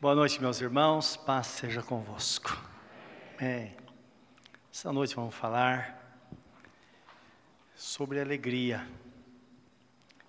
Boa 0.00 0.14
noite, 0.14 0.40
meus 0.40 0.60
irmãos. 0.60 1.16
Paz 1.16 1.48
seja 1.48 1.82
convosco. 1.82 2.56
Amém. 3.36 3.76
Essa 4.72 4.92
noite 4.92 5.16
vamos 5.16 5.34
falar 5.34 6.22
sobre 7.74 8.20
alegria. 8.20 8.88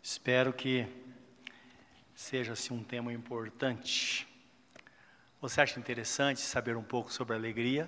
Espero 0.02 0.52
que 0.52 0.88
seja 2.16 2.54
assim 2.54 2.74
um 2.74 2.84
tema 2.84 3.14
importante. 3.14 4.28
Você 5.40 5.62
acha 5.62 5.80
interessante 5.80 6.42
saber 6.42 6.76
um 6.76 6.82
pouco 6.82 7.14
sobre 7.14 7.36
alegria? 7.36 7.88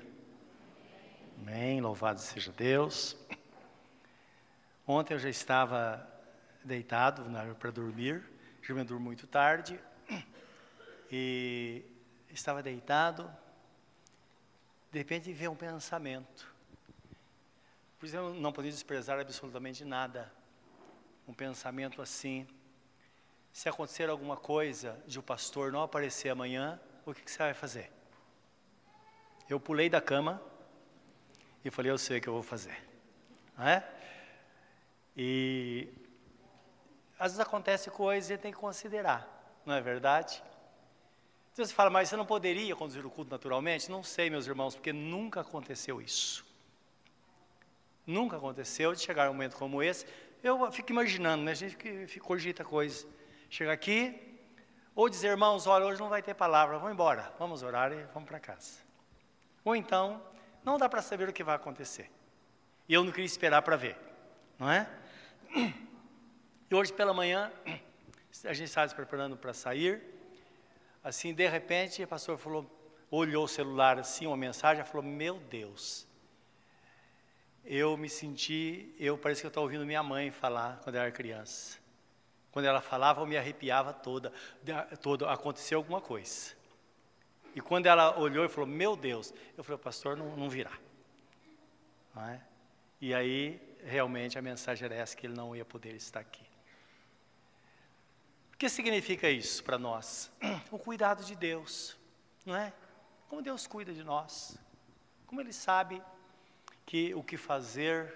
Amém. 1.39 1.81
Louvado 1.81 2.19
seja 2.19 2.51
Deus. 2.51 3.17
Ontem 4.85 5.15
eu 5.15 5.19
já 5.19 5.29
estava 5.29 6.07
deitado 6.63 7.23
para 7.55 7.71
dormir, 7.71 8.23
já 8.61 8.71
me 8.71 8.83
durmo 8.83 9.05
muito 9.05 9.25
tarde 9.25 9.79
e 11.11 11.83
estava 12.29 12.63
deitado, 12.63 13.29
de 14.91 14.97
repente 14.97 15.33
veio 15.33 15.51
um 15.51 15.55
pensamento. 15.55 16.49
Por 17.99 18.05
isso 18.05 18.15
eu 18.15 18.33
não 18.33 18.53
podia 18.53 18.71
desprezar 18.71 19.19
absolutamente 19.19 19.83
nada. 19.83 20.31
Um 21.27 21.33
pensamento 21.33 22.01
assim: 22.01 22.47
se 23.51 23.67
acontecer 23.67 24.09
alguma 24.09 24.37
coisa 24.37 25.01
de 25.05 25.19
o 25.19 25.23
pastor 25.23 25.71
não 25.71 25.83
aparecer 25.83 26.29
amanhã, 26.29 26.79
o 27.05 27.13
que, 27.13 27.21
que 27.21 27.31
você 27.31 27.39
vai 27.39 27.53
fazer? 27.53 27.91
Eu 29.49 29.59
pulei 29.59 29.89
da 29.89 30.01
cama 30.01 30.41
e 31.63 31.69
falei: 31.69 31.91
eu 31.91 31.97
sei 31.97 32.17
o 32.19 32.21
que 32.21 32.29
eu 32.29 32.33
vou 32.33 32.43
fazer. 32.43 32.81
Não 33.57 33.67
é? 33.67 33.87
E 35.15 35.89
às 37.19 37.33
vezes 37.33 37.39
acontece 37.39 37.91
coisa 37.91 38.33
e 38.33 38.37
tem 38.37 38.51
que 38.51 38.57
considerar, 38.57 39.61
não 39.65 39.75
é 39.75 39.81
verdade? 39.81 40.41
Então 41.53 41.65
você 41.65 41.73
fala, 41.73 41.89
mas 41.89 42.07
você 42.09 42.15
não 42.15 42.25
poderia 42.25 42.75
conduzir 42.75 43.05
o 43.05 43.09
culto 43.09 43.31
naturalmente? 43.31 43.91
Não 43.91 44.03
sei, 44.03 44.29
meus 44.29 44.47
irmãos, 44.47 44.75
porque 44.75 44.93
nunca 44.93 45.41
aconteceu 45.41 46.01
isso. 46.01 46.45
Nunca 48.07 48.37
aconteceu 48.37 48.93
de 48.93 49.01
chegar 49.01 49.29
um 49.29 49.33
momento 49.33 49.57
como 49.57 49.83
esse. 49.83 50.05
Eu 50.41 50.71
fico 50.71 50.91
imaginando, 50.91 51.43
né? 51.43 51.51
A 51.51 51.55
gente 51.55 51.75
fica, 52.07 52.25
cogita 52.25 52.63
coisas. 52.63 53.05
Chega 53.49 53.71
aqui, 53.73 54.31
ou 54.95 55.09
dizer, 55.09 55.27
irmãos, 55.27 55.67
olha, 55.67 55.85
hoje 55.85 55.99
não 55.99 56.09
vai 56.09 56.21
ter 56.21 56.33
palavra, 56.33 56.77
vamos 56.77 56.93
embora, 56.93 57.33
vamos 57.37 57.63
orar 57.63 57.91
e 57.91 58.03
vamos 58.13 58.27
para 58.27 58.39
casa. 58.39 58.79
Ou 59.63 59.75
então, 59.75 60.21
não 60.63 60.77
dá 60.77 60.87
para 60.87 61.01
saber 61.01 61.27
o 61.27 61.33
que 61.33 61.43
vai 61.43 61.55
acontecer. 61.55 62.09
E 62.87 62.93
eu 62.93 63.03
não 63.03 63.11
queria 63.11 63.25
esperar 63.25 63.61
para 63.61 63.75
ver, 63.75 63.97
não 64.57 64.71
é? 64.71 64.89
E 66.69 66.75
hoje 66.75 66.93
pela 66.93 67.13
manhã, 67.13 67.51
a 68.45 68.53
gente 68.53 68.67
estava 68.67 68.87
se 68.87 68.95
preparando 68.95 69.35
para 69.35 69.53
sair, 69.53 70.01
Assim, 71.03 71.33
de 71.33 71.47
repente, 71.47 72.03
o 72.03 72.07
pastor 72.07 72.37
falou, 72.37 72.69
olhou 73.09 73.45
o 73.45 73.47
celular 73.47 73.97
assim, 73.99 74.27
uma 74.27 74.37
mensagem, 74.37 74.83
falou: 74.85 75.03
Meu 75.03 75.39
Deus, 75.39 76.07
eu 77.65 77.97
me 77.97 78.07
senti, 78.07 78.93
eu 78.99 79.17
parece 79.17 79.41
que 79.41 79.47
eu 79.47 79.49
estou 79.49 79.63
ouvindo 79.63 79.85
minha 79.85 80.03
mãe 80.03 80.29
falar 80.29 80.79
quando 80.83 80.95
eu 80.95 81.01
era 81.01 81.11
criança. 81.11 81.79
Quando 82.51 82.65
ela 82.65 82.81
falava, 82.81 83.21
eu 83.21 83.25
me 83.25 83.37
arrepiava 83.37 83.93
toda, 83.93 84.31
todo, 85.01 85.25
aconteceu 85.25 85.79
alguma 85.79 86.01
coisa. 86.01 86.53
E 87.55 87.61
quando 87.61 87.85
ela 87.85 88.19
olhou 88.19 88.43
e 88.43 88.49
falou, 88.49 88.67
meu 88.67 88.95
Deus, 88.95 89.33
eu 89.57 89.63
falei, 89.63 89.81
pastor, 89.81 90.17
não, 90.17 90.35
não 90.35 90.49
virá. 90.49 90.77
Não 92.13 92.27
é? 92.27 92.41
E 92.99 93.13
aí, 93.13 93.59
realmente, 93.85 94.37
a 94.37 94.41
mensagem 94.41 94.85
era 94.85 94.95
essa, 94.95 95.15
que 95.15 95.27
ele 95.27 95.33
não 95.33 95.55
ia 95.55 95.63
poder 95.63 95.95
estar 95.95 96.19
aqui 96.19 96.50
que 98.61 98.69
significa 98.69 99.27
isso 99.27 99.63
para 99.63 99.79
nós? 99.79 100.29
O 100.69 100.77
cuidado 100.77 101.23
de 101.23 101.35
Deus, 101.35 101.97
não 102.45 102.55
é? 102.55 102.71
Como 103.27 103.41
Deus 103.41 103.65
cuida 103.65 103.91
de 103.91 104.03
nós, 104.03 104.55
como 105.25 105.41
Ele 105.41 105.51
sabe 105.51 105.99
que 106.85 107.11
o 107.15 107.23
que 107.23 107.37
fazer, 107.37 108.13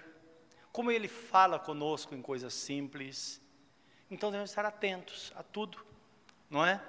como 0.72 0.92
Ele 0.92 1.08
fala 1.08 1.58
conosco 1.58 2.14
em 2.14 2.22
coisas 2.22 2.54
simples. 2.54 3.42
Então 4.12 4.30
devemos 4.30 4.52
estar 4.52 4.64
atentos 4.64 5.34
a 5.36 5.42
tudo, 5.42 5.84
não 6.48 6.64
é? 6.64 6.80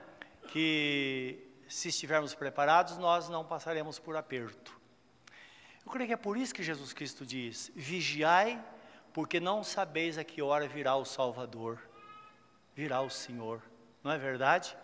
Que 0.53 1.49
se 1.67 1.89
estivermos 1.89 2.35
preparados, 2.35 2.99
nós 2.99 3.31
não 3.31 3.43
passaremos 3.43 3.99
por 3.99 4.17
aperto. 4.17 4.79
Eu 5.83 5.91
creio 5.91 6.09
que 6.09 6.13
é 6.13 6.19
por 6.19 6.37
isso 6.37 6.55
que 6.55 6.63
Jesus 6.63 6.93
Cristo 6.93 7.25
diz: 7.25 7.73
vigiai, 7.75 8.63
porque 9.15 9.41
não 9.41 9.65
sabeis 9.65 10.19
a 10.19 10.25
que 10.25 10.43
hora 10.43 10.69
virá 10.69 10.95
o 10.95 11.07
Salvador 11.07 11.81
virá 12.77 13.01
o 13.01 13.09
Senhor, 13.09 13.63
não 14.05 14.13
é 14.13 14.19
verdade? 14.19 14.77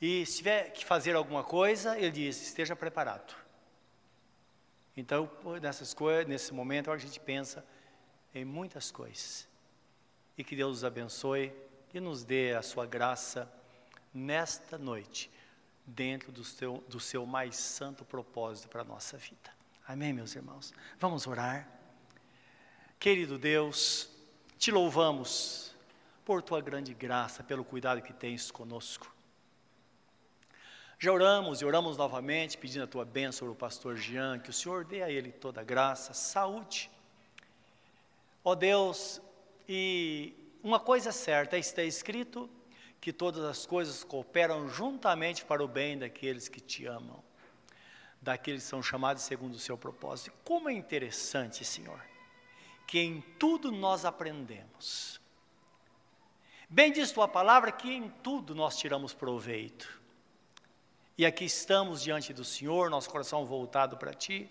E 0.00 0.24
se 0.24 0.36
tiver 0.36 0.70
que 0.70 0.84
fazer 0.84 1.16
alguma 1.16 1.42
coisa, 1.42 1.98
ele 1.98 2.12
diz: 2.12 2.40
esteja 2.40 2.76
preparado. 2.76 3.34
Então, 4.96 5.28
nessas 5.60 5.92
coisas, 5.92 6.26
nesse 6.26 6.54
momento, 6.54 6.90
a 6.90 6.96
gente 6.96 7.18
pensa 7.18 7.66
em 8.32 8.44
muitas 8.44 8.92
coisas. 8.92 9.48
E 10.36 10.44
que 10.44 10.54
Deus 10.54 10.70
nos 10.70 10.84
abençoe 10.84 11.52
e 11.92 11.98
nos 11.98 12.22
dê 12.22 12.54
a 12.54 12.62
sua 12.62 12.86
graça 12.86 13.52
nesta 14.14 14.78
noite, 14.78 15.30
dentro 15.84 16.30
do 16.30 16.44
seu, 16.44 16.84
do 16.88 17.00
seu 17.00 17.26
mais 17.26 17.56
santo 17.56 18.04
propósito 18.04 18.68
para 18.68 18.82
a 18.82 18.84
nossa 18.84 19.16
vida. 19.16 19.50
Amém, 19.86 20.12
meus 20.12 20.36
irmãos? 20.36 20.72
Vamos 20.98 21.26
orar. 21.26 21.68
Querido 23.00 23.38
Deus, 23.38 24.10
te 24.58 24.70
louvamos 24.70 25.67
por 26.28 26.42
tua 26.42 26.60
grande 26.60 26.92
graça, 26.92 27.42
pelo 27.42 27.64
cuidado 27.64 28.02
que 28.02 28.12
tens 28.12 28.50
conosco. 28.50 29.10
Já 30.98 31.10
oramos 31.10 31.62
e 31.62 31.64
oramos 31.64 31.96
novamente, 31.96 32.58
pedindo 32.58 32.84
a 32.84 32.86
tua 32.86 33.02
bênção 33.02 33.38
sobre 33.38 33.52
o 33.54 33.56
pastor 33.56 33.96
Jean, 33.96 34.38
que 34.38 34.50
o 34.50 34.52
Senhor 34.52 34.84
dê 34.84 35.02
a 35.02 35.10
ele 35.10 35.32
toda 35.32 35.62
a 35.62 35.64
graça, 35.64 36.12
saúde. 36.12 36.90
Ó 38.44 38.54
Deus, 38.54 39.22
e 39.66 40.34
uma 40.62 40.78
coisa 40.78 41.12
certa, 41.12 41.56
está 41.56 41.82
escrito 41.82 42.46
que 43.00 43.10
todas 43.10 43.42
as 43.44 43.64
coisas 43.64 44.04
cooperam 44.04 44.68
juntamente 44.68 45.46
para 45.46 45.64
o 45.64 45.66
bem 45.66 45.96
daqueles 45.98 46.46
que 46.46 46.60
te 46.60 46.84
amam, 46.84 47.24
daqueles 48.20 48.64
que 48.64 48.68
são 48.68 48.82
chamados 48.82 49.22
segundo 49.22 49.54
o 49.54 49.58
seu 49.58 49.78
propósito. 49.78 50.36
Como 50.44 50.68
é 50.68 50.74
interessante, 50.74 51.64
Senhor, 51.64 52.04
que 52.86 52.98
em 52.98 53.22
tudo 53.38 53.72
nós 53.72 54.04
aprendemos 54.04 55.18
Bem 56.68 56.92
diz 56.92 57.10
tua 57.10 57.26
palavra 57.26 57.72
que 57.72 57.90
em 57.90 58.10
tudo 58.22 58.54
nós 58.54 58.76
tiramos 58.76 59.14
proveito. 59.14 59.98
E 61.16 61.24
aqui 61.24 61.46
estamos 61.46 62.02
diante 62.02 62.32
do 62.32 62.44
Senhor, 62.44 62.90
nosso 62.90 63.08
coração 63.08 63.46
voltado 63.46 63.96
para 63.96 64.12
ti. 64.12 64.50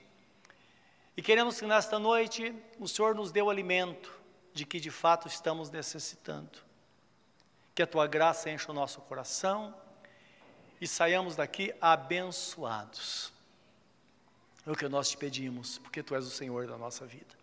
E 1.16 1.22
queremos 1.22 1.60
que 1.60 1.66
nesta 1.66 2.00
noite 2.00 2.54
o 2.80 2.88
Senhor 2.88 3.14
nos 3.14 3.32
dê 3.32 3.42
o 3.42 3.50
alimento 3.50 4.12
de 4.52 4.66
que 4.66 4.80
de 4.80 4.90
fato 4.90 5.28
estamos 5.28 5.70
necessitando. 5.70 6.60
Que 7.76 7.84
a 7.84 7.88
tua 7.88 8.08
graça 8.08 8.50
encha 8.50 8.72
o 8.72 8.76
nosso 8.76 9.00
coração 9.02 9.74
e 10.82 10.88
saiamos 10.88 11.36
daqui 11.36 11.74
abençoados. 11.80 13.32
É 14.66 14.72
o 14.72 14.76
que 14.76 14.90
nós 14.90 15.10
te 15.10 15.18
pedimos, 15.18 15.78
porque 15.78 16.02
tu 16.02 16.16
és 16.16 16.26
o 16.26 16.32
Senhor 16.32 16.68
da 16.68 16.78
nossa 16.78 17.06
vida. 17.06 17.36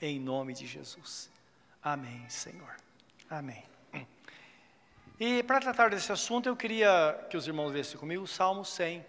Em 0.00 0.18
nome 0.18 0.52
de 0.52 0.66
Jesus. 0.66 1.30
Amém, 1.80 2.28
Senhor. 2.28 2.76
Amém. 3.30 3.75
E 5.18 5.42
para 5.42 5.58
tratar 5.60 5.88
desse 5.88 6.12
assunto, 6.12 6.46
eu 6.46 6.54
queria 6.54 7.26
que 7.30 7.38
os 7.38 7.46
irmãos 7.46 7.72
lessem 7.72 7.98
comigo 7.98 8.22
o 8.22 8.26
Salmo 8.26 8.66
100. 8.66 9.02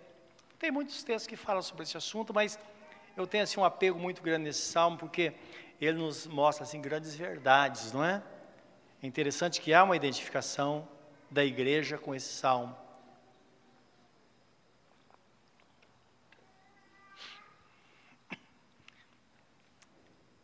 Tem 0.58 0.72
muitos 0.72 1.04
textos 1.04 1.28
que 1.28 1.36
falam 1.36 1.62
sobre 1.62 1.84
esse 1.84 1.98
assunto, 1.98 2.34
mas 2.34 2.58
eu 3.18 3.28
tenho 3.28 3.44
assim 3.44 3.60
um 3.60 3.66
apego 3.66 4.00
muito 4.00 4.22
grande 4.22 4.46
nesse 4.46 4.62
salmo 4.62 4.98
porque 4.98 5.34
ele 5.82 5.98
nos 5.98 6.26
mostra 6.26 6.64
assim 6.64 6.80
grandes 6.80 7.14
verdades, 7.14 7.92
não 7.92 8.06
é? 8.06 8.24
É 9.04 9.06
interessante 9.06 9.60
que 9.60 9.74
há 9.74 9.84
uma 9.84 9.98
identificação 9.98 10.88
da 11.30 11.44
igreja 11.44 11.98
com 11.98 12.16
esse 12.16 12.34
salmo. 12.34 12.74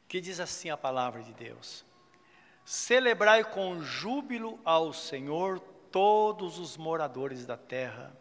Que 0.09 0.19
diz 0.19 0.41
assim 0.41 0.69
a 0.69 0.75
palavra 0.75 1.23
de 1.23 1.33
Deus: 1.33 1.85
Celebrai 2.73 3.43
com 3.43 3.83
júbilo 3.83 4.59
ao 4.65 4.91
Senhor 4.93 5.59
todos 5.91 6.57
os 6.57 6.75
moradores 6.75 7.45
da 7.45 7.55
terra. 7.55 8.11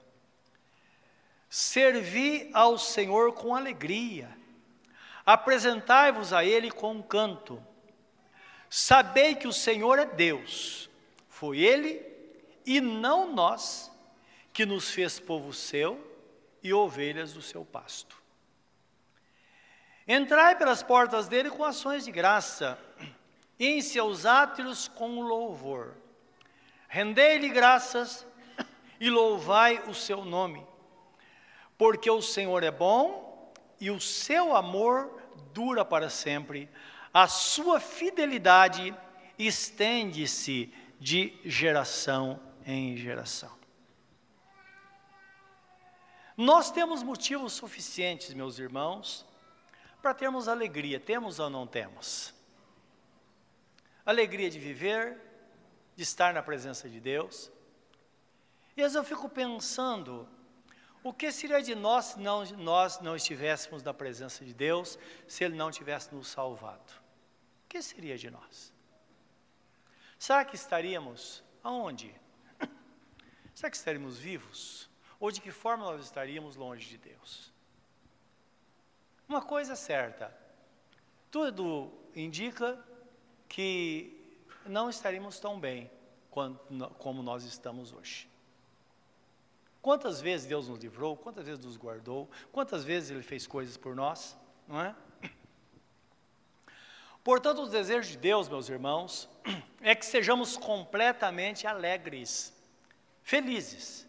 Servi 1.48 2.50
ao 2.52 2.76
Senhor 2.76 3.32
com 3.32 3.54
alegria. 3.54 4.28
Apresentai-vos 5.24 6.34
a 6.34 6.44
Ele 6.44 6.70
com 6.70 6.92
um 6.92 7.02
canto. 7.02 7.66
Sabei 8.68 9.34
que 9.34 9.48
o 9.48 9.54
Senhor 9.54 9.98
é 9.98 10.04
Deus. 10.04 10.90
Foi 11.30 11.58
Ele 11.58 12.04
e 12.66 12.78
não 12.78 13.32
nós 13.32 13.90
que 14.52 14.66
nos 14.66 14.90
fez 14.90 15.18
povo 15.18 15.54
seu 15.54 15.98
e 16.62 16.74
ovelhas 16.74 17.32
do 17.32 17.40
seu 17.40 17.64
pasto. 17.64 18.20
Entrai 20.06 20.56
pelas 20.58 20.82
portas 20.82 21.26
dele 21.26 21.48
com 21.48 21.64
ações 21.64 22.04
de 22.04 22.12
graça 22.12 22.78
em 23.58 23.80
seus 23.80 24.26
átrios 24.26 24.88
com 24.88 25.20
louvor. 25.20 25.94
Rendei-lhe 26.88 27.48
graças 27.48 28.26
e 29.00 29.08
louvai 29.08 29.82
o 29.88 29.94
seu 29.94 30.24
nome, 30.24 30.66
porque 31.78 32.10
o 32.10 32.22
Senhor 32.22 32.62
é 32.62 32.70
bom 32.70 33.52
e 33.80 33.90
o 33.90 34.00
seu 34.00 34.54
amor 34.54 35.20
dura 35.52 35.84
para 35.84 36.08
sempre, 36.08 36.68
a 37.12 37.26
sua 37.26 37.80
fidelidade 37.80 38.94
estende-se 39.38 40.72
de 41.00 41.36
geração 41.44 42.40
em 42.64 42.96
geração. 42.96 43.50
Nós 46.36 46.70
temos 46.70 47.02
motivos 47.02 47.52
suficientes, 47.52 48.32
meus 48.34 48.58
irmãos, 48.58 49.26
para 50.00 50.14
termos 50.14 50.48
alegria. 50.48 50.98
Temos 50.98 51.38
ou 51.38 51.50
não 51.50 51.66
temos? 51.66 52.32
Alegria 54.04 54.50
de 54.50 54.58
viver, 54.58 55.20
de 55.94 56.02
estar 56.02 56.34
na 56.34 56.42
presença 56.42 56.88
de 56.88 57.00
Deus. 57.00 57.50
E 58.76 58.82
às 58.82 58.92
vezes 58.92 58.96
eu 58.96 59.04
fico 59.04 59.28
pensando, 59.28 60.28
o 61.04 61.12
que 61.12 61.30
seria 61.30 61.62
de 61.62 61.74
nós 61.74 62.06
se 62.06 62.20
não, 62.20 62.44
nós 62.56 63.00
não 63.00 63.14
estivéssemos 63.14 63.82
na 63.82 63.92
presença 63.92 64.44
de 64.44 64.54
Deus, 64.54 64.98
se 65.28 65.44
Ele 65.44 65.56
não 65.56 65.70
tivesse 65.70 66.14
nos 66.14 66.28
salvado? 66.28 66.92
O 67.64 67.68
que 67.68 67.82
seria 67.82 68.16
de 68.16 68.30
nós? 68.30 68.72
Será 70.18 70.44
que 70.44 70.56
estaríamos 70.56 71.42
aonde? 71.62 72.14
Será 73.54 73.70
que 73.70 73.76
estaríamos 73.76 74.18
vivos? 74.18 74.88
Ou 75.18 75.30
de 75.30 75.40
que 75.40 75.50
forma 75.50 75.84
nós 75.84 76.04
estaríamos 76.04 76.56
longe 76.56 76.88
de 76.88 76.98
Deus? 76.98 77.52
Uma 79.28 79.42
coisa 79.42 79.72
é 79.72 79.76
certa, 79.76 80.36
tudo 81.30 81.92
indica 82.14 82.78
que 83.52 84.18
não 84.64 84.88
estaríamos 84.88 85.38
tão 85.38 85.60
bem 85.60 85.90
como 86.98 87.22
nós 87.22 87.44
estamos 87.44 87.92
hoje. 87.92 88.26
Quantas 89.82 90.22
vezes 90.22 90.46
Deus 90.46 90.68
nos 90.68 90.78
livrou, 90.78 91.18
quantas 91.18 91.44
vezes 91.44 91.62
nos 91.62 91.76
guardou, 91.76 92.30
quantas 92.50 92.82
vezes 92.82 93.10
Ele 93.10 93.22
fez 93.22 93.46
coisas 93.46 93.76
por 93.76 93.94
nós, 93.94 94.34
não 94.66 94.80
é? 94.80 94.96
Portanto, 97.22 97.62
o 97.62 97.68
desejo 97.68 98.12
de 98.12 98.16
Deus, 98.16 98.48
meus 98.48 98.70
irmãos, 98.70 99.28
é 99.82 99.94
que 99.94 100.06
sejamos 100.06 100.56
completamente 100.56 101.66
alegres, 101.66 102.54
felizes. 103.22 104.08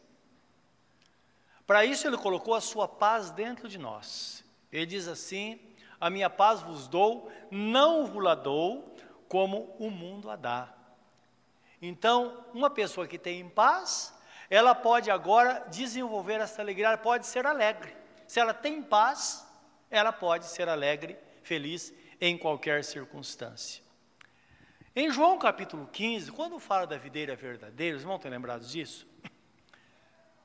Para 1.67 1.83
isso, 1.83 2.07
Ele 2.07 2.17
colocou 2.17 2.55
a 2.55 2.61
sua 2.61 2.87
paz 2.87 3.29
dentro 3.29 3.67
de 3.67 3.77
nós. 3.77 4.41
Ele 4.71 4.85
diz 4.85 5.05
assim: 5.05 5.59
A 5.99 6.09
minha 6.09 6.29
paz 6.29 6.61
vos 6.61 6.87
dou, 6.87 7.29
não 7.51 8.05
vos 8.05 8.23
la 8.23 8.35
dou 8.35 8.92
como 9.33 9.75
o 9.79 9.89
mundo 9.89 10.29
a 10.29 10.35
dá. 10.35 10.71
Então, 11.81 12.45
uma 12.53 12.69
pessoa 12.69 13.07
que 13.07 13.17
tem 13.17 13.49
paz, 13.49 14.13
ela 14.47 14.75
pode 14.75 15.09
agora 15.09 15.65
desenvolver 15.71 16.39
essa 16.39 16.61
alegria, 16.61 16.85
ela 16.85 16.99
pode 16.99 17.25
ser 17.25 17.47
alegre. 17.47 17.97
Se 18.27 18.39
ela 18.39 18.53
tem 18.53 18.83
paz, 18.83 19.43
ela 19.89 20.11
pode 20.11 20.45
ser 20.45 20.69
alegre, 20.69 21.17
feliz 21.41 21.91
em 22.21 22.37
qualquer 22.37 22.83
circunstância. 22.83 23.81
Em 24.95 25.09
João 25.09 25.39
capítulo 25.39 25.89
15, 25.91 26.31
quando 26.31 26.59
fala 26.59 26.85
da 26.85 26.99
videira 26.99 27.35
verdadeira, 27.35 27.97
os 27.97 28.03
irmãos 28.03 28.17
estão 28.17 28.29
lembrados 28.29 28.69
disso? 28.69 29.07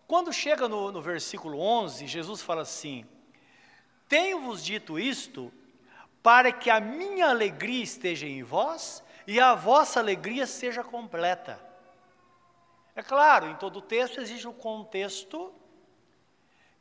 Quando 0.07 0.33
chega 0.33 0.67
no, 0.67 0.91
no 0.91 1.03
versículo 1.03 1.61
11, 1.61 2.07
Jesus 2.07 2.41
fala 2.41 2.63
assim: 2.63 3.05
Tenho-vos 4.09 4.65
dito 4.65 4.99
isto 4.99 5.53
para 6.29 6.53
que 6.53 6.69
a 6.69 6.79
minha 6.79 7.31
alegria 7.31 7.83
esteja 7.83 8.27
em 8.27 8.43
vós 8.43 9.03
e 9.27 9.41
a 9.41 9.55
vossa 9.55 9.99
alegria 9.99 10.47
seja 10.47 10.85
completa. 10.85 11.59
É 12.95 13.03
claro, 13.03 13.49
em 13.49 13.55
todo 13.55 13.81
texto 13.81 14.21
existe 14.21 14.47
um 14.47 14.53
contexto 14.53 15.51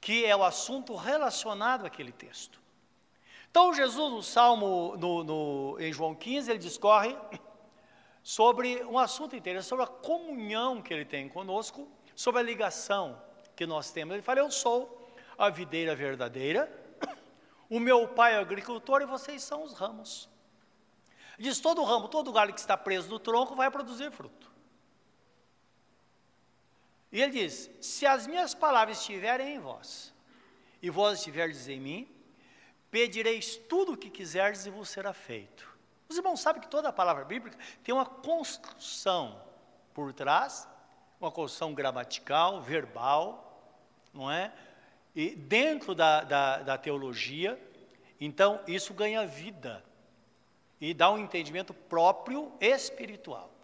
que 0.01 0.25
é 0.25 0.35
o 0.35 0.43
assunto 0.43 0.97
relacionado 0.97 1.85
àquele 1.85 2.11
texto. 2.11 2.59
Então, 3.49 3.73
Jesus, 3.73 4.11
no 4.11 4.21
Salmo, 4.21 4.97
no, 4.97 5.23
no, 5.23 5.77
em 5.79 5.93
João 5.93 6.13
15, 6.13 6.51
ele 6.51 6.59
discorre 6.59 7.15
sobre 8.21 8.83
um 8.83 8.99
assunto 8.99 9.33
interessante, 9.33 9.69
sobre 9.69 9.85
a 9.85 9.87
comunhão 9.87 10.81
que 10.81 10.93
ele 10.93 11.05
tem 11.05 11.29
conosco, 11.29 11.87
sobre 12.13 12.41
a 12.41 12.43
ligação 12.43 13.17
que 13.55 13.65
nós 13.65 13.91
temos. 13.91 14.13
Ele 14.13 14.21
fala: 14.21 14.41
Eu 14.41 14.51
sou 14.51 15.09
a 15.37 15.49
videira 15.49 15.95
verdadeira, 15.95 16.69
o 17.69 17.79
meu 17.79 18.07
pai 18.07 18.33
é 18.33 18.37
agricultor 18.37 19.01
e 19.01 19.05
vocês 19.05 19.43
são 19.43 19.63
os 19.63 19.73
ramos. 19.73 20.29
Diz: 21.37 21.59
todo 21.59 21.83
ramo, 21.83 22.07
todo 22.07 22.31
galho 22.31 22.53
que 22.53 22.59
está 22.59 22.75
preso 22.75 23.09
no 23.09 23.19
tronco 23.19 23.55
vai 23.55 23.69
produzir 23.69 24.11
fruto. 24.11 24.51
E 27.11 27.21
ele 27.21 27.31
diz: 27.31 27.69
Se 27.81 28.05
as 28.05 28.25
minhas 28.25 28.53
palavras 28.53 28.99
estiverem 28.99 29.55
em 29.55 29.59
vós, 29.59 30.13
e 30.81 30.89
vós 30.89 31.19
estiverdes 31.19 31.67
em 31.67 31.79
mim, 31.79 32.09
pedireis 32.89 33.55
tudo 33.55 33.93
o 33.93 33.97
que 33.97 34.09
quiserdes 34.09 34.65
e 34.65 34.69
vos 34.69 34.89
será 34.89 35.13
feito. 35.13 35.67
Os 36.09 36.17
irmãos 36.17 36.39
sabem 36.39 36.61
que 36.61 36.69
toda 36.69 36.89
a 36.89 36.93
palavra 36.93 37.25
bíblica 37.25 37.57
tem 37.83 37.93
uma 37.93 38.05
construção 38.05 39.41
por 39.93 40.13
trás, 40.13 40.67
uma 41.19 41.31
construção 41.31 41.73
gramatical, 41.73 42.61
verbal, 42.61 43.61
não 44.13 44.31
é? 44.31 44.53
E 45.17 45.35
dentro 45.35 45.93
da, 45.93 46.23
da, 46.23 46.57
da 46.59 46.77
teologia, 46.77 47.59
então 48.21 48.61
isso 48.67 48.93
ganha 48.93 49.25
vida 49.25 49.83
e 50.79 50.93
dá 50.93 51.11
um 51.11 51.17
entendimento 51.17 51.73
próprio 51.73 52.53
espiritual 52.61 53.57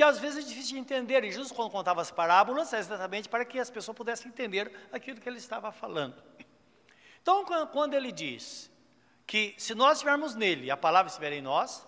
que 0.00 0.04
às 0.04 0.18
vezes 0.18 0.44
é 0.44 0.48
difícil 0.48 0.76
de 0.76 0.78
entender. 0.78 1.22
E 1.24 1.30
Jesus, 1.30 1.52
quando 1.52 1.70
contava 1.70 2.00
as 2.00 2.10
parábolas, 2.10 2.72
é 2.72 2.78
exatamente 2.78 3.28
para 3.28 3.44
que 3.44 3.58
as 3.58 3.68
pessoas 3.68 3.94
pudessem 3.94 4.28
entender 4.28 4.72
aquilo 4.90 5.20
que 5.20 5.28
ele 5.28 5.36
estava 5.36 5.70
falando. 5.70 6.22
Então, 7.20 7.44
quando 7.70 7.92
ele 7.92 8.10
diz 8.10 8.70
que 9.26 9.54
se 9.58 9.74
nós 9.74 9.98
estivermos 9.98 10.34
nele, 10.34 10.70
a 10.70 10.76
palavra 10.76 11.10
estiver 11.10 11.34
em 11.34 11.42
nós, 11.42 11.86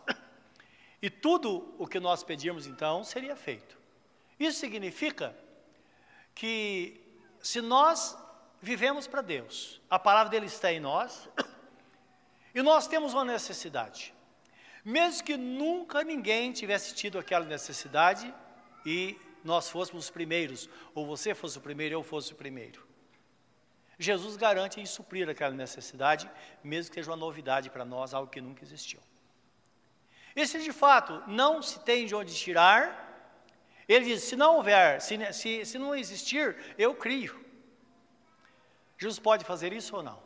e 1.01 1.09
tudo 1.09 1.75
o 1.79 1.87
que 1.87 1.99
nós 1.99 2.23
pedirmos, 2.23 2.67
então, 2.67 3.03
seria 3.03 3.35
feito. 3.35 3.79
Isso 4.39 4.61
significa 4.61 5.35
que 6.35 7.01
se 7.41 7.63
nós 7.63 8.15
vivemos 8.63 9.09
para 9.09 9.21
Deus, 9.21 9.83
a 9.91 9.99
palavra 9.99 10.31
dele 10.31 10.47
está 10.47 10.73
em 10.73 10.79
nós, 10.79 11.29
e 12.55 12.63
nós 12.63 12.87
temos 12.87 13.13
uma 13.13 13.25
necessidade. 13.25 14.15
Mesmo 14.85 15.25
que 15.25 15.37
nunca 15.37 16.05
ninguém 16.05 16.53
tivesse 16.53 16.95
tido 16.95 17.19
aquela 17.19 17.45
necessidade 17.45 18.33
e 18.87 19.19
nós 19.45 19.69
fôssemos 19.69 20.05
os 20.05 20.11
primeiros, 20.11 20.71
ou 20.95 21.05
você 21.05 21.35
fosse 21.35 21.59
o 21.59 21.61
primeiro, 21.61 21.97
eu 21.97 22.03
fosse 22.03 22.33
o 22.33 22.37
primeiro. 22.37 22.87
Jesus 23.99 24.37
garante 24.37 24.81
em 24.81 24.87
suprir 24.87 25.29
aquela 25.29 25.55
necessidade, 25.55 26.31
mesmo 26.63 26.91
que 26.91 26.97
seja 26.97 27.11
uma 27.11 27.17
novidade 27.17 27.69
para 27.69 27.85
nós, 27.85 28.15
algo 28.15 28.31
que 28.31 28.41
nunca 28.41 28.65
existiu. 28.65 29.01
E 30.35 30.47
se 30.47 30.61
de 30.63 30.73
fato 30.73 31.23
não 31.27 31.63
se 31.63 31.81
tem 31.81 32.07
de 32.07 32.15
onde 32.15 32.35
tirar, 32.35 33.11
ele 33.89 34.07
diz: 34.07 34.23
se 34.23 34.35
não 34.35 34.57
houver, 34.57 35.01
se, 35.01 35.33
se, 35.33 35.65
se 35.65 35.79
não 35.79 35.95
existir, 35.95 36.57
eu 36.79 36.95
crio. 36.95 37.42
Jesus 39.03 39.19
pode 39.19 39.45
fazer 39.45 39.73
isso 39.73 39.97
ou 39.97 40.03
não? 40.03 40.23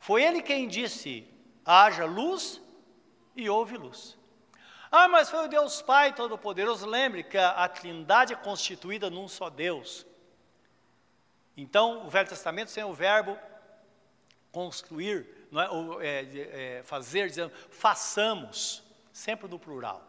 Foi 0.00 0.24
ele 0.24 0.42
quem 0.42 0.66
disse: 0.66 1.26
haja 1.64 2.04
luz 2.04 2.60
e 3.36 3.48
houve 3.48 3.76
luz. 3.76 4.18
Ah, 4.90 5.06
mas 5.06 5.30
foi 5.30 5.44
o 5.44 5.48
Deus 5.48 5.80
Pai 5.82 6.12
Todo-Poderoso. 6.12 6.86
Lembre 6.86 7.22
que 7.22 7.38
a, 7.38 7.68
Trindade 7.68 8.32
é 8.32 8.36
constituída 8.36 9.08
num 9.08 9.28
só 9.28 9.48
Deus. 9.48 10.04
Então, 11.56 12.06
o 12.06 12.10
Velho 12.10 12.28
Testamento 12.28 12.70
sem 12.72 12.82
o 12.82 12.92
verbo 12.92 13.38
construir, 14.50 15.48
não 15.50 15.62
é, 15.62 15.70
ou, 15.70 16.02
é, 16.02 16.78
é, 16.78 16.82
fazer, 16.84 17.28
dizendo 17.28 17.52
façamos, 17.70 18.82
sempre 19.12 19.48
no 19.48 19.58
plural. 19.58 20.04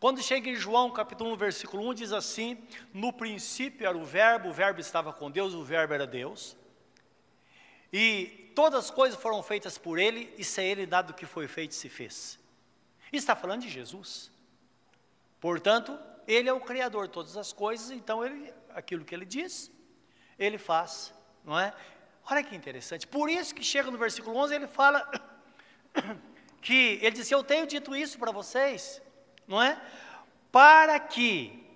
Quando 0.00 0.22
chega 0.22 0.48
em 0.48 0.54
João 0.54 0.92
capítulo 0.92 1.32
1, 1.32 1.36
versículo 1.36 1.88
1, 1.88 1.94
diz 1.94 2.12
assim: 2.12 2.56
No 2.94 3.12
princípio 3.12 3.84
era 3.84 3.98
o 3.98 4.04
Verbo, 4.04 4.48
o 4.48 4.52
Verbo 4.52 4.80
estava 4.80 5.12
com 5.12 5.28
Deus, 5.28 5.54
o 5.54 5.64
Verbo 5.64 5.92
era 5.92 6.06
Deus. 6.06 6.56
E 7.92 8.52
todas 8.54 8.84
as 8.84 8.90
coisas 8.90 9.20
foram 9.20 9.42
feitas 9.42 9.76
por 9.76 9.98
ele, 9.98 10.32
e 10.38 10.44
sem 10.44 10.68
ele 10.68 10.86
nada 10.86 11.08
do 11.08 11.14
que 11.14 11.26
foi 11.26 11.48
feito 11.48 11.74
se 11.74 11.88
fez. 11.88 12.38
Está 13.12 13.34
falando 13.34 13.62
de 13.62 13.68
Jesus. 13.68 14.30
Portanto, 15.40 15.98
ele 16.28 16.48
é 16.48 16.52
o 16.52 16.60
criador 16.60 17.08
de 17.08 17.12
todas 17.12 17.36
as 17.36 17.52
coisas, 17.52 17.90
então 17.90 18.24
ele, 18.24 18.52
aquilo 18.74 19.04
que 19.04 19.14
ele 19.14 19.24
diz, 19.24 19.68
ele 20.38 20.58
faz, 20.58 21.12
não 21.44 21.58
é? 21.58 21.72
Olha 22.30 22.44
que 22.44 22.54
interessante. 22.54 23.04
Por 23.04 23.28
isso 23.28 23.52
que 23.52 23.64
chega 23.64 23.90
no 23.90 23.98
versículo 23.98 24.36
11, 24.36 24.54
ele 24.54 24.66
fala 24.68 25.10
que 26.62 27.00
ele 27.02 27.16
disse: 27.16 27.34
"Eu 27.34 27.42
tenho 27.42 27.66
dito 27.66 27.96
isso 27.96 28.16
para 28.18 28.30
vocês", 28.30 29.00
não 29.48 29.60
é? 29.60 29.80
Para 30.52 31.00
que 31.00 31.66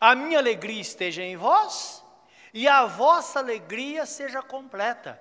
a 0.00 0.14
minha 0.14 0.38
alegria 0.38 0.80
esteja 0.80 1.22
em 1.22 1.36
vós 1.36 2.04
e 2.54 2.68
a 2.68 2.86
vossa 2.86 3.40
alegria 3.40 4.06
seja 4.06 4.40
completa. 4.40 5.20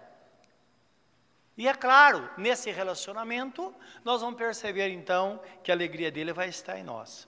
E 1.58 1.68
é 1.68 1.74
claro, 1.74 2.30
nesse 2.38 2.70
relacionamento, 2.70 3.74
nós 4.04 4.22
vamos 4.22 4.38
perceber 4.38 4.90
então 4.90 5.42
que 5.64 5.72
a 5.72 5.74
alegria 5.74 6.12
dele 6.12 6.34
vai 6.34 6.50
estar 6.50 6.78
em 6.78 6.84
nós. 6.84 7.28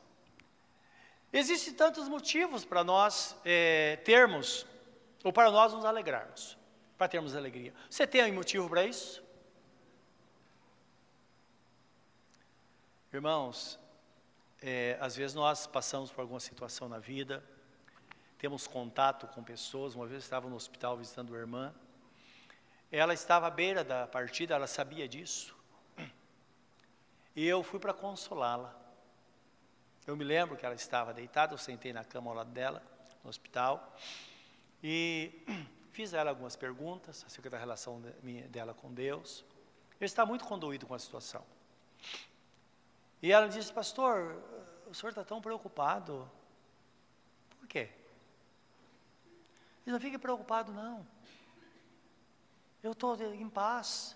Existem 1.31 1.73
tantos 1.73 2.07
motivos 2.07 2.63
para 2.63 2.83
nós 2.83 3.35
é, 3.43 3.97
termos, 4.03 4.65
ou 5.23 5.31
para 5.31 5.49
nós 5.49 5.73
nos 5.73 5.85
alegrarmos, 5.85 6.57
para 6.97 7.07
termos 7.07 7.35
alegria. 7.35 7.73
Você 7.89 8.05
tem 8.05 8.29
um 8.31 8.35
motivo 8.35 8.69
para 8.69 8.83
isso? 8.83 9.23
Irmãos, 13.13 13.79
é, 14.61 14.97
às 14.99 15.15
vezes 15.15 15.35
nós 15.35 15.67
passamos 15.67 16.11
por 16.11 16.21
alguma 16.21 16.39
situação 16.39 16.89
na 16.89 16.99
vida, 16.99 17.43
temos 18.37 18.67
contato 18.67 19.27
com 19.27 19.43
pessoas. 19.43 19.95
Uma 19.95 20.05
vez 20.05 20.15
eu 20.15 20.25
estava 20.25 20.49
no 20.49 20.55
hospital 20.55 20.97
visitando 20.97 21.35
a 21.35 21.37
irmã, 21.37 21.73
ela 22.91 23.13
estava 23.13 23.47
à 23.47 23.49
beira 23.49 23.83
da 23.83 24.07
partida, 24.07 24.55
ela 24.55 24.67
sabia 24.67 25.07
disso, 25.07 25.55
e 27.35 27.45
eu 27.45 27.61
fui 27.61 27.79
para 27.79 27.93
consolá-la. 27.93 28.75
Eu 30.07 30.15
me 30.15 30.23
lembro 30.23 30.55
que 30.55 30.65
ela 30.65 30.73
estava 30.73 31.13
deitada, 31.13 31.53
eu 31.53 31.57
sentei 31.57 31.93
na 31.93 32.03
cama 32.03 32.31
ao 32.31 32.37
lado 32.37 32.49
dela, 32.49 32.81
no 33.23 33.29
hospital, 33.29 33.95
e 34.81 35.43
fiz 35.91 36.13
a 36.13 36.19
ela 36.19 36.29
algumas 36.31 36.55
perguntas 36.55 37.23
acerca 37.27 37.49
da 37.49 37.57
relação 37.57 38.01
dela 38.49 38.73
com 38.73 38.91
Deus. 38.91 39.45
Eu 39.99 40.05
estava 40.05 40.29
muito 40.29 40.45
conduído 40.45 40.87
com 40.87 40.93
a 40.93 40.99
situação. 40.99 41.43
E 43.21 43.31
ela 43.31 43.47
disse, 43.47 43.73
pastor, 43.73 44.41
o 44.87 44.93
senhor 44.93 45.09
está 45.09 45.23
tão 45.23 45.41
preocupado. 45.41 46.29
Por 47.59 47.67
quê? 47.67 47.89
Ele 49.85 49.93
não 49.93 49.99
fique 49.99 50.17
preocupado, 50.17 50.71
não. 50.71 51.05
Eu 52.83 52.91
estou 52.91 53.15
em 53.33 53.49
paz. 53.49 54.15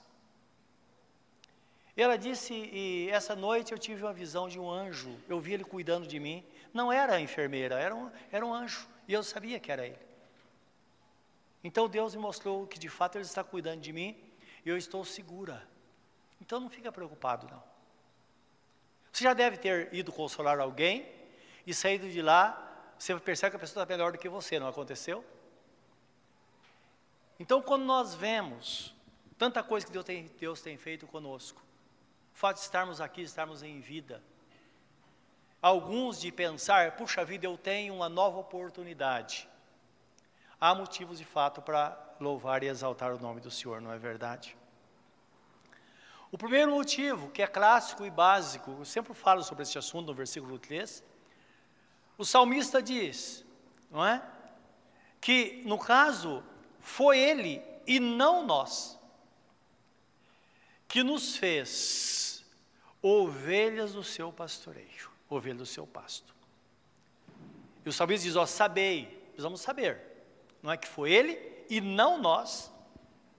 Ela 1.96 2.18
disse, 2.18 2.54
e 2.54 3.10
essa 3.10 3.36
noite 3.36 3.72
eu 3.72 3.78
tive 3.78 4.02
uma 4.04 4.14
visão 4.14 4.48
de 4.48 4.60
um 4.60 4.70
anjo, 4.70 5.16
eu 5.28 5.40
vi 5.40 5.54
ele 5.54 5.64
cuidando 5.64 6.08
de 6.08 6.20
mim. 6.20 6.46
Não 6.74 6.92
era 6.92 7.16
a 7.16 7.22
enfermeira, 7.22 7.80
era 7.80 7.94
um, 7.94 8.10
era 8.32 8.46
um 8.46 8.54
anjo, 8.54 8.88
e 9.08 9.14
eu 9.14 9.24
sabia 9.24 9.60
que 9.60 9.72
era 9.72 9.86
ele. 9.86 10.00
Então 11.64 11.88
Deus 11.88 12.16
me 12.16 12.22
mostrou 12.22 12.66
que 12.66 12.80
de 12.80 12.90
fato 12.90 13.18
ele 13.18 13.26
está 13.26 13.44
cuidando 13.44 13.82
de 13.82 13.92
mim, 13.92 14.18
e 14.66 14.70
eu 14.70 14.78
estou 14.78 15.04
segura. 15.04 15.68
Então 16.40 16.60
não 16.60 16.70
fica 16.70 16.92
preocupado, 16.92 17.48
não. 17.48 17.71
Você 19.12 19.24
já 19.24 19.34
deve 19.34 19.58
ter 19.58 19.94
ido 19.94 20.12
consolar 20.12 20.60
alguém, 20.60 21.06
e 21.66 21.74
saído 21.74 22.10
de 22.10 22.22
lá, 22.22 22.94
você 22.98 23.18
percebe 23.20 23.52
que 23.52 23.56
a 23.58 23.60
pessoa 23.60 23.84
está 23.84 23.94
melhor 23.94 24.12
do 24.12 24.18
que 24.18 24.30
você, 24.30 24.60
não 24.60 24.68
aconteceu? 24.68 25.24
Então 27.40 27.62
quando 27.62 27.84
nós 27.84 28.14
vemos 28.14 28.94
tanta 29.38 29.64
coisa 29.64 29.86
que 29.86 29.92
Deus 29.92 30.06
tem, 30.06 30.32
Deus 30.40 30.62
tem 30.62 30.78
feito 30.78 31.08
conosco, 31.08 31.62
o 32.34 32.38
fato 32.38 32.58
de 32.58 32.64
estarmos 32.64 33.02
aqui, 33.02 33.22
estarmos 33.22 33.64
em 33.64 33.80
vida. 33.80 34.24
Alguns 35.62 36.20
de 36.20 36.32
pensar, 36.32 36.96
puxa 36.96 37.24
vida, 37.24 37.46
eu 37.46 37.58
tenho 37.58 37.94
uma 37.94 38.10
nova 38.10 38.40
oportunidade. 38.40 39.48
Há 40.60 40.74
motivos 40.74 41.18
de 41.18 41.26
fato 41.26 41.62
para 41.62 41.98
louvar 42.20 42.64
e 42.64 42.68
exaltar 42.68 43.14
o 43.14 43.20
nome 43.20 43.42
do 43.42 43.50
Senhor, 43.50 43.82
não 43.82 43.92
é 43.92 43.98
verdade? 43.98 44.56
O 46.32 46.38
primeiro 46.38 46.72
motivo, 46.72 47.30
que 47.30 47.42
é 47.42 47.48
clássico 47.48 48.06
e 48.06 48.10
básico, 48.10 48.72
eu 48.80 48.86
sempre 48.86 49.14
falo 49.14 49.44
sobre 49.44 49.64
este 49.64 49.78
assunto 49.78 50.08
no 50.08 50.14
versículo 50.14 50.58
3, 50.58 51.04
o 52.18 52.24
salmista 52.24 52.82
diz, 52.82 53.44
não 53.90 54.06
é? 54.06 54.24
Que 55.20 55.62
no 55.66 55.78
caso 55.78 56.42
foi 56.80 57.20
ele 57.20 57.62
e 57.86 58.00
não 58.00 58.46
nós 58.46 58.98
que 60.88 61.04
nos 61.04 61.36
fez 61.36 62.46
ovelhas 63.02 63.94
do 63.94 64.04
seu 64.04 64.32
pastoreio, 64.32 65.10
ovelhas 65.30 65.58
do 65.58 65.66
seu 65.66 65.86
pasto. 65.86 66.34
E 67.86 67.90
o 67.90 67.94
salmista 67.94 68.26
diz: 68.26 68.36
Ó, 68.36 68.46
sabei, 68.46 69.06
precisamos 69.28 69.62
saber, 69.62 70.02
não 70.62 70.72
é 70.72 70.78
que 70.78 70.88
foi 70.88 71.12
ele 71.12 71.66
e 71.70 71.82
não 71.82 72.18
nós 72.18 72.72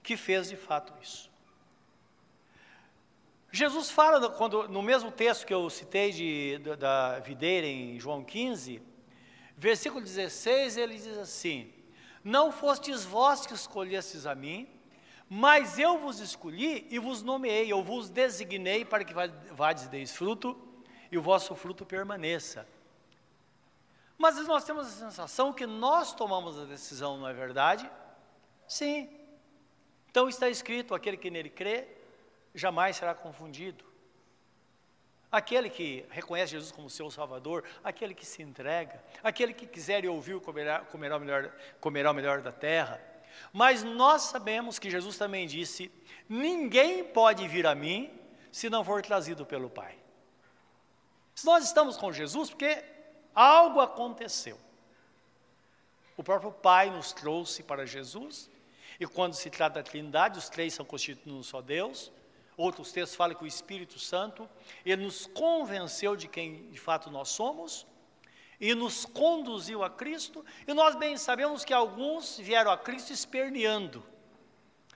que 0.01 0.17
fez 0.17 0.49
de 0.49 0.55
fato 0.55 0.93
isso. 1.01 1.32
Jesus 3.55 3.91
fala, 3.91 4.31
quando, 4.31 4.67
no 4.67 4.81
mesmo 4.81 5.11
texto 5.11 5.45
que 5.45 5.53
eu 5.53 5.69
citei 5.69 6.11
de, 6.11 6.57
da, 6.75 7.19
videira 7.19 7.67
em 7.67 7.99
João 7.99 8.23
15, 8.23 8.81
versículo 9.55 10.03
16, 10.03 10.75
ele 10.75 10.95
diz 10.95 11.15
assim: 11.19 11.71
Não 12.23 12.51
fostes 12.51 13.05
vós 13.05 13.45
que 13.45 13.53
escolhestes 13.53 14.25
a 14.25 14.33
mim, 14.33 14.67
mas 15.29 15.77
eu 15.77 15.99
vos 15.99 16.19
escolhi 16.19 16.87
e 16.89 16.97
vos 16.97 17.21
nomeei, 17.21 17.71
eu 17.71 17.83
vos 17.83 18.09
designei 18.09 18.83
para 18.83 19.03
que 19.03 19.13
vades 19.51 19.87
deis 19.87 20.11
fruto 20.11 20.59
e 21.11 21.17
o 21.19 21.21
vosso 21.21 21.53
fruto 21.53 21.85
permaneça. 21.85 22.67
Mas 24.17 24.35
nós 24.47 24.63
temos 24.63 24.87
a 24.87 24.89
sensação 24.89 25.53
que 25.53 25.67
nós 25.67 26.11
tomamos 26.11 26.57
a 26.57 26.65
decisão, 26.65 27.19
não 27.19 27.27
é 27.27 27.33
verdade? 27.33 27.87
Sim. 28.67 29.07
Então 30.09 30.27
está 30.27 30.49
escrito: 30.49 30.95
aquele 30.95 31.17
que 31.17 31.29
nele 31.29 31.51
crê 31.51 32.01
jamais 32.53 32.95
será 32.95 33.13
confundido. 33.13 33.85
Aquele 35.31 35.69
que 35.69 36.05
reconhece 36.09 36.51
Jesus 36.51 36.71
como 36.71 36.89
seu 36.89 37.09
Salvador, 37.09 37.63
aquele 37.83 38.13
que 38.13 38.25
se 38.25 38.43
entrega, 38.43 39.03
aquele 39.23 39.53
que 39.53 39.65
quiser 39.65 40.03
e 40.03 40.07
ouvir 40.07 40.39
comerá, 40.39 40.81
comerá, 40.81 41.17
o 41.17 41.19
melhor, 41.19 41.51
comerá 41.79 42.11
o 42.11 42.13
melhor 42.13 42.41
da 42.41 42.51
terra 42.51 43.13
mas 43.51 43.83
nós 43.83 44.23
sabemos 44.23 44.79
que 44.79 44.89
Jesus 44.89 45.17
também 45.17 45.47
disse: 45.47 45.91
ninguém 46.27 47.03
pode 47.03 47.47
vir 47.47 47.65
a 47.65 47.75
mim 47.75 48.11
se 48.51 48.69
não 48.69 48.83
for 48.83 49.01
trazido 49.01 49.45
pelo 49.45 49.69
Pai. 49.69 49.97
Se 51.35 51.45
nós 51.45 51.65
estamos 51.65 51.97
com 51.97 52.11
Jesus, 52.11 52.49
porque 52.49 52.83
algo 53.33 53.79
aconteceu. 53.79 54.59
O 56.15 56.23
próprio 56.23 56.51
Pai 56.51 56.91
nos 56.91 57.11
trouxe 57.11 57.63
para 57.63 57.85
Jesus, 57.85 58.49
e 58.99 59.07
quando 59.07 59.33
se 59.33 59.49
trata 59.49 59.81
da 59.81 59.83
Trindade, 59.83 60.37
os 60.37 60.49
três 60.49 60.73
são 60.73 60.85
constituídos 60.85 61.33
num 61.33 61.43
só 61.43 61.61
Deus. 61.61 62.11
Outros 62.55 62.91
textos 62.91 63.15
falam 63.15 63.35
que 63.35 63.43
o 63.43 63.47
Espírito 63.47 63.99
Santo, 63.99 64.49
ele 64.85 65.03
nos 65.03 65.25
convenceu 65.25 66.15
de 66.15 66.27
quem 66.27 66.69
de 66.69 66.79
fato 66.79 67.09
nós 67.09 67.29
somos, 67.29 67.85
e 68.59 68.73
nos 68.73 69.05
conduziu 69.05 69.83
a 69.83 69.89
Cristo, 69.89 70.45
e 70.67 70.73
nós 70.73 70.95
bem 70.95 71.17
sabemos 71.17 71.65
que 71.65 71.73
alguns 71.73 72.37
vieram 72.37 72.71
a 72.71 72.77
Cristo 72.77 73.11
esperneando. 73.11 74.03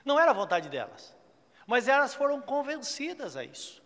Não 0.06 0.20
era 0.20 0.32
a 0.32 0.34
vontade 0.34 0.70
delas, 0.70 1.16
mas 1.66 1.88
elas 1.88 2.14
foram 2.14 2.40
convencidas 2.42 3.36
a 3.36 3.44
isso. 3.44 3.84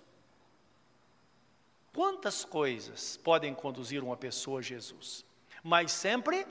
Quantas 1.94 2.46
coisas 2.46 3.18
podem 3.18 3.54
conduzir 3.54 4.04
uma 4.04 4.16
pessoa 4.16 4.60
a 4.60 4.62
Jesus? 4.64 5.26
Mas 5.64 5.92
sempre 5.92 6.46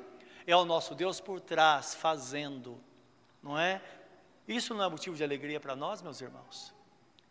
é 0.47 0.57
o 0.57 0.65
nosso 0.65 0.95
Deus 0.95 1.21
por 1.21 1.41
trás, 1.41 1.95
fazendo, 1.95 2.83
não 3.43 3.59
é? 3.59 3.81
Isso 4.49 4.75
não 4.75 4.85
é 4.85 4.89
motivo 4.89 5.17
de 5.17 5.23
alegria 5.23 5.61
para 5.61 5.77
nós, 5.77 6.03
meus 6.03 6.21
irmãos? 6.21 6.75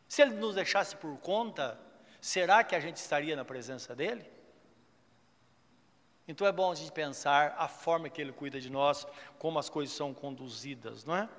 Se 0.09 0.23
Ele 0.23 0.33
nos 0.33 0.55
deixasse 0.55 0.95
por 0.95 1.15
conta, 1.19 1.79
será 2.19 2.63
que 2.63 2.75
a 2.75 2.79
gente 2.79 2.97
estaria 2.97 3.35
na 3.35 3.45
presença 3.45 3.95
dEle? 3.95 4.25
Então 6.27 6.45
é 6.47 6.51
bom 6.51 6.71
a 6.71 6.75
gente 6.75 6.91
pensar 6.91 7.55
a 7.57 7.67
forma 7.67 8.09
que 8.09 8.19
Ele 8.19 8.31
cuida 8.31 8.59
de 8.59 8.71
nós, 8.71 9.05
como 9.37 9.59
as 9.59 9.69
coisas 9.69 9.95
são 9.95 10.11
conduzidas, 10.11 11.05
não 11.05 11.15
é? 11.15 11.29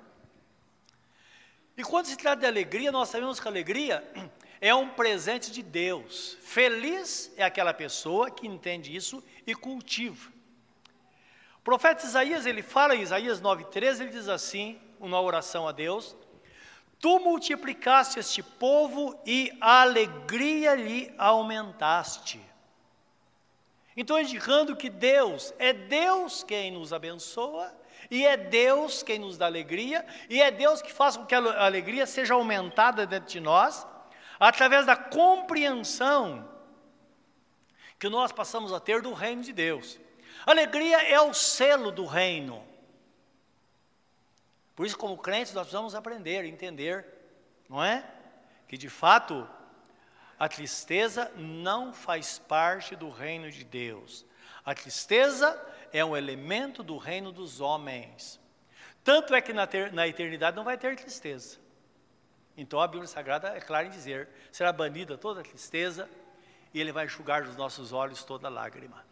E 1.77 1.83
quando 1.83 2.05
se 2.05 2.17
trata 2.17 2.41
de 2.41 2.45
alegria, 2.45 2.91
nós 2.91 3.09
sabemos 3.09 3.41
que 3.41 3.47
a 3.47 3.51
alegria 3.51 4.09
é 4.61 4.73
um 4.73 4.87
presente 4.89 5.51
de 5.51 5.61
Deus. 5.61 6.37
Feliz 6.41 7.31
é 7.35 7.43
aquela 7.43 7.73
pessoa 7.73 8.31
que 8.31 8.47
entende 8.47 8.95
isso 8.95 9.21
e 9.45 9.53
cultiva. 9.53 10.31
O 11.57 11.61
profeta 11.61 12.05
Isaías, 12.05 12.45
ele 12.45 12.61
fala 12.61 12.95
em 12.95 13.01
Isaías 13.01 13.41
9,13, 13.41 14.01
ele 14.01 14.09
diz 14.11 14.29
assim, 14.29 14.79
uma 14.99 15.19
oração 15.19 15.67
a 15.67 15.71
Deus: 15.71 16.15
Tu 17.01 17.19
multiplicaste 17.19 18.19
este 18.19 18.43
povo 18.43 19.19
e 19.25 19.51
a 19.59 19.81
alegria 19.81 20.75
lhe 20.75 21.11
aumentaste. 21.17 22.39
Então, 23.97 24.19
indicando 24.19 24.75
que 24.75 24.89
Deus, 24.89 25.51
é 25.57 25.73
Deus 25.73 26.43
quem 26.43 26.69
nos 26.71 26.93
abençoa, 26.93 27.73
e 28.09 28.25
é 28.25 28.37
Deus 28.37 29.01
quem 29.01 29.17
nos 29.17 29.35
dá 29.35 29.47
alegria, 29.47 30.05
e 30.29 30.41
é 30.41 30.51
Deus 30.51 30.81
que 30.81 30.93
faz 30.93 31.17
com 31.17 31.25
que 31.25 31.33
a 31.33 31.65
alegria 31.65 32.05
seja 32.05 32.35
aumentada 32.35 33.05
dentro 33.05 33.29
de 33.29 33.39
nós, 33.39 33.85
através 34.39 34.85
da 34.85 34.95
compreensão 34.95 36.47
que 37.99 38.09
nós 38.09 38.31
passamos 38.31 38.71
a 38.71 38.79
ter 38.79 39.01
do 39.01 39.13
reino 39.13 39.41
de 39.41 39.53
Deus. 39.53 39.99
Alegria 40.45 41.01
é 41.01 41.19
o 41.19 41.33
selo 41.33 41.91
do 41.91 42.05
reino. 42.05 42.70
Por 44.75 44.85
isso, 44.85 44.97
como 44.97 45.17
crentes, 45.17 45.53
nós 45.53 45.63
precisamos 45.63 45.95
aprender, 45.95 46.45
entender, 46.45 47.05
não 47.69 47.83
é? 47.83 48.03
Que 48.67 48.77
de 48.77 48.89
fato 48.89 49.47
a 50.39 50.49
tristeza 50.49 51.31
não 51.35 51.93
faz 51.93 52.39
parte 52.39 52.95
do 52.95 53.09
reino 53.09 53.51
de 53.51 53.63
Deus. 53.63 54.25
A 54.65 54.73
tristeza 54.73 55.59
é 55.91 56.03
um 56.03 56.15
elemento 56.15 56.81
do 56.81 56.97
reino 56.97 57.31
dos 57.31 57.61
homens. 57.61 58.39
Tanto 59.03 59.33
é 59.35 59.41
que 59.41 59.53
na, 59.53 59.67
ter, 59.67 59.91
na 59.91 60.07
eternidade 60.07 60.55
não 60.55 60.63
vai 60.63 60.77
ter 60.77 60.95
tristeza. 60.95 61.59
Então 62.55 62.79
a 62.79 62.87
Bíblia 62.87 63.07
Sagrada 63.07 63.49
é 63.49 63.59
clara 63.59 63.87
em 63.87 63.91
dizer: 63.91 64.29
será 64.51 64.71
banida 64.71 65.17
toda 65.17 65.43
tristeza 65.43 66.09
e 66.73 66.79
Ele 66.79 66.91
vai 66.91 67.05
enxugar 67.05 67.43
dos 67.43 67.55
nossos 67.55 67.91
olhos 67.91 68.23
toda 68.23 68.49
lágrima. 68.49 69.05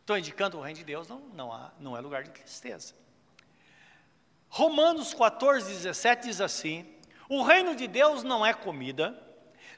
Estou 0.00 0.16
indicando 0.16 0.58
o 0.58 0.60
reino 0.60 0.78
de 0.78 0.84
Deus, 0.84 1.08
não, 1.08 1.20
não, 1.20 1.52
há, 1.52 1.70
não 1.78 1.96
é 1.96 2.00
lugar 2.00 2.22
de 2.22 2.30
tristeza. 2.30 2.94
Romanos 4.48 5.12
14, 5.14 5.72
17 5.72 6.28
diz 6.28 6.40
assim: 6.40 6.86
O 7.28 7.42
reino 7.42 7.74
de 7.74 7.86
Deus 7.86 8.22
não 8.22 8.44
é 8.44 8.54
comida, 8.54 9.18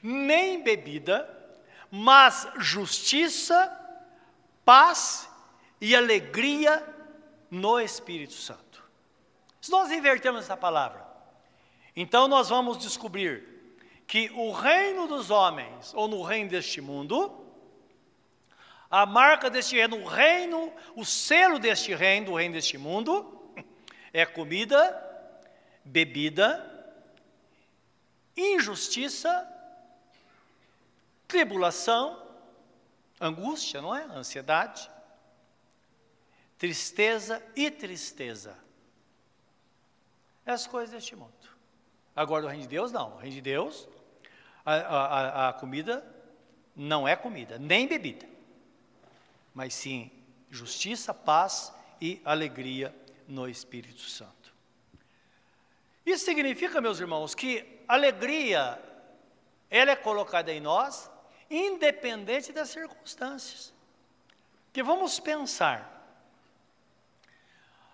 nem 0.01 0.63
bebida, 0.63 1.29
mas 1.89 2.47
justiça, 2.57 3.71
paz 4.63 5.29
e 5.79 5.95
alegria 5.95 6.83
no 7.49 7.79
Espírito 7.79 8.33
Santo. 8.33 8.83
Se 9.59 9.69
nós 9.69 9.91
invertermos 9.91 10.43
essa 10.43 10.55
palavra, 10.57 11.05
então 11.95 12.27
nós 12.27 12.49
vamos 12.49 12.77
descobrir 12.77 13.51
que 14.07 14.29
o 14.31 14.51
reino 14.51 15.07
dos 15.07 15.29
homens, 15.29 15.93
ou 15.93 16.07
no 16.07 16.21
reino 16.21 16.49
deste 16.49 16.81
mundo, 16.81 17.45
a 18.89 19.05
marca 19.05 19.49
deste 19.49 19.75
reino, 19.75 19.97
o 19.97 20.05
reino, 20.05 20.71
o 20.95 21.05
selo 21.05 21.59
deste 21.59 21.93
reino, 21.93 22.27
do 22.27 22.35
reino 22.35 22.53
deste 22.53 22.77
mundo, 22.77 23.40
é 24.13 24.25
comida, 24.25 25.09
bebida, 25.83 26.67
injustiça, 28.35 29.47
tribulação, 31.27 32.21
angústia, 33.19 33.81
não 33.81 33.95
é? 33.95 34.03
Ansiedade, 34.03 34.89
tristeza 36.57 37.41
e 37.55 37.71
tristeza. 37.71 38.57
As 40.45 40.67
coisas 40.67 40.91
deste 40.91 41.15
mundo. 41.15 41.31
Agora, 42.15 42.45
o 42.45 42.49
reino 42.49 42.63
de 42.63 42.69
Deus, 42.69 42.91
não. 42.91 43.15
O 43.15 43.17
reino 43.17 43.35
de 43.35 43.41
Deus, 43.41 43.87
a, 44.65 44.73
a, 44.73 45.49
a 45.49 45.53
comida 45.53 46.05
não 46.75 47.07
é 47.07 47.15
comida, 47.15 47.57
nem 47.57 47.87
bebida, 47.87 48.27
mas 49.53 49.73
sim 49.73 50.11
justiça, 50.49 51.13
paz 51.13 51.73
e 51.99 52.21
alegria 52.25 52.93
no 53.31 53.47
Espírito 53.47 54.01
Santo. 54.01 54.53
Isso 56.05 56.25
significa, 56.25 56.81
meus 56.81 56.99
irmãos, 56.99 57.33
que 57.33 57.81
alegria 57.87 58.77
ela 59.69 59.91
é 59.91 59.95
colocada 59.95 60.51
em 60.51 60.59
nós 60.59 61.09
independente 61.49 62.51
das 62.51 62.69
circunstâncias. 62.69 63.73
Que 64.73 64.83
vamos 64.83 65.19
pensar. 65.19 65.89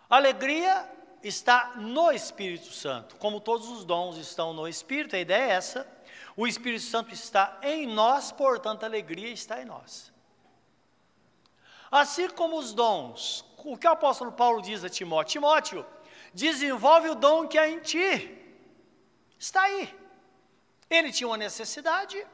Alegria 0.09 0.89
está 1.23 1.73
no 1.75 2.11
Espírito 2.11 2.71
Santo, 2.71 3.15
como 3.17 3.41
todos 3.41 3.67
os 3.67 3.83
dons 3.83 4.17
estão 4.17 4.53
no 4.53 4.67
Espírito, 4.67 5.15
a 5.15 5.19
ideia 5.19 5.51
é 5.51 5.55
essa. 5.55 5.87
O 6.35 6.47
Espírito 6.47 6.83
Santo 6.83 7.13
está 7.13 7.59
em 7.61 7.87
nós, 7.87 8.31
portanto, 8.31 8.83
a 8.83 8.85
alegria 8.85 9.29
está 9.29 9.61
em 9.61 9.65
nós. 9.65 10.11
Assim 11.91 12.29
como 12.29 12.57
os 12.57 12.73
dons, 12.73 13.43
o 13.71 13.77
que 13.77 13.87
o 13.87 13.91
apóstolo 13.91 14.31
Paulo 14.31 14.61
diz 14.61 14.83
a 14.83 14.89
Timóteo: 14.89 15.33
Timóteo, 15.33 15.85
desenvolve 16.33 17.09
o 17.09 17.15
dom 17.15 17.47
que 17.47 17.57
há 17.57 17.67
em 17.67 17.79
ti, 17.79 18.11
está 19.37 19.63
aí. 19.63 19.93
Ele 20.89 21.11
tinha 21.11 21.27
uma 21.27 21.37
necessidade, 21.37 22.25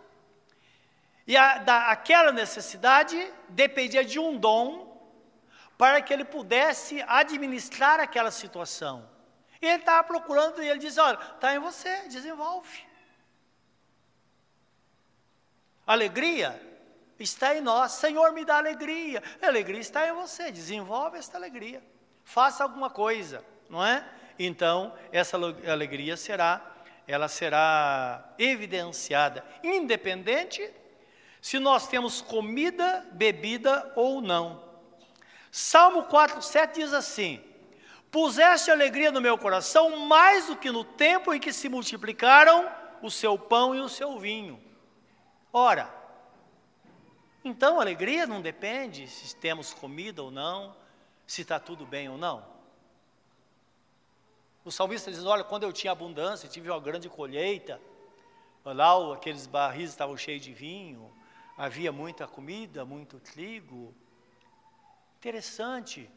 e 1.25 1.35
a, 1.35 1.57
da, 1.57 1.89
aquela 1.89 2.31
necessidade 2.31 3.17
dependia 3.49 4.05
de 4.05 4.19
um 4.19 4.37
dom 4.37 4.93
para 5.77 6.01
que 6.01 6.13
ele 6.13 6.23
pudesse 6.23 7.03
administrar 7.07 7.99
aquela 7.99 8.29
situação. 8.29 9.09
E 9.59 9.65
ele 9.65 9.79
estava 9.79 10.03
procurando 10.03 10.61
e 10.61 10.69
ele 10.69 10.79
diz: 10.79 10.97
Olha, 10.97 11.17
está 11.35 11.55
em 11.55 11.59
você, 11.59 12.07
desenvolve. 12.09 12.85
Alegria 15.85 16.72
está 17.19 17.55
em 17.55 17.61
nós. 17.61 17.93
Senhor, 17.93 18.31
me 18.31 18.43
dá 18.45 18.57
alegria. 18.57 19.21
A 19.41 19.47
alegria 19.47 19.79
está 19.79 20.07
em 20.07 20.13
você. 20.13 20.51
Desenvolve 20.51 21.17
esta 21.17 21.37
alegria. 21.37 21.83
Faça 22.23 22.63
alguma 22.63 22.89
coisa, 22.89 23.43
não 23.69 23.85
é? 23.85 24.05
Então, 24.39 24.93
essa 25.11 25.37
alegria 25.37 26.17
será, 26.17 26.61
ela 27.07 27.27
será 27.27 28.33
evidenciada, 28.37 29.45
independente 29.63 30.67
se 31.41 31.59
nós 31.59 31.87
temos 31.87 32.21
comida, 32.21 33.05
bebida 33.11 33.91
ou 33.95 34.21
não. 34.21 34.63
Salmo 35.51 36.03
4, 36.03 36.41
7 36.41 36.79
diz 36.79 36.93
assim: 36.93 37.43
Puseste 38.09 38.71
alegria 38.71 39.11
no 39.11 39.21
meu 39.21 39.37
coração 39.37 39.97
mais 40.07 40.47
do 40.47 40.55
que 40.55 40.71
no 40.71 40.83
tempo 40.83 41.33
em 41.33 41.39
que 41.39 41.51
se 41.51 41.67
multiplicaram 41.67 42.71
o 43.01 43.11
seu 43.11 43.37
pão 43.37 43.75
e 43.75 43.79
o 43.79 43.89
seu 43.89 44.17
vinho. 44.17 44.59
Ora, 45.51 45.93
então 47.43 47.79
alegria 47.79 48.25
não 48.25 48.41
depende 48.41 49.07
se 49.07 49.35
temos 49.35 49.73
comida 49.73 50.23
ou 50.23 50.31
não, 50.31 50.75
se 51.27 51.41
está 51.41 51.59
tudo 51.59 51.85
bem 51.85 52.09
ou 52.09 52.17
não. 52.17 52.45
O 54.63 54.71
salmista 54.71 55.11
diz: 55.11 55.23
Olha, 55.25 55.43
quando 55.43 55.63
eu 55.63 55.73
tinha 55.73 55.91
abundância, 55.91 56.47
tive 56.47 56.69
uma 56.69 56.79
grande 56.79 57.09
colheita, 57.09 57.81
lá 58.63 59.13
aqueles 59.13 59.45
barris 59.45 59.89
estavam 59.89 60.15
cheios 60.15 60.41
de 60.41 60.53
vinho, 60.53 61.11
havia 61.57 61.91
muita 61.91 62.27
comida, 62.27 62.85
muito 62.85 63.19
trigo. 63.19 63.93
Interessante. 65.17 66.09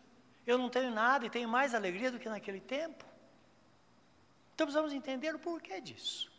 Eu 0.47 0.59
não 0.59 0.69
tenho 0.69 0.93
nada 0.93 1.27
e 1.27 1.31
tenho 1.31 1.49
mais 1.49 1.75
alegria 1.75 2.11
do 2.11 2.21
que 2.21 2.29
naquele 2.29 2.61
tempo. 2.61 3.05
Então 4.55 4.67
precisamos 4.67 4.93
entender 4.93 5.35
o 5.35 5.39
porquê 5.39 5.81
disso. 5.81 6.31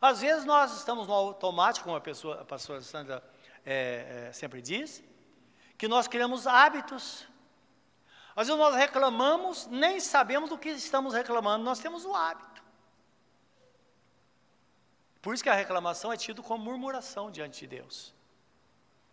Às 0.00 0.20
vezes 0.20 0.44
nós 0.44 0.76
estamos 0.76 1.06
no 1.06 1.12
automático, 1.12 1.84
como 1.84 1.96
a, 1.96 2.00
pessoa, 2.00 2.40
a 2.40 2.44
pastora 2.44 2.80
Sandra 2.80 3.22
é, 3.66 4.28
é, 4.28 4.32
sempre 4.32 4.62
diz, 4.62 5.02
que 5.76 5.88
nós 5.88 6.06
criamos 6.06 6.46
hábitos. 6.46 7.26
Às 8.36 8.46
vezes 8.46 8.58
nós 8.58 8.76
reclamamos, 8.76 9.66
nem 9.66 9.98
sabemos 9.98 10.48
do 10.48 10.56
que 10.56 10.70
estamos 10.70 11.12
reclamando, 11.12 11.64
nós 11.64 11.80
temos 11.80 12.04
o 12.04 12.14
hábito. 12.14 12.62
Por 15.20 15.34
isso 15.34 15.42
que 15.42 15.50
a 15.50 15.54
reclamação 15.54 16.12
é 16.12 16.16
tido 16.16 16.42
como 16.42 16.64
murmuração 16.64 17.30
diante 17.30 17.60
de 17.60 17.66
Deus. 17.66 18.14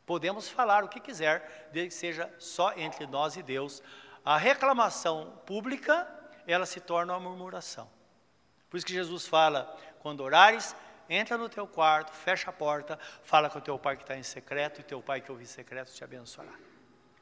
Podemos 0.06 0.48
falar 0.48 0.84
o 0.84 0.90
que 0.90 1.00
quiser, 1.00 1.70
desde 1.72 1.90
que 1.90 1.96
seja 1.96 2.32
só 2.38 2.74
entre 2.74 3.08
nós 3.08 3.36
e 3.36 3.42
Deus. 3.42 3.82
A 4.24 4.38
reclamação 4.38 5.42
pública, 5.46 6.08
ela 6.46 6.66
se 6.66 6.80
torna 6.80 7.14
uma 7.14 7.30
murmuração. 7.30 7.90
Por 8.70 8.78
isso 8.78 8.86
que 8.86 8.94
Jesus 8.94 9.26
fala, 9.26 9.76
quando 10.00 10.22
orares, 10.22 10.76
entra 11.10 11.38
no 11.38 11.50
teu 11.50 11.68
quarto, 11.68 12.14
fecha 12.14 12.50
a 12.50 12.54
porta, 12.54 12.98
fala 13.24 13.50
com 13.50 13.60
o 13.60 13.62
teu 13.62 13.78
pai 13.78 13.96
que 13.96 14.04
está 14.04 14.16
em 14.16 14.24
secreto, 14.24 14.82
e 14.82 14.84
teu 14.84 15.02
pai 15.02 15.22
que 15.22 15.32
ouve 15.32 15.46
secreto 15.46 15.92
te 15.94 16.04
abençoará. 16.04 16.54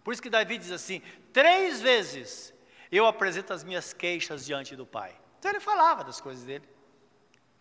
Por 0.04 0.14
isso 0.14 0.22
que 0.22 0.30
Davi 0.30 0.58
diz 0.58 0.72
assim: 0.72 1.02
três 1.32 1.82
vezes 1.82 2.54
eu 2.92 3.06
apresento 3.06 3.54
as 3.54 3.64
minhas 3.64 3.94
queixas 3.94 4.46
diante 4.46 4.76
do 4.76 4.86
pai. 4.86 5.16
Então 5.40 5.52
ele 5.52 5.60
falava 5.60 6.04
das 6.04 6.20
coisas 6.20 6.44
dele. 6.44 6.68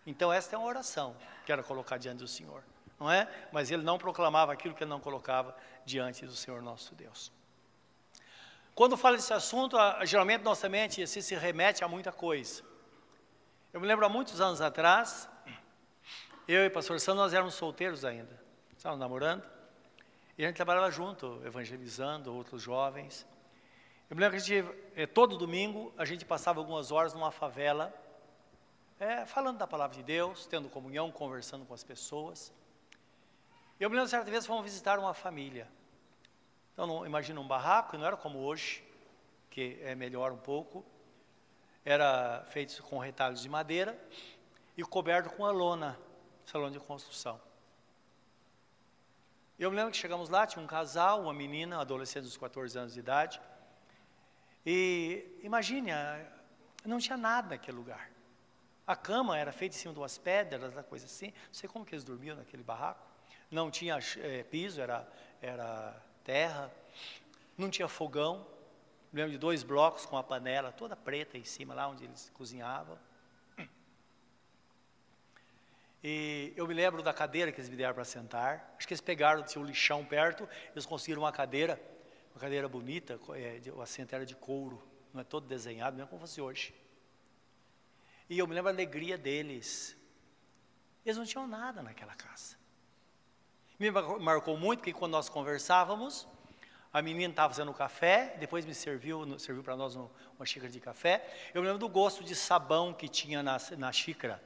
Então, 0.05 0.33
esta 0.33 0.55
é 0.55 0.59
uma 0.59 0.67
oração 0.67 1.15
que 1.45 1.51
era 1.51 1.61
colocar 1.61 1.97
diante 1.97 2.19
do 2.19 2.27
Senhor, 2.27 2.63
não 2.99 3.11
é? 3.11 3.29
Mas 3.51 3.69
ele 3.69 3.83
não 3.83 3.97
proclamava 3.97 4.51
aquilo 4.51 4.73
que 4.73 4.83
ele 4.83 4.89
não 4.89 4.99
colocava 4.99 5.55
diante 5.85 6.25
do 6.25 6.35
Senhor 6.35 6.61
nosso 6.61 6.95
Deus. 6.95 7.31
Quando 8.73 8.97
fala 8.97 9.17
desse 9.17 9.33
assunto, 9.33 9.77
geralmente 10.03 10.41
nossa 10.41 10.67
mente 10.67 11.03
assim, 11.03 11.21
se 11.21 11.35
remete 11.35 11.83
a 11.83 11.87
muita 11.87 12.11
coisa. 12.11 12.63
Eu 13.71 13.79
me 13.79 13.87
lembro 13.87 14.05
há 14.05 14.09
muitos 14.09 14.41
anos 14.41 14.59
atrás, 14.59 15.29
eu 16.47 16.63
e 16.63 16.67
o 16.67 16.71
pastor 16.71 16.99
Sandro, 16.99 17.21
nós 17.21 17.33
éramos 17.33 17.53
solteiros 17.53 18.03
ainda, 18.03 18.39
estávamos 18.75 18.99
namorando, 18.99 19.43
e 20.37 20.43
a 20.43 20.47
gente 20.47 20.55
trabalhava 20.55 20.89
junto, 20.89 21.41
evangelizando 21.45 22.33
outros 22.33 22.61
jovens. 22.61 23.27
Eu 24.09 24.15
me 24.15 24.21
lembro 24.21 24.37
que 24.37 24.43
a 24.43 24.45
gente, 24.45 24.77
eh, 24.95 25.05
todo 25.05 25.37
domingo, 25.37 25.93
a 25.97 26.03
gente 26.03 26.25
passava 26.25 26.59
algumas 26.59 26.91
horas 26.91 27.13
numa 27.13 27.31
favela, 27.31 27.93
é, 28.99 29.25
falando 29.25 29.57
da 29.57 29.67
palavra 29.67 29.95
de 29.95 30.03
Deus, 30.03 30.45
tendo 30.45 30.69
comunhão, 30.69 31.11
conversando 31.11 31.65
com 31.65 31.73
as 31.73 31.83
pessoas. 31.83 32.53
Eu 33.79 33.89
me 33.89 33.95
lembro 33.95 34.09
certa 34.09 34.29
vez 34.29 34.45
fomos 34.45 34.63
visitar 34.63 34.99
uma 34.99 35.13
família. 35.13 35.67
Então, 36.73 36.85
não, 36.85 37.05
imagina 37.05 37.39
um 37.39 37.47
barraco, 37.47 37.97
não 37.97 38.05
era 38.05 38.15
como 38.15 38.39
hoje, 38.39 38.83
que 39.49 39.79
é 39.81 39.95
melhor 39.95 40.31
um 40.31 40.37
pouco. 40.37 40.85
Era 41.83 42.43
feito 42.45 42.81
com 42.83 42.99
retalhos 42.99 43.41
de 43.41 43.49
madeira 43.49 43.99
e 44.77 44.83
coberto 44.83 45.29
com 45.31 45.45
a 45.45 45.51
lona, 45.51 45.97
salão 46.51 46.69
de 46.69 46.79
construção. 46.79 47.39
Eu 49.57 49.71
me 49.71 49.77
lembro 49.77 49.91
que 49.91 49.97
chegamos 49.97 50.27
lá, 50.27 50.45
tinha 50.45 50.61
um 50.61 50.67
casal, 50.67 51.21
uma 51.21 51.33
menina, 51.33 51.77
um 51.77 51.79
adolescente 51.79 52.23
dos 52.23 52.35
14 52.35 52.77
anos 52.77 52.93
de 52.93 52.99
idade. 52.99 53.39
E 54.65 55.39
imagine, 55.43 55.91
não 56.83 56.99
tinha 56.99 57.15
nada 57.15 57.49
naquele 57.51 57.77
lugar. 57.77 58.11
A 58.85 58.95
cama 58.95 59.37
era 59.37 59.51
feita 59.53 59.75
em 59.75 59.79
cima 59.79 59.93
de 59.93 59.99
umas 59.99 60.17
pedras, 60.17 60.73
uma 60.73 60.83
coisa 60.83 61.05
assim. 61.05 61.27
Não 61.27 61.53
sei 61.53 61.69
como 61.69 61.85
que 61.85 61.95
eles 61.95 62.03
dormiam 62.03 62.35
naquele 62.35 62.63
barraco. 62.63 63.07
Não 63.49 63.71
tinha 63.71 63.97
é, 64.17 64.43
piso, 64.43 64.81
era, 64.81 65.07
era 65.41 65.95
terra. 66.23 66.69
Não 67.57 67.69
tinha 67.69 67.87
fogão. 67.87 68.45
Lembro 69.13 69.31
de 69.31 69.37
dois 69.37 69.63
blocos 69.63 70.05
com 70.05 70.17
a 70.17 70.23
panela 70.23 70.71
toda 70.71 70.95
preta 70.97 71.37
em 71.37 71.45
cima, 71.45 71.73
lá 71.73 71.87
onde 71.87 72.03
eles 72.03 72.29
cozinhavam. 72.33 72.97
E 76.03 76.53
eu 76.55 76.67
me 76.67 76.73
lembro 76.73 77.03
da 77.03 77.13
cadeira 77.13 77.51
que 77.51 77.59
eles 77.59 77.69
me 77.69 77.75
deram 77.75 77.93
para 77.93 78.03
sentar. 78.03 78.73
Acho 78.77 78.87
que 78.87 78.93
eles 78.93 79.01
pegaram, 79.01 79.43
tinha 79.43 79.61
um 79.61 79.65
lixão 79.65 80.03
perto, 80.03 80.47
eles 80.73 80.85
conseguiram 80.85 81.21
uma 81.21 81.31
cadeira 81.31 81.79
uma 82.33 82.39
cadeira 82.39 82.67
bonita, 82.67 83.19
é, 83.35 83.61
o 83.71 83.81
assento 83.81 84.13
era 84.13 84.25
de 84.25 84.35
couro, 84.35 84.81
não 85.13 85.21
é 85.21 85.23
todo 85.23 85.47
desenhado, 85.47 85.97
não 85.97 86.05
é 86.05 86.07
como 86.07 86.21
fosse 86.21 86.39
hoje. 86.39 86.73
E 88.29 88.39
eu 88.39 88.47
me 88.47 88.55
lembro 88.55 88.69
a 88.69 88.73
alegria 88.73 89.17
deles. 89.17 89.97
Eles 91.05 91.17
não 91.17 91.25
tinham 91.25 91.45
nada 91.45 91.81
naquela 91.81 92.15
casa. 92.15 92.55
Me 93.77 93.91
marcou 93.91 94.55
muito 94.57 94.83
que 94.83 94.93
quando 94.93 95.11
nós 95.11 95.27
conversávamos, 95.27 96.27
a 96.93 97.01
menina 97.01 97.33
estava 97.33 97.53
fazendo 97.53 97.73
café, 97.73 98.37
depois 98.39 98.65
me 98.65 98.73
serviu, 98.73 99.37
serviu 99.37 99.63
para 99.63 99.75
nós 99.75 99.95
uma 99.95 100.45
xícara 100.45 100.71
de 100.71 100.79
café. 100.79 101.27
Eu 101.53 101.61
me 101.61 101.67
lembro 101.67 101.79
do 101.79 101.89
gosto 101.89 102.23
de 102.23 102.35
sabão 102.35 102.93
que 102.93 103.09
tinha 103.09 103.43
na, 103.43 103.57
na 103.77 103.91
xícara. 103.91 104.41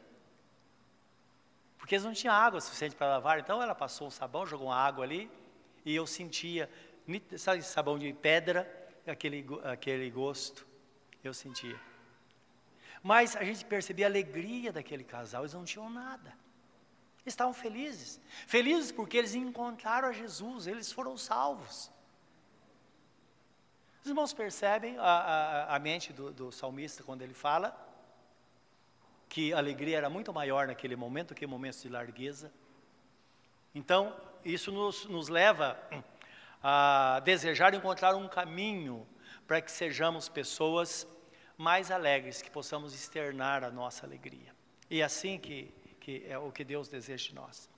Porque 1.85 1.93
eles 1.93 2.03
não 2.03 2.13
tinham 2.13 2.33
água 2.33 2.59
suficiente 2.59 2.95
para 2.95 3.05
lavar, 3.09 3.37
então 3.37 3.61
ela 3.61 3.75
passou 3.75 4.07
o 4.07 4.11
sabão, 4.11 4.43
jogou 4.43 4.69
uma 4.69 4.75
água 4.75 5.05
ali, 5.05 5.29
e 5.85 5.95
eu 5.95 6.07
sentia, 6.07 6.67
sabe, 7.37 7.61
sabão 7.61 7.99
de 7.99 8.11
pedra, 8.11 8.67
aquele, 9.05 9.45
aquele 9.63 10.09
gosto, 10.09 10.65
eu 11.23 11.31
sentia. 11.31 11.79
Mas 13.03 13.35
a 13.35 13.43
gente 13.43 13.63
percebia 13.65 14.07
a 14.07 14.09
alegria 14.09 14.73
daquele 14.73 15.03
casal, 15.03 15.43
eles 15.43 15.53
não 15.53 15.63
tinham 15.63 15.87
nada. 15.87 16.29
Eles 17.19 17.33
estavam 17.35 17.53
felizes. 17.53 18.19
Felizes 18.47 18.91
porque 18.91 19.17
eles 19.17 19.35
encontraram 19.35 20.07
a 20.07 20.11
Jesus, 20.11 20.65
eles 20.65 20.91
foram 20.91 21.15
salvos. 21.15 21.91
Os 24.01 24.09
irmãos 24.09 24.33
percebem 24.33 24.97
a, 24.97 25.03
a, 25.03 25.75
a 25.75 25.77
mente 25.77 26.11
do, 26.11 26.33
do 26.33 26.51
salmista 26.51 27.03
quando 27.03 27.21
ele 27.21 27.35
fala 27.35 27.84
que 29.35 29.51
a 29.51 29.57
alegria 29.57 29.97
era 29.97 30.09
muito 30.09 30.31
maior 30.31 30.65
naquele 30.65 30.95
momento 30.95 31.35
que 31.35 31.45
momentos 31.45 31.81
de 31.81 31.89
largueza. 31.89 32.49
Então, 33.73 34.15
isso 34.45 34.71
nos, 34.71 35.05
nos 35.07 35.27
leva 35.27 35.77
a 36.63 37.19
desejar 37.25 37.73
encontrar 37.73 38.15
um 38.15 38.29
caminho 38.29 39.05
para 39.45 39.59
que 39.59 39.69
sejamos 39.69 40.29
pessoas 40.29 41.05
mais 41.57 41.91
alegres, 41.91 42.41
que 42.41 42.49
possamos 42.49 42.95
externar 42.95 43.61
a 43.65 43.69
nossa 43.69 44.05
alegria. 44.05 44.55
E 44.89 45.01
é 45.01 45.03
assim 45.03 45.37
que, 45.37 45.69
que 45.99 46.25
é 46.29 46.37
o 46.37 46.49
que 46.49 46.63
Deus 46.63 46.87
deseja 46.87 47.27
de 47.27 47.35
nós. 47.35 47.69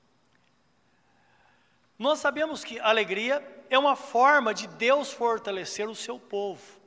Nós 1.98 2.20
sabemos 2.20 2.64
que 2.64 2.80
alegria 2.80 3.44
é 3.68 3.80
uma 3.80 3.96
forma 3.96 4.54
de 4.54 4.68
Deus 4.68 5.12
fortalecer 5.12 5.90
o 5.90 5.96
seu 5.96 6.20
povo. 6.20 6.80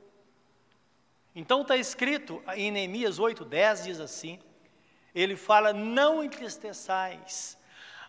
Então 1.35 1.63
está 1.63 1.77
escrito 1.77 2.41
em 2.55 2.71
Neemias 2.71 3.19
8,10 3.19 3.83
diz 3.83 3.99
assim: 3.99 4.39
ele 5.15 5.37
fala, 5.37 5.73
não 5.73 6.23
entristeçais, 6.23 7.59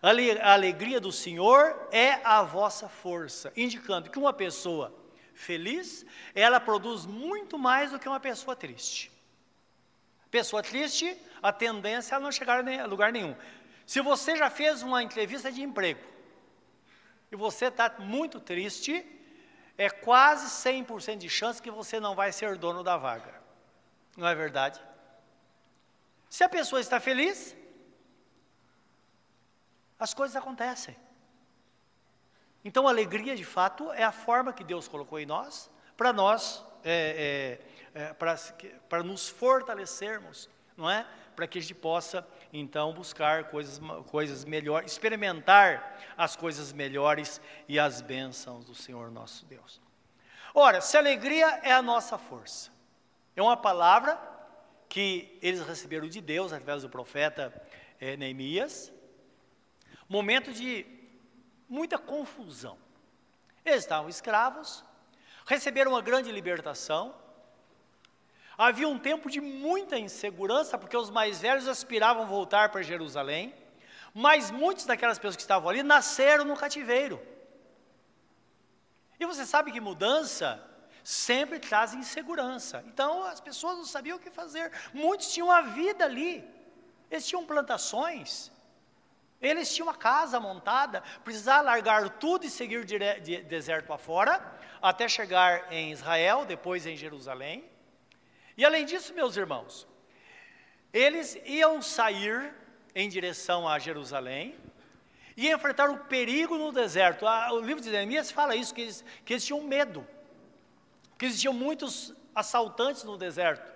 a 0.02 0.54
alegria 0.54 1.00
do 1.00 1.12
Senhor 1.12 1.88
é 1.92 2.14
a 2.24 2.42
vossa 2.42 2.90
força, 2.90 3.54
indicando 3.56 4.10
que 4.10 4.18
uma 4.18 4.34
pessoa 4.34 4.94
feliz, 5.34 6.06
ela 6.34 6.60
produz 6.60 7.06
muito 7.06 7.58
mais 7.58 7.92
do 7.92 8.00
que 8.00 8.08
uma 8.08 8.20
pessoa 8.20 8.56
triste. 8.56 9.12
Pessoa 10.32 10.64
triste, 10.64 11.16
a 11.42 11.52
tendência 11.52 12.16
é 12.16 12.20
não 12.20 12.32
chegar 12.32 12.68
a 12.68 12.86
lugar 12.86 13.12
nenhum. 13.12 13.36
Se 13.86 14.02
você 14.02 14.36
já 14.36 14.50
fez 14.50 14.82
uma 14.82 15.04
entrevista 15.04 15.52
de 15.52 15.62
emprego 15.62 16.02
e 17.32 17.36
você 17.36 17.66
está 17.66 17.94
muito 18.00 18.40
triste, 18.40 19.06
é 19.78 19.90
quase 19.90 20.48
100% 20.68 21.18
de 21.18 21.30
chance 21.30 21.62
que 21.62 21.70
você 21.70 22.00
não 22.00 22.16
vai 22.16 22.32
ser 22.32 22.58
dono 22.58 22.84
da 22.84 22.98
vaga. 22.98 23.34
Não 24.16 24.28
é 24.28 24.34
verdade? 24.34 24.80
Se 26.32 26.46
a 26.46 26.50
pessoa 26.50 26.80
está 26.80 26.98
feliz, 26.98 27.54
as 30.00 30.14
coisas 30.14 30.34
acontecem. 30.38 30.96
Então, 32.64 32.88
alegria, 32.88 33.36
de 33.36 33.44
fato, 33.44 33.92
é 33.92 34.04
a 34.06 34.14
forma 34.14 34.54
que 34.54 34.64
Deus 34.64 34.88
colocou 34.88 35.20
em 35.20 35.26
nós, 35.26 35.70
para 35.98 36.14
nós, 36.14 36.64
é, 36.86 37.60
é, 37.94 38.02
é, 38.02 38.14
para 38.14 39.04
nos 39.04 39.28
fortalecermos, 39.28 40.50
não 40.78 40.90
é? 40.90 41.06
Para 41.36 41.48
que 41.48 41.60
a 41.60 41.62
gente 41.62 41.76
possa, 41.76 42.26
então, 42.54 42.94
buscar 42.94 43.50
coisas, 43.50 43.82
coisas 44.08 44.46
melhores, 44.46 44.90
experimentar 44.90 46.00
as 46.16 46.38
coisas 46.38 46.72
melhores 46.72 47.42
e 47.68 47.78
as 47.78 48.00
bênçãos 48.00 48.64
do 48.64 48.74
Senhor 48.74 49.12
nosso 49.12 49.46
Deus. 49.48 49.82
Ora, 50.54 50.80
se 50.80 50.96
alegria 50.96 51.60
é 51.62 51.74
a 51.74 51.82
nossa 51.82 52.18
força, 52.18 52.72
é 53.36 53.42
uma 53.42 53.58
palavra 53.58 54.32
que 54.92 55.40
eles 55.42 55.62
receberam 55.62 56.10
de 56.10 56.20
Deus 56.20 56.52
através 56.52 56.82
do 56.82 56.90
profeta 56.90 57.44
é, 57.98 58.18
Neemias, 58.18 58.92
momento 60.10 60.52
de 60.52 60.86
muita 61.70 61.98
confusão. 61.98 62.78
Eles 63.64 63.84
estavam 63.84 64.10
escravos, 64.10 64.84
receberam 65.46 65.92
uma 65.92 66.02
grande 66.02 66.30
libertação. 66.30 67.16
Havia 68.58 68.86
um 68.86 69.00
tempo 69.00 69.30
de 69.30 69.40
muita 69.40 69.98
insegurança, 69.98 70.78
porque 70.78 70.98
os 70.98 71.10
mais 71.10 71.40
velhos 71.40 71.70
aspiravam 71.70 72.28
voltar 72.28 72.68
para 72.68 72.82
Jerusalém, 72.82 73.56
mas 74.14 74.52
muitos 74.52 74.86
daquelas 74.86 75.18
pessoas 75.18 75.38
que 75.38 75.42
estavam 75.42 75.70
ali 75.70 75.84
nasceram 75.84 76.44
no 76.44 76.58
cativeiro. 76.58 77.18
E 79.18 79.26
você 79.26 79.46
sabe 79.46 79.72
que 79.72 79.80
mudança 79.80 80.62
sempre 81.04 81.60
traz 81.60 81.94
insegurança. 81.94 82.84
Então 82.88 83.24
as 83.24 83.40
pessoas 83.40 83.78
não 83.78 83.86
sabiam 83.86 84.18
o 84.18 84.20
que 84.20 84.30
fazer. 84.30 84.72
Muitos 84.94 85.32
tinham 85.34 85.52
a 85.52 85.62
vida 85.62 86.06
ali, 86.06 86.44
eles 87.10 87.28
tinham 87.28 87.46
plantações, 87.46 88.52
eles 89.42 89.74
tinham 89.74 89.88
uma 89.88 89.96
casa 89.96 90.40
montada, 90.40 91.02
precisavam 91.24 91.66
largar 91.66 92.10
tudo 92.10 92.46
e 92.46 92.50
seguir 92.50 92.86
dire, 92.86 93.20
de, 93.22 93.42
deserto 93.42 93.92
afora, 93.92 94.40
até 94.82 95.08
chegar 95.08 95.72
em 95.74 95.92
Israel, 95.92 96.46
depois 96.46 96.86
em 96.86 96.96
Jerusalém. 96.96 97.66
E 98.56 98.64
além 98.64 98.86
disso, 98.86 99.14
meus 99.14 99.36
irmãos, 99.36 99.88
eles 100.94 101.40
iam 101.46 101.82
sair 101.82 102.54
em 102.94 103.10
direção 103.10 103.68
a 103.68 103.80
Jerusalém 103.80 104.56
e 105.36 105.50
enfrentar 105.50 105.90
o 105.90 105.98
perigo 106.06 106.58
no 106.58 106.72
deserto. 106.72 107.26
o 107.26 107.60
livro 107.60 107.82
de 107.82 107.90
Neemias 107.90 108.30
fala 108.30 108.56
isso, 108.56 108.74
que 108.74 108.82
eles, 108.82 109.04
que 109.26 109.34
eles 109.34 109.46
tinham 109.46 109.64
medo, 109.64 110.06
que 111.22 111.28
existiam 111.28 111.54
muitos 111.54 112.16
assaltantes 112.34 113.04
no 113.04 113.16
deserto. 113.16 113.72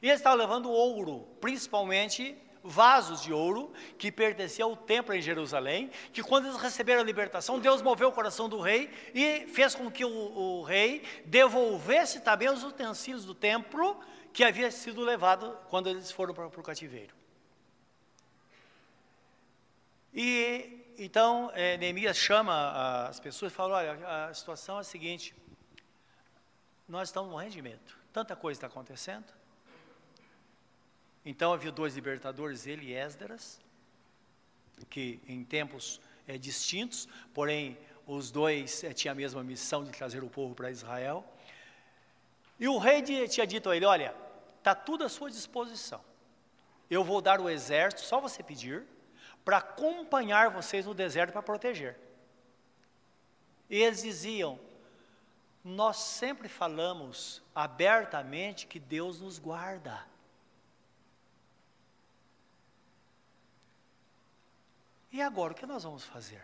E 0.00 0.06
eles 0.06 0.20
estavam 0.20 0.38
levando 0.38 0.70
ouro, 0.70 1.26
principalmente 1.40 2.38
vasos 2.62 3.20
de 3.20 3.32
ouro 3.32 3.72
que 3.98 4.12
pertenciam 4.12 4.70
ao 4.70 4.76
templo 4.76 5.12
em 5.12 5.20
Jerusalém, 5.20 5.90
que 6.12 6.22
quando 6.22 6.46
eles 6.46 6.56
receberam 6.58 7.00
a 7.00 7.04
libertação, 7.04 7.58
Deus 7.58 7.82
moveu 7.82 8.10
o 8.10 8.12
coração 8.12 8.48
do 8.48 8.60
rei 8.60 8.88
e 9.12 9.48
fez 9.48 9.74
com 9.74 9.90
que 9.90 10.04
o, 10.04 10.08
o 10.08 10.62
rei 10.62 11.02
devolvesse 11.24 12.20
também 12.20 12.48
os 12.48 12.62
utensílios 12.62 13.24
do 13.24 13.34
templo 13.34 13.98
que 14.32 14.44
havia 14.44 14.70
sido 14.70 15.00
levado 15.00 15.58
quando 15.68 15.88
eles 15.88 16.12
foram 16.12 16.32
para, 16.32 16.48
para 16.48 16.60
o 16.60 16.62
cativeiro. 16.62 17.12
E 20.14 20.94
então 20.96 21.50
é, 21.54 21.76
Neemias 21.76 22.16
chama 22.16 23.08
as 23.08 23.18
pessoas 23.18 23.50
e 23.50 23.54
fala: 23.56 23.78
olha, 23.78 24.28
a 24.28 24.32
situação 24.32 24.76
é 24.76 24.82
a 24.82 24.84
seguinte, 24.84 25.34
nós 26.88 27.08
estamos 27.08 27.30
morrendo 27.30 27.52
de 27.52 27.62
medo, 27.62 27.80
tanta 28.12 28.36
coisa 28.36 28.58
está 28.58 28.66
acontecendo, 28.66 29.26
então 31.24 31.52
havia 31.52 31.72
dois 31.72 31.94
libertadores, 31.96 32.66
ele 32.66 32.86
e 32.86 32.94
Esdras, 32.94 33.60
que 34.88 35.20
em 35.26 35.42
tempos 35.42 36.00
é, 36.26 36.38
distintos, 36.38 37.08
porém 37.34 37.76
os 38.06 38.30
dois 38.30 38.84
é, 38.84 38.92
tinham 38.92 39.12
a 39.12 39.16
mesma 39.16 39.42
missão 39.42 39.82
de 39.82 39.90
trazer 39.90 40.22
o 40.22 40.30
povo 40.30 40.54
para 40.54 40.70
Israel. 40.70 41.24
E 42.60 42.68
o 42.68 42.78
rei 42.78 43.02
de, 43.02 43.26
tinha 43.28 43.46
dito 43.46 43.68
a 43.68 43.76
ele: 43.76 43.84
Olha, 43.84 44.14
está 44.58 44.74
tudo 44.74 45.02
à 45.02 45.08
sua 45.08 45.30
disposição. 45.30 46.00
Eu 46.88 47.02
vou 47.02 47.20
dar 47.20 47.40
o 47.40 47.50
exército, 47.50 48.02
só 48.02 48.20
você 48.20 48.42
pedir, 48.42 48.84
para 49.44 49.58
acompanhar 49.58 50.50
vocês 50.50 50.86
no 50.86 50.94
deserto 50.94 51.32
para 51.32 51.42
proteger. 51.42 51.98
E 53.68 53.82
eles 53.82 54.02
diziam: 54.02 54.60
Nós 55.68 55.96
sempre 55.96 56.48
falamos 56.48 57.42
abertamente 57.52 58.68
que 58.68 58.78
Deus 58.78 59.20
nos 59.20 59.36
guarda. 59.36 60.06
E 65.10 65.20
agora, 65.20 65.52
o 65.52 65.56
que 65.56 65.66
nós 65.66 65.82
vamos 65.82 66.04
fazer? 66.04 66.40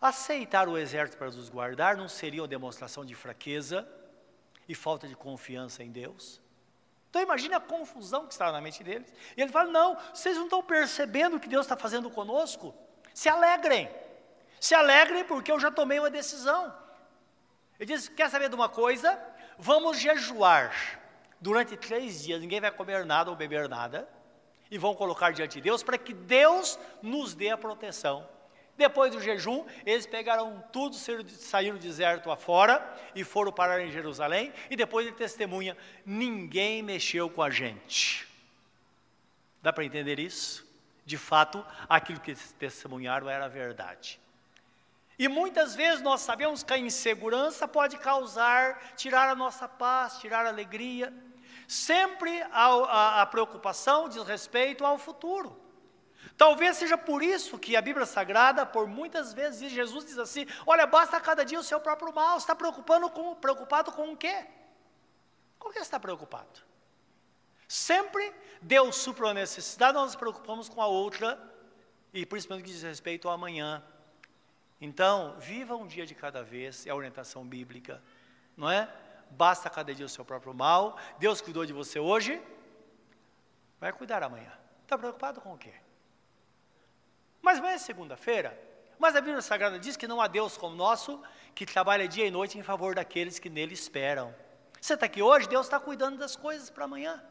Aceitar 0.00 0.68
o 0.68 0.76
exército 0.76 1.16
para 1.16 1.28
nos 1.28 1.48
guardar 1.48 1.96
não 1.96 2.08
seria 2.08 2.42
uma 2.42 2.48
demonstração 2.48 3.04
de 3.04 3.14
fraqueza 3.14 3.88
e 4.68 4.74
falta 4.74 5.06
de 5.06 5.14
confiança 5.14 5.84
em 5.84 5.92
Deus? 5.92 6.40
Então 7.08 7.22
imagine 7.22 7.54
a 7.54 7.60
confusão 7.60 8.26
que 8.26 8.32
estava 8.32 8.50
na 8.50 8.60
mente 8.60 8.82
deles. 8.82 9.14
E 9.36 9.40
ele 9.40 9.52
fala: 9.52 9.70
não, 9.70 9.96
vocês 10.12 10.36
não 10.36 10.46
estão 10.46 10.60
percebendo 10.60 11.36
o 11.36 11.40
que 11.40 11.48
Deus 11.48 11.66
está 11.66 11.76
fazendo 11.76 12.10
conosco? 12.10 12.74
Se 13.14 13.28
alegrem. 13.28 13.88
Se 14.58 14.74
alegrem 14.74 15.24
porque 15.24 15.52
eu 15.52 15.60
já 15.60 15.70
tomei 15.70 16.00
uma 16.00 16.10
decisão. 16.10 16.89
Ele 17.80 17.94
diz: 17.94 18.08
quer 18.08 18.28
saber 18.28 18.50
de 18.50 18.54
uma 18.54 18.68
coisa? 18.68 19.18
Vamos 19.58 19.98
jejuar 19.98 21.00
durante 21.40 21.76
três 21.76 22.22
dias, 22.22 22.40
ninguém 22.40 22.60
vai 22.60 22.70
comer 22.70 23.06
nada 23.06 23.30
ou 23.30 23.36
beber 23.36 23.68
nada 23.68 24.06
e 24.70 24.76
vão 24.78 24.94
colocar 24.94 25.32
diante 25.32 25.54
de 25.54 25.62
Deus 25.62 25.82
para 25.82 25.98
que 25.98 26.12
Deus 26.12 26.78
nos 27.02 27.34
dê 27.34 27.48
a 27.48 27.56
proteção. 27.56 28.28
Depois 28.76 29.12
do 29.12 29.20
jejum, 29.20 29.66
eles 29.84 30.06
pegaram 30.06 30.62
tudo, 30.72 30.94
saíram 30.94 31.76
do 31.76 31.82
deserto 31.82 32.30
afora 32.30 32.82
e 33.14 33.24
foram 33.24 33.52
parar 33.52 33.80
em 33.82 33.90
Jerusalém. 33.90 34.52
E 34.70 34.76
depois 34.76 35.06
ele 35.06 35.16
testemunha: 35.16 35.76
ninguém 36.04 36.82
mexeu 36.82 37.28
com 37.28 37.42
a 37.42 37.50
gente. 37.50 38.26
Dá 39.62 39.72
para 39.72 39.84
entender 39.84 40.18
isso? 40.18 40.66
De 41.04 41.18
fato, 41.18 41.64
aquilo 41.88 42.20
que 42.20 42.30
eles 42.30 42.52
testemunharam 42.52 43.28
era 43.28 43.48
verdade. 43.48 44.20
E 45.20 45.28
muitas 45.28 45.74
vezes 45.74 46.00
nós 46.00 46.22
sabemos 46.22 46.62
que 46.62 46.72
a 46.72 46.78
insegurança 46.78 47.68
pode 47.68 47.98
causar, 47.98 48.94
tirar 48.96 49.28
a 49.28 49.34
nossa 49.34 49.68
paz, 49.68 50.16
tirar 50.18 50.46
a 50.46 50.48
alegria. 50.48 51.12
Sempre 51.68 52.40
a, 52.44 52.64
a, 52.68 53.20
a 53.20 53.26
preocupação 53.26 54.08
diz 54.08 54.22
respeito 54.22 54.82
ao 54.82 54.96
futuro. 54.96 55.60
Talvez 56.38 56.78
seja 56.78 56.96
por 56.96 57.22
isso 57.22 57.58
que 57.58 57.76
a 57.76 57.82
Bíblia 57.82 58.06
Sagrada, 58.06 58.64
por 58.64 58.86
muitas 58.86 59.34
vezes, 59.34 59.70
Jesus 59.70 60.06
diz 60.06 60.16
assim: 60.16 60.46
Olha, 60.66 60.86
basta 60.86 61.20
cada 61.20 61.44
dia 61.44 61.60
o 61.60 61.62
seu 61.62 61.80
próprio 61.80 62.14
mal. 62.14 62.38
Está 62.38 62.54
preocupando 62.54 63.10
com, 63.10 63.34
preocupado 63.34 63.92
com 63.92 64.14
o 64.14 64.16
quê? 64.16 64.46
Com 65.58 65.68
o 65.68 65.72
que 65.72 65.80
está 65.80 66.00
preocupado? 66.00 66.62
Sempre 67.68 68.32
Deus 68.62 68.96
supra 68.96 69.28
a 69.28 69.34
necessidade, 69.34 69.92
nós 69.92 70.06
nos 70.06 70.16
preocupamos 70.16 70.66
com 70.70 70.80
a 70.80 70.86
outra, 70.86 71.38
e 72.10 72.24
principalmente 72.24 72.68
diz 72.68 72.82
respeito 72.82 73.28
ao 73.28 73.34
amanhã. 73.34 73.84
Então, 74.80 75.36
viva 75.38 75.76
um 75.76 75.86
dia 75.86 76.06
de 76.06 76.14
cada 76.14 76.42
vez, 76.42 76.86
é 76.86 76.90
a 76.90 76.94
orientação 76.94 77.44
bíblica, 77.44 78.02
não 78.56 78.70
é? 78.70 78.88
Basta 79.30 79.68
cada 79.68 79.94
dia 79.94 80.06
o 80.06 80.08
seu 80.08 80.24
próprio 80.24 80.54
mal. 80.54 80.98
Deus 81.18 81.40
cuidou 81.40 81.66
de 81.66 81.72
você 81.72 81.98
hoje, 81.98 82.40
vai 83.78 83.92
cuidar 83.92 84.22
amanhã. 84.22 84.52
Está 84.82 84.96
preocupado 84.96 85.40
com 85.40 85.52
o 85.52 85.58
quê? 85.58 85.72
Mas 87.42 87.58
amanhã 87.58 87.74
é 87.74 87.78
segunda-feira. 87.78 88.58
Mas 88.98 89.16
a 89.16 89.20
Bíblia 89.20 89.40
Sagrada 89.40 89.78
diz 89.78 89.96
que 89.96 90.06
não 90.06 90.20
há 90.20 90.26
Deus 90.26 90.56
como 90.58 90.76
nosso, 90.76 91.22
que 91.54 91.64
trabalha 91.64 92.06
dia 92.06 92.26
e 92.26 92.30
noite 92.30 92.58
em 92.58 92.62
favor 92.62 92.94
daqueles 92.94 93.38
que 93.38 93.48
nele 93.48 93.72
esperam. 93.72 94.34
Você 94.80 94.94
está 94.94 95.06
aqui 95.06 95.22
hoje, 95.22 95.48
Deus 95.48 95.66
está 95.66 95.78
cuidando 95.78 96.18
das 96.18 96.36
coisas 96.36 96.68
para 96.68 96.84
amanhã. 96.84 97.22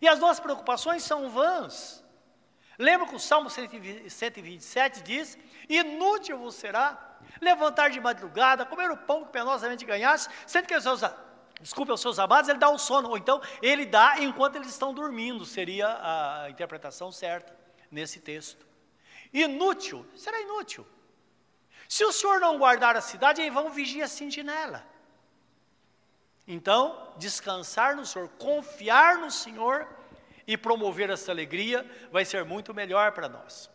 E 0.00 0.08
as 0.08 0.18
nossas 0.18 0.40
preocupações 0.40 1.02
são 1.02 1.28
vãs. 1.30 2.04
Lembra 2.80 3.06
que 3.06 3.14
o 3.14 3.18
Salmo 3.18 3.50
127 3.50 5.02
diz: 5.02 5.36
Inútil 5.68 6.38
vos 6.38 6.54
será 6.54 7.18
levantar 7.38 7.90
de 7.90 8.00
madrugada, 8.00 8.64
comer 8.64 8.90
o 8.90 8.96
pão 8.96 9.22
que 9.22 9.32
penosamente 9.32 9.84
ganhasse, 9.84 10.30
sendo 10.46 10.66
que 10.66 10.74
os 10.74 10.82
seus, 10.82 11.02
desculpe, 11.60 11.92
os 11.92 12.00
seus 12.00 12.18
amados, 12.18 12.48
ele 12.48 12.58
dá 12.58 12.70
o 12.70 12.78
sono, 12.78 13.10
ou 13.10 13.18
então 13.18 13.38
ele 13.60 13.84
dá 13.84 14.14
enquanto 14.20 14.56
eles 14.56 14.68
estão 14.68 14.94
dormindo, 14.94 15.44
seria 15.44 15.88
a 15.88 16.48
interpretação 16.48 17.12
certa 17.12 17.54
nesse 17.90 18.18
texto. 18.18 18.66
Inútil, 19.30 20.06
será 20.16 20.40
inútil. 20.40 20.86
Se 21.86 22.02
o 22.02 22.12
Senhor 22.12 22.40
não 22.40 22.56
guardar 22.56 22.96
a 22.96 23.02
cidade, 23.02 23.42
aí 23.42 23.50
vão 23.50 23.68
vigiar 23.68 24.06
a 24.06 24.08
sentinela. 24.08 24.82
Então, 26.46 27.12
descansar 27.18 27.94
no 27.94 28.06
Senhor, 28.06 28.30
confiar 28.38 29.18
no 29.18 29.30
Senhor, 29.30 29.86
e 30.46 30.56
promover 30.56 31.10
essa 31.10 31.30
alegria 31.30 31.84
vai 32.10 32.24
ser 32.24 32.44
muito 32.44 32.74
melhor 32.74 33.12
para 33.12 33.28
nós. 33.28 33.70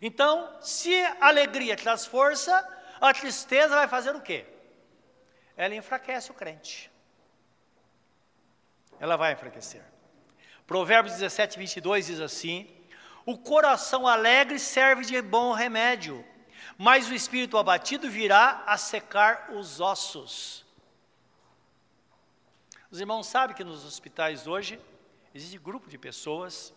Então, 0.00 0.56
se 0.60 0.92
a 1.20 1.28
alegria 1.28 1.76
traz 1.76 2.04
força, 2.04 2.52
a 3.00 3.14
tristeza 3.14 3.76
vai 3.76 3.86
fazer 3.86 4.14
o 4.16 4.20
quê? 4.20 4.44
Ela 5.56 5.74
enfraquece 5.74 6.30
o 6.30 6.34
crente. 6.34 6.90
Ela 8.98 9.16
vai 9.16 9.32
enfraquecer. 9.32 9.82
Provérbios 10.66 11.14
17, 11.14 11.58
22 11.58 12.06
diz 12.06 12.20
assim: 12.20 12.68
O 13.24 13.38
coração 13.38 14.06
alegre 14.06 14.58
serve 14.58 15.04
de 15.04 15.20
bom 15.22 15.52
remédio, 15.52 16.24
mas 16.76 17.08
o 17.08 17.14
espírito 17.14 17.58
abatido 17.58 18.10
virá 18.10 18.64
a 18.66 18.76
secar 18.76 19.50
os 19.52 19.80
ossos. 19.80 20.64
Os 22.90 23.00
irmãos 23.00 23.26
sabem 23.26 23.56
que 23.56 23.64
nos 23.64 23.84
hospitais 23.84 24.46
hoje 24.46 24.80
Existe 25.34 25.56
grupo 25.58 25.88
de 25.88 25.96
pessoas 25.96 26.74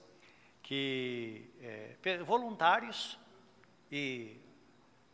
que, 0.63 1.51
é, 1.61 2.23
voluntários 2.23 3.19
e 3.91 4.39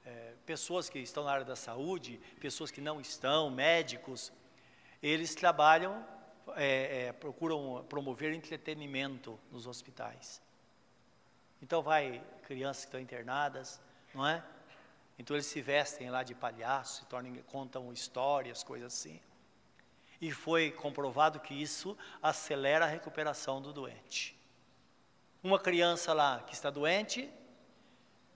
é, 0.05 0.33
pessoas 0.45 0.91
que 0.91 0.99
estão 0.99 1.23
na 1.23 1.31
área 1.31 1.45
da 1.45 1.55
saúde, 1.55 2.19
pessoas 2.39 2.69
que 2.69 2.79
não 2.79 3.01
estão, 3.01 3.49
médicos, 3.49 4.31
eles 5.01 5.33
trabalham, 5.33 6.05
é, 6.55 7.07
é, 7.07 7.13
procuram 7.13 7.83
promover 7.89 8.31
entretenimento 8.31 9.39
nos 9.51 9.65
hospitais. 9.65 10.39
Então 11.63 11.81
vai 11.81 12.23
crianças 12.43 12.83
que 12.83 12.89
estão 12.89 12.99
internadas, 12.99 13.81
não 14.13 14.27
é? 14.27 14.43
Então 15.17 15.35
eles 15.35 15.47
se 15.47 15.61
vestem 15.63 16.11
lá 16.11 16.21
de 16.21 16.35
palhaço, 16.35 16.99
se 16.99 17.05
tornam, 17.07 17.35
contam 17.47 17.91
histórias, 17.91 18.61
coisas 18.61 18.93
assim 18.93 19.19
e 20.21 20.31
foi 20.31 20.69
comprovado 20.69 21.39
que 21.39 21.53
isso 21.53 21.97
acelera 22.21 22.85
a 22.85 22.87
recuperação 22.87 23.59
do 23.59 23.73
doente. 23.73 24.39
Uma 25.43 25.59
criança 25.59 26.13
lá 26.13 26.41
que 26.41 26.53
está 26.53 26.69
doente, 26.69 27.27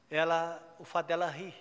ela, 0.09 0.59
o 0.79 0.83
fato 0.83 1.05
dela 1.05 1.27
rir, 1.27 1.53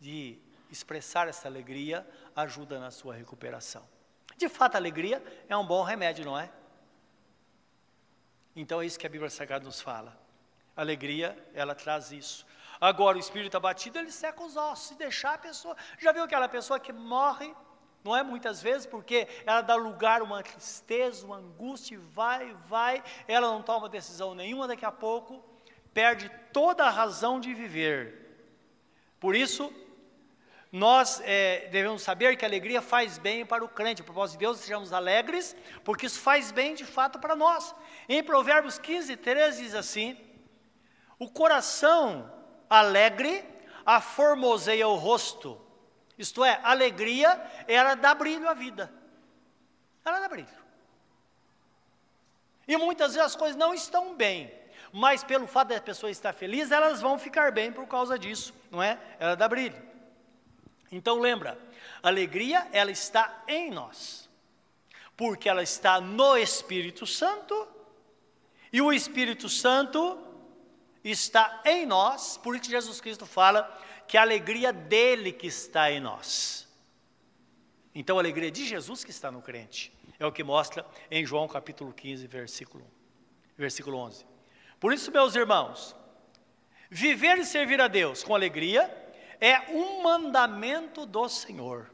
de 0.00 0.36
expressar 0.68 1.28
essa 1.28 1.46
alegria, 1.46 2.04
ajuda 2.34 2.80
na 2.80 2.90
sua 2.90 3.14
recuperação. 3.14 3.86
De 4.36 4.48
fato, 4.48 4.74
a 4.74 4.78
alegria 4.78 5.22
é 5.48 5.56
um 5.56 5.64
bom 5.64 5.84
remédio, 5.84 6.24
não 6.24 6.36
é? 6.36 6.50
Então 8.54 8.82
é 8.82 8.86
isso 8.86 8.98
que 8.98 9.06
a 9.06 9.10
Bíblia 9.10 9.30
Sagrada 9.30 9.64
nos 9.64 9.80
fala. 9.80 10.18
A 10.76 10.80
alegria, 10.80 11.38
ela 11.54 11.74
traz 11.74 12.10
isso. 12.10 12.44
Agora, 12.80 13.16
o 13.16 13.20
espírito 13.20 13.56
abatido, 13.56 13.98
ele 13.98 14.10
seca 14.10 14.42
os 14.42 14.56
ossos, 14.56 14.88
se 14.88 14.94
deixar 14.96 15.34
a 15.34 15.38
pessoa. 15.38 15.76
Já 15.98 16.10
viu 16.10 16.24
aquela 16.24 16.48
pessoa 16.48 16.80
que 16.80 16.92
morre 16.92 17.54
não 18.06 18.16
é 18.16 18.22
muitas 18.22 18.62
vezes 18.62 18.86
porque 18.86 19.28
ela 19.44 19.60
dá 19.60 19.74
lugar 19.74 20.20
a 20.20 20.24
uma 20.24 20.42
tristeza, 20.42 21.26
uma 21.26 21.36
angústia, 21.36 21.98
vai, 22.12 22.54
vai, 22.66 23.02
ela 23.26 23.48
não 23.48 23.62
toma 23.62 23.88
decisão 23.88 24.34
nenhuma, 24.34 24.68
daqui 24.68 24.84
a 24.84 24.92
pouco 24.92 25.44
perde 25.92 26.30
toda 26.52 26.84
a 26.84 26.90
razão 26.90 27.40
de 27.40 27.52
viver. 27.54 28.26
Por 29.18 29.34
isso, 29.34 29.72
nós 30.70 31.22
é, 31.24 31.68
devemos 31.68 32.02
saber 32.02 32.36
que 32.36 32.44
a 32.44 32.48
alegria 32.48 32.82
faz 32.82 33.16
bem 33.16 33.46
para 33.46 33.64
o 33.64 33.68
crente. 33.68 34.02
A 34.02 34.04
propósito 34.04 34.38
de 34.38 34.44
Deus, 34.44 34.58
sejamos 34.58 34.92
alegres, 34.92 35.56
porque 35.82 36.04
isso 36.04 36.20
faz 36.20 36.52
bem 36.52 36.74
de 36.74 36.84
fato 36.84 37.18
para 37.18 37.34
nós. 37.34 37.74
Em 38.08 38.22
Provérbios 38.22 38.78
15, 38.78 39.16
13 39.16 39.62
diz 39.62 39.74
assim: 39.74 40.18
O 41.18 41.30
coração 41.30 42.30
alegre 42.68 43.42
aformoseia 43.86 44.86
o 44.86 44.96
rosto, 44.96 45.58
isto 46.18 46.44
é, 46.44 46.60
alegria, 46.62 47.40
ela 47.68 47.94
dá 47.94 48.14
brilho 48.14 48.48
à 48.48 48.54
vida. 48.54 48.92
Ela 50.04 50.20
dá 50.20 50.28
brilho. 50.28 50.48
E 52.66 52.76
muitas 52.76 53.14
vezes 53.14 53.26
as 53.26 53.36
coisas 53.36 53.56
não 53.56 53.72
estão 53.74 54.14
bem, 54.14 54.52
mas 54.92 55.22
pelo 55.22 55.46
fato 55.46 55.68
da 55.68 55.80
pessoa 55.80 56.10
estar 56.10 56.32
feliz, 56.32 56.70
elas 56.70 57.00
vão 57.00 57.18
ficar 57.18 57.52
bem 57.52 57.70
por 57.70 57.86
causa 57.86 58.18
disso, 58.18 58.52
não 58.70 58.82
é? 58.82 58.98
Ela 59.18 59.36
dá 59.36 59.46
brilho. 59.46 59.80
Então 60.90 61.18
lembra, 61.18 61.58
alegria 62.02 62.66
ela 62.72 62.90
está 62.90 63.42
em 63.46 63.70
nós, 63.70 64.28
porque 65.16 65.48
ela 65.48 65.62
está 65.62 66.00
no 66.00 66.36
Espírito 66.36 67.06
Santo, 67.06 67.68
e 68.72 68.80
o 68.80 68.92
Espírito 68.92 69.48
Santo 69.48 70.18
está 71.04 71.62
em 71.64 71.86
nós, 71.86 72.36
por 72.36 72.56
isso 72.56 72.70
Jesus 72.70 73.00
Cristo 73.00 73.26
fala 73.26 73.80
que 74.06 74.16
a 74.16 74.22
alegria 74.22 74.72
dele 74.72 75.32
que 75.32 75.46
está 75.46 75.90
em 75.90 76.00
nós. 76.00 76.68
Então 77.94 78.18
a 78.18 78.20
alegria 78.20 78.50
de 78.50 78.66
Jesus 78.66 79.04
que 79.04 79.10
está 79.10 79.30
no 79.30 79.42
crente 79.42 79.92
é 80.18 80.26
o 80.26 80.32
que 80.32 80.44
mostra 80.44 80.86
em 81.10 81.24
João 81.24 81.48
capítulo 81.48 81.92
15, 81.92 82.26
versículo, 82.26 82.86
versículo 83.56 83.98
11. 83.98 84.24
Por 84.78 84.92
isso, 84.92 85.10
meus 85.10 85.34
irmãos, 85.34 85.96
viver 86.90 87.38
e 87.38 87.44
servir 87.44 87.80
a 87.80 87.88
Deus 87.88 88.22
com 88.22 88.34
alegria 88.34 88.90
é 89.40 89.70
um 89.72 90.02
mandamento 90.02 91.04
do 91.06 91.28
Senhor. 91.28 91.90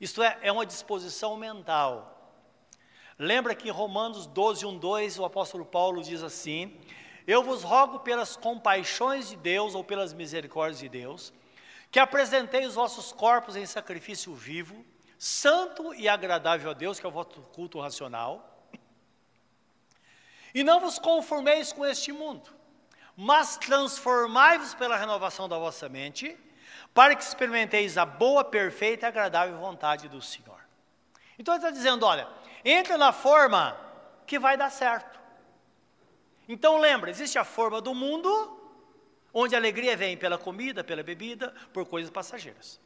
Isto 0.00 0.22
é, 0.22 0.38
é 0.42 0.52
uma 0.52 0.66
disposição 0.66 1.36
mental. 1.36 2.10
Lembra 3.18 3.54
que 3.54 3.68
em 3.68 3.72
Romanos 3.72 4.26
12, 4.26 4.66
1, 4.66 4.78
2, 4.78 5.18
o 5.18 5.24
apóstolo 5.24 5.64
Paulo 5.64 6.02
diz 6.02 6.22
assim: 6.22 6.78
eu 7.26 7.42
vos 7.42 7.62
rogo 7.62 8.00
pelas 8.00 8.36
compaixões 8.36 9.28
de 9.28 9.36
Deus 9.36 9.74
ou 9.74 9.82
pelas 9.82 10.12
misericórdias 10.12 10.80
de 10.80 10.88
Deus, 10.88 11.32
que 11.90 11.98
apresentei 11.98 12.66
os 12.66 12.74
vossos 12.74 13.12
corpos 13.12 13.56
em 13.56 13.64
sacrifício 13.66 14.34
vivo, 14.34 14.84
santo 15.18 15.94
e 15.94 16.08
agradável 16.08 16.70
a 16.70 16.74
Deus, 16.74 16.98
que 16.98 17.06
é 17.06 17.08
o 17.08 17.12
vosso 17.12 17.40
culto 17.52 17.80
racional. 17.80 18.68
E 20.54 20.62
não 20.62 20.80
vos 20.80 20.98
conformeis 20.98 21.72
com 21.72 21.84
este 21.84 22.12
mundo, 22.12 22.50
mas 23.16 23.56
transformai-vos 23.56 24.74
pela 24.74 24.96
renovação 24.96 25.48
da 25.48 25.58
vossa 25.58 25.88
mente, 25.88 26.36
para 26.92 27.14
que 27.16 27.24
experimenteis 27.24 27.96
a 27.96 28.04
boa, 28.04 28.44
perfeita 28.44 29.06
e 29.06 29.08
agradável 29.08 29.56
vontade 29.58 30.08
do 30.08 30.20
Senhor. 30.20 30.60
Então 31.38 31.54
ele 31.54 31.62
está 31.62 31.70
dizendo: 31.70 32.06
olha, 32.06 32.28
entra 32.64 32.96
na 32.96 33.12
forma 33.12 33.76
que 34.26 34.38
vai 34.38 34.56
dar 34.56 34.70
certo. 34.70 35.23
Então 36.48 36.78
lembra, 36.78 37.10
existe 37.10 37.38
a 37.38 37.44
forma 37.44 37.80
do 37.80 37.94
mundo, 37.94 38.60
onde 39.32 39.54
a 39.54 39.58
alegria 39.58 39.96
vem 39.96 40.16
pela 40.16 40.38
comida, 40.38 40.84
pela 40.84 41.02
bebida, 41.02 41.54
por 41.72 41.86
coisas 41.86 42.10
passageiras. 42.10 42.80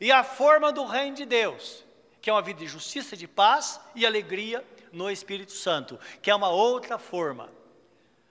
E 0.00 0.10
a 0.10 0.24
forma 0.24 0.72
do 0.72 0.84
reino 0.84 1.16
de 1.16 1.24
Deus, 1.24 1.84
que 2.20 2.30
é 2.30 2.32
uma 2.32 2.42
vida 2.42 2.60
de 2.60 2.66
justiça, 2.66 3.16
de 3.16 3.28
paz 3.28 3.80
e 3.94 4.06
alegria 4.06 4.64
no 4.92 5.10
Espírito 5.10 5.52
Santo, 5.52 5.98
que 6.22 6.30
é 6.30 6.34
uma 6.34 6.48
outra 6.48 6.98
forma. 6.98 7.50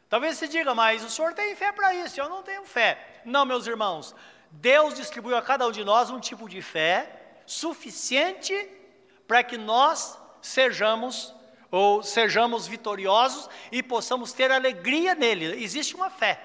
Talvez 0.10 0.38
você 0.38 0.48
diga, 0.48 0.74
mas 0.74 1.04
o 1.04 1.10
senhor 1.10 1.34
tem 1.34 1.56
fé 1.56 1.72
para 1.72 1.94
isso, 1.94 2.20
eu 2.20 2.30
não 2.30 2.44
tenho 2.44 2.64
fé. 2.64 3.22
Não, 3.26 3.46
meus 3.46 3.68
irmãos, 3.68 4.16
Deus 4.52 4.94
distribuiu 4.94 5.36
a 5.36 5.42
cada 5.42 5.68
um 5.68 5.72
de 5.72 5.84
nós 5.84 6.10
um 6.10 6.20
tipo 6.20 6.48
de 6.48 6.62
fé 6.62 7.42
suficiente 7.46 8.70
para 9.28 9.44
que 9.44 9.58
nós 9.58 10.18
sejamos 10.42 11.34
ou 11.74 12.04
sejamos 12.04 12.68
vitoriosos 12.68 13.50
e 13.72 13.82
possamos 13.82 14.32
ter 14.32 14.52
alegria 14.52 15.16
nele. 15.16 15.64
Existe 15.64 15.96
uma 15.96 16.08
fé. 16.08 16.40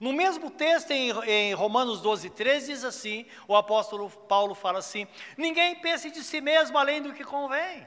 No 0.00 0.10
mesmo 0.10 0.50
texto, 0.50 0.90
em, 0.90 1.10
em, 1.28 1.52
Romanos 1.52 2.00
12, 2.00 2.30
13, 2.30 2.72
diz 2.72 2.82
assim: 2.82 3.26
o 3.46 3.54
apóstolo 3.54 4.08
Paulo 4.08 4.54
fala 4.54 4.78
assim: 4.78 5.06
ninguém 5.36 5.74
pense 5.80 6.10
de 6.10 6.24
si 6.24 6.40
mesmo 6.40 6.78
além 6.78 7.02
do 7.02 7.12
que 7.12 7.22
convém, 7.22 7.86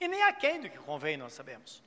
e 0.00 0.06
nem 0.06 0.22
a 0.22 0.32
quem 0.32 0.60
do 0.60 0.70
que 0.70 0.78
convém, 0.78 1.16
nós 1.16 1.32
sabemos. 1.32 1.82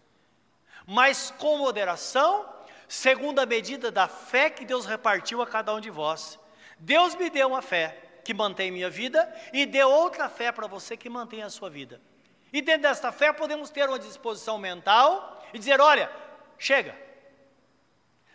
Mas 0.86 1.32
com 1.38 1.58
moderação, 1.58 2.46
segundo 2.90 3.40
a 3.40 3.46
medida 3.46 3.90
da 3.90 4.06
fé 4.06 4.50
que 4.50 4.66
Deus 4.66 4.86
repartiu 4.86 5.42
a 5.42 5.48
cada 5.48 5.74
um 5.74 5.80
de 5.80 5.90
vós. 5.90 6.38
Deus 6.78 7.16
me 7.16 7.30
deu 7.30 7.48
uma 7.48 7.62
fé 7.62 7.98
que 8.26 8.34
mantém 8.34 8.70
minha 8.70 8.90
vida, 8.90 9.34
e 9.54 9.66
deu 9.66 9.90
outra 9.90 10.28
fé 10.28 10.52
para 10.52 10.68
você 10.68 10.98
que 10.98 11.10
mantém 11.10 11.42
a 11.42 11.50
sua 11.50 11.70
vida. 11.70 12.02
E 12.52 12.62
dentro 12.62 12.84
desta 12.84 13.12
fé 13.12 13.32
podemos 13.32 13.70
ter 13.70 13.88
uma 13.88 14.00
disposição 14.00 14.58
mental 14.58 15.44
e 15.54 15.60
dizer: 15.60 15.80
olha, 15.80 16.12
chega. 16.58 16.96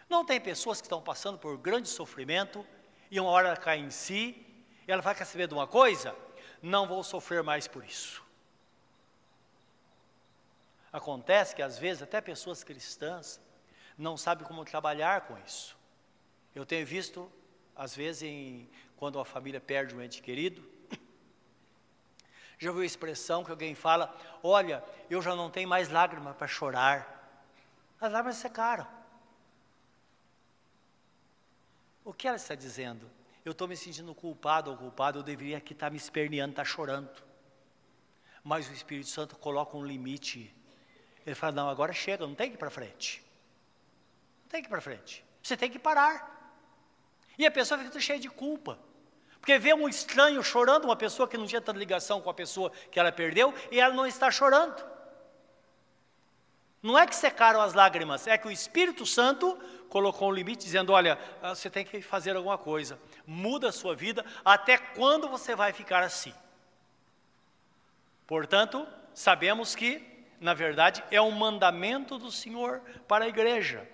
Não 0.09 0.25
tem 0.25 0.41
pessoas 0.41 0.81
que 0.81 0.87
estão 0.87 1.03
passando 1.03 1.39
por 1.39 1.57
grande 1.59 1.89
sofrimento 1.89 2.65
e 3.11 3.19
uma 3.19 3.31
hora 3.31 3.49
ela 3.49 3.57
cai 3.57 3.79
em 3.79 3.91
si 3.91 4.47
e 4.87 4.93
ela 4.93 5.03
vai 5.03 5.15
saber 5.17 5.49
de 5.49 5.55
uma 5.55 5.67
coisa? 5.67 6.15
Não 6.63 6.87
vou 6.87 7.03
sofrer 7.03 7.43
mais 7.43 7.67
por 7.67 7.85
isso. 7.85 8.25
Acontece 10.93 11.55
que 11.55 11.61
às 11.61 11.77
vezes 11.77 12.03
até 12.03 12.21
pessoas 12.21 12.63
cristãs 12.63 13.41
não 13.99 14.17
sabem 14.17 14.47
como 14.47 14.65
trabalhar 14.65 15.23
com 15.23 15.37
isso. 15.39 15.77
Eu 16.55 16.65
tenho 16.65 16.87
visto, 16.87 17.31
às 17.75 17.95
vezes, 17.95 18.23
em, 18.23 18.71
quando 18.97 19.19
a 19.19 19.25
família 19.25 19.61
perde 19.61 19.95
um 19.95 20.01
ente 20.01 20.23
querido, 20.23 20.67
já 22.59 22.71
ouviu 22.71 22.83
a 22.83 22.87
expressão 22.87 23.45
que 23.45 23.51
alguém 23.51 23.75
fala: 23.75 24.15
Olha, 24.43 24.83
eu 25.11 25.21
já 25.21 25.35
não 25.35 25.51
tenho 25.51 25.69
mais 25.69 25.89
lágrima 25.89 26.33
para 26.35 26.47
chorar. 26.47 27.15
As 28.01 28.13
lágrimas 28.13 28.37
secaram. 28.37 28.87
O 32.05 32.13
que 32.13 32.27
ela 32.27 32.37
está 32.37 32.55
dizendo? 32.55 33.11
Eu 33.45 33.53
estou 33.53 33.69
me 33.69 33.77
sentindo 33.77 34.15
culpado 34.15 34.71
ou 34.71 34.77
culpado, 34.77 35.19
eu 35.19 35.23
deveria 35.23 35.59
aqui 35.59 35.73
estar 35.73 35.91
me 35.91 35.97
esperneando, 35.97 36.53
estar 36.53 36.65
chorando. 36.65 37.11
Mas 38.43 38.69
o 38.69 38.73
Espírito 38.73 39.09
Santo 39.09 39.37
coloca 39.37 39.77
um 39.77 39.85
limite. 39.85 40.55
Ele 41.27 41.35
fala: 41.35 41.53
Não, 41.53 41.69
agora 41.69 41.93
chega, 41.93 42.27
não 42.27 42.35
tem 42.35 42.49
que 42.49 42.57
ir 42.57 42.59
para 42.59 42.71
frente. 42.71 43.23
Não 44.45 44.51
tem 44.51 44.63
que 44.63 44.69
ir 44.69 44.71
para 44.71 44.81
frente. 44.81 45.25
Você 45.43 45.57
tem 45.57 45.71
que 45.71 45.79
parar. 45.79 46.35
E 47.39 47.45
a 47.45 47.51
pessoa 47.51 47.79
fica 47.79 48.01
cheia 48.01 48.19
de 48.19 48.31
culpa. 48.31 48.79
Porque 49.47 49.61
vê 49.61 49.73
um 49.73 49.89
estranho 49.89 50.43
chorando, 50.43 50.87
uma 50.87 50.97
pessoa 50.97 51.29
que 51.29 51.39
não 51.39 51.47
tinha 51.47 51.61
tanta 51.61 51.79
ligação 51.79 52.21
com 52.21 52.29
a 52.29 52.35
pessoa 52.35 52.73
que 52.91 52.99
ela 52.99 53.13
perdeu, 53.13 53.55
e 53.71 53.79
ela 53.79 53.95
não 53.95 54.05
está 54.05 54.29
chorando. 54.29 54.85
Não 56.83 56.99
é 56.99 57.07
que 57.07 57.15
secaram 57.15 57.61
as 57.61 57.73
lágrimas, 57.73 58.27
é 58.27 58.37
que 58.37 58.49
o 58.49 58.51
Espírito 58.51 59.07
Santo 59.07 59.57
colocou 59.89 60.31
um 60.31 60.33
limite 60.33 60.65
dizendo: 60.65 60.93
olha, 60.93 61.17
ah, 61.41 61.55
você 61.55 61.71
tem 61.71 61.85
que 61.85 62.03
fazer 62.03 62.35
alguma 62.35 62.59
coisa, 62.59 62.99
muda 63.25 63.69
a 63.69 63.73
sua 63.73 63.95
vida, 63.95 64.27
até 64.45 64.79
quando 64.79 65.29
você 65.29 65.55
vai 65.55 65.73
ficar 65.73 66.03
assim? 66.03 66.35
Portanto, 68.27 68.85
sabemos 69.15 69.77
que, 69.77 70.03
na 70.41 70.55
verdade, 70.55 71.05
é 71.09 71.21
um 71.21 71.31
mandamento 71.31 72.19
do 72.19 72.33
Senhor 72.33 72.81
para 73.07 73.27
a 73.27 73.29
igreja. 73.29 73.89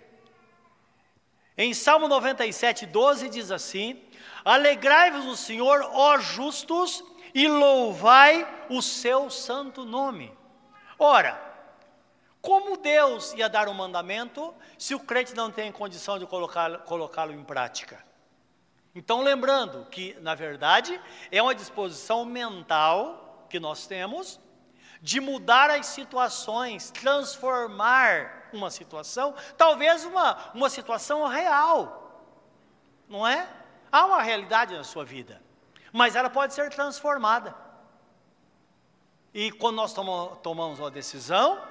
Em 1.59 1.75
Salmo 1.75 2.09
97, 2.09 2.87
12 2.87 3.29
diz 3.29 3.51
assim: 3.51 4.03
Alegrai-vos 4.45 5.25
no 5.25 5.37
Senhor, 5.37 5.89
ó 5.93 6.19
justos, 6.19 7.05
e 7.35 7.49
louvai 7.49 8.47
o 8.69 8.83
seu 8.83 9.31
santo 9.31 9.85
nome. 9.85 10.37
Ora, 10.99 11.41
como 12.41 12.77
Deus 12.77 13.33
ia 13.35 13.49
dar 13.49 13.69
um 13.69 13.75
mandamento 13.75 14.55
se 14.77 14.95
o 14.95 15.01
crente 15.01 15.35
não 15.35 15.51
tem 15.51 15.71
condição 15.71 16.19
de 16.19 16.27
colocá-lo 16.27 16.81
colocá 16.81 17.27
em 17.27 17.45
prática? 17.45 18.05
Então, 18.95 19.23
lembrando 19.23 19.87
que, 19.91 20.15
na 20.21 20.35
verdade, 20.35 21.01
é 21.31 21.41
uma 21.41 21.55
disposição 21.55 22.25
mental 22.25 23.47
que 23.49 23.59
nós 23.59 23.87
temos 23.87 24.39
de 25.01 25.19
mudar 25.21 25.71
as 25.71 25.87
situações, 25.87 26.91
transformar 26.91 28.51
uma 28.53 28.71
situação, 28.71 29.35
talvez 29.57 30.05
uma, 30.05 30.53
uma 30.55 30.69
situação 30.69 31.27
real, 31.27 32.29
não 33.09 33.27
é? 33.27 33.49
Há 33.93 34.07
uma 34.07 34.23
realidade 34.23 34.75
na 34.75 34.83
sua 34.83 35.05
vida, 35.05 35.43
mas 35.93 36.17
ela 36.17 36.31
pode 36.31 36.55
ser 36.55 36.71
transformada. 36.71 37.55
E 39.35 39.53
quando 39.53 39.77
nós 39.77 39.95
tomamos 40.43 40.79
uma 40.79 40.91
decisão, 40.91 41.63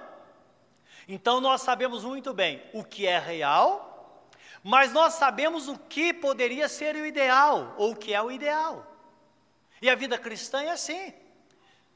então 1.07 1.41
nós 1.41 1.63
sabemos 1.63 2.03
muito 2.03 2.31
bem 2.31 2.63
o 2.73 2.83
que 2.83 3.07
é 3.07 3.17
real, 3.17 4.23
mas 4.63 4.93
nós 4.93 5.15
sabemos 5.15 5.67
o 5.67 5.77
que 5.77 6.13
poderia 6.13 6.69
ser 6.69 6.95
o 6.95 7.05
ideal, 7.05 7.73
ou 7.77 7.93
o 7.93 7.95
que 7.95 8.13
é 8.13 8.21
o 8.21 8.31
ideal. 8.31 8.85
E 9.81 9.89
a 9.89 9.95
vida 9.95 10.15
cristã 10.17 10.61
é 10.61 10.69
assim. 10.69 11.11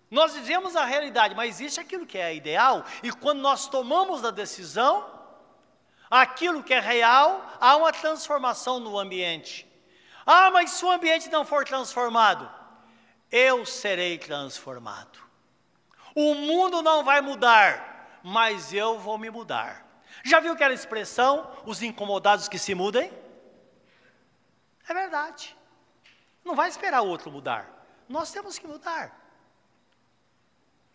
Nós 0.09 0.33
vivemos 0.33 0.75
a 0.75 0.85
realidade, 0.85 1.35
mas 1.35 1.49
existe 1.49 1.79
aquilo 1.79 2.05
que 2.07 2.17
é 2.17 2.33
ideal, 2.33 2.83
e 3.03 3.11
quando 3.11 3.41
nós 3.41 3.67
tomamos 3.67 4.25
a 4.25 4.31
decisão, 4.31 5.07
aquilo 6.09 6.63
que 6.63 6.73
é 6.73 6.79
real, 6.79 7.45
há 7.59 7.75
uma 7.75 7.91
transformação 7.93 8.79
no 8.79 8.97
ambiente. 8.97 9.67
Ah, 10.25 10.49
mas 10.51 10.71
se 10.71 10.83
o 10.83 10.91
ambiente 10.91 11.29
não 11.29 11.45
for 11.45 11.63
transformado, 11.63 12.51
eu 13.31 13.65
serei 13.65 14.17
transformado. 14.17 15.19
O 16.15 16.33
mundo 16.33 16.81
não 16.81 17.03
vai 17.03 17.21
mudar, 17.21 18.19
mas 18.23 18.73
eu 18.73 18.97
vou 18.97 19.17
me 19.17 19.29
mudar. 19.29 19.85
Já 20.23 20.39
viu 20.39 20.53
aquela 20.53 20.73
expressão, 20.73 21.51
os 21.65 21.83
incomodados 21.83 22.47
que 22.47 22.57
se 22.57 22.73
mudem? 22.73 23.11
É 24.87 24.93
verdade. 24.93 25.55
Não 26.43 26.55
vai 26.55 26.69
esperar 26.69 27.01
o 27.01 27.07
outro 27.07 27.31
mudar. 27.31 27.69
Nós 28.07 28.31
temos 28.31 28.57
que 28.57 28.67
mudar. 28.67 29.21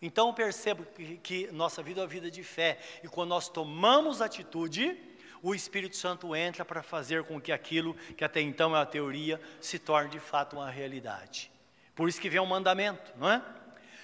Então 0.01 0.33
percebo 0.33 0.83
que, 0.83 1.17
que, 1.17 1.51
nossa 1.51 1.83
vida 1.83 2.01
é 2.01 2.03
uma 2.03 2.09
vida 2.09 2.31
de 2.31 2.43
fé. 2.43 2.79
E 3.03 3.07
quando 3.07 3.29
nós 3.29 3.47
tomamos 3.47 4.21
atitude, 4.21 4.97
o 5.41 5.55
Espírito 5.55 5.95
Santo 5.95 6.35
entra 6.35 6.63
para 6.63 6.83
fazer 6.83 7.23
com 7.23 7.41
que 7.41 7.51
aquilo 7.51 7.95
que 8.15 8.23
até 8.23 8.41
então 8.41 8.75
é 8.75 8.79
uma 8.79 8.85
teoria 8.85 9.41
se 9.59 9.79
torne 9.79 10.09
de 10.09 10.19
fato 10.19 10.55
uma 10.55 10.69
realidade. 10.69 11.51
Por 11.95 12.07
isso 12.07 12.21
que 12.21 12.29
vem 12.29 12.39
um 12.39 12.45
mandamento, 12.45 13.11
não 13.17 13.29
é? 13.29 13.41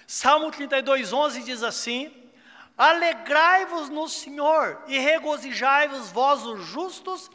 Salmo 0.06 0.50
32, 0.50 1.12
11 1.12 1.42
diz 1.42 1.62
assim: 1.62 2.12
Alegrai-vos 2.76 3.88
no 3.88 4.08
Senhor 4.08 4.82
e 4.86 4.98
regozijai-vos, 4.98 6.10
vós 6.10 6.44
os 6.44 6.64
justos, 6.66 7.30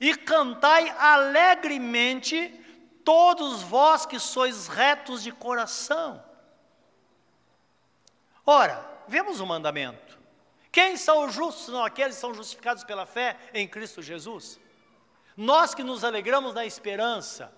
e 0.00 0.14
cantai 0.14 0.88
alegremente, 0.90 2.52
todos 3.04 3.62
vós 3.62 4.06
que 4.06 4.18
sois 4.18 4.66
retos 4.66 5.22
de 5.22 5.32
coração. 5.32 6.24
Ora, 8.44 8.84
vemos 9.08 9.40
o 9.40 9.46
mandamento. 9.46 10.05
Quem 10.76 10.94
são 10.98 11.24
os 11.24 11.32
justos? 11.32 11.68
Não, 11.68 11.82
aqueles 11.82 12.16
que 12.16 12.20
são 12.20 12.34
justificados 12.34 12.84
pela 12.84 13.06
fé 13.06 13.34
em 13.54 13.66
Cristo 13.66 14.02
Jesus. 14.02 14.60
Nós 15.34 15.74
que 15.74 15.82
nos 15.82 16.04
alegramos 16.04 16.52
na 16.52 16.66
esperança, 16.66 17.50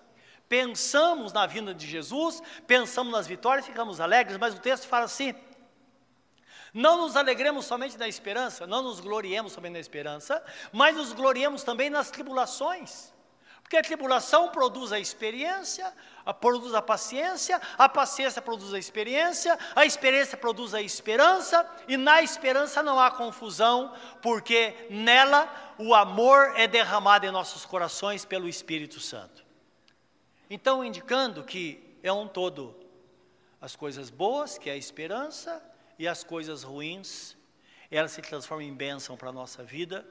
pensamos 0.47 1.33
na 1.33 1.45
vinda 1.45 1.73
de 1.73 1.85
Jesus, 1.85 2.41
pensamos 2.65 3.11
nas 3.11 3.27
vitórias, 3.27 3.65
ficamos 3.65 3.99
alegres, 3.99 4.37
mas 4.37 4.55
o 4.55 4.59
texto 4.61 4.87
fala 4.87 5.03
assim: 5.03 5.35
não 6.73 6.95
nos 6.95 7.17
alegremos 7.17 7.65
somente 7.65 7.97
na 7.97 8.07
esperança, 8.07 8.65
não 8.65 8.81
nos 8.81 9.01
gloriemos 9.01 9.51
somente 9.51 9.73
na 9.73 9.81
esperança, 9.81 10.41
mas 10.71 10.95
nos 10.95 11.11
gloriemos 11.11 11.61
também 11.61 11.89
nas 11.89 12.09
tribulações. 12.09 13.13
Porque 13.69 13.77
a 13.77 13.83
tribulação 13.83 14.49
produz 14.49 14.91
a 14.91 14.99
experiência, 14.99 15.93
a, 16.25 16.33
produz 16.33 16.73
a 16.73 16.81
paciência, 16.81 17.61
a 17.77 17.87
paciência 17.87 18.41
produz 18.41 18.73
a 18.73 18.79
experiência, 18.79 19.55
a 19.75 19.85
experiência 19.85 20.35
produz 20.35 20.73
a 20.73 20.81
esperança, 20.81 21.63
e 21.87 21.95
na 21.95 22.23
esperança 22.23 22.81
não 22.81 22.99
há 22.99 23.11
confusão, 23.11 23.93
porque 24.23 24.87
nela 24.89 25.47
o 25.77 25.93
amor 25.93 26.51
é 26.55 26.65
derramado 26.65 27.27
em 27.27 27.31
nossos 27.31 27.63
corações 27.63 28.25
pelo 28.25 28.49
Espírito 28.49 28.99
Santo. 28.99 29.45
Então, 30.49 30.83
indicando 30.83 31.43
que 31.43 31.95
é 32.01 32.11
um 32.11 32.27
todo 32.27 32.75
as 33.61 33.75
coisas 33.75 34.09
boas, 34.09 34.57
que 34.57 34.67
é 34.67 34.73
a 34.73 34.77
esperança, 34.77 35.63
e 35.99 36.07
as 36.07 36.23
coisas 36.23 36.63
ruins, 36.63 37.37
elas 37.91 38.13
se 38.13 38.21
transformam 38.23 38.65
em 38.65 38.73
bênção 38.73 39.15
para 39.15 39.29
a 39.29 39.31
nossa 39.31 39.63
vida 39.63 40.03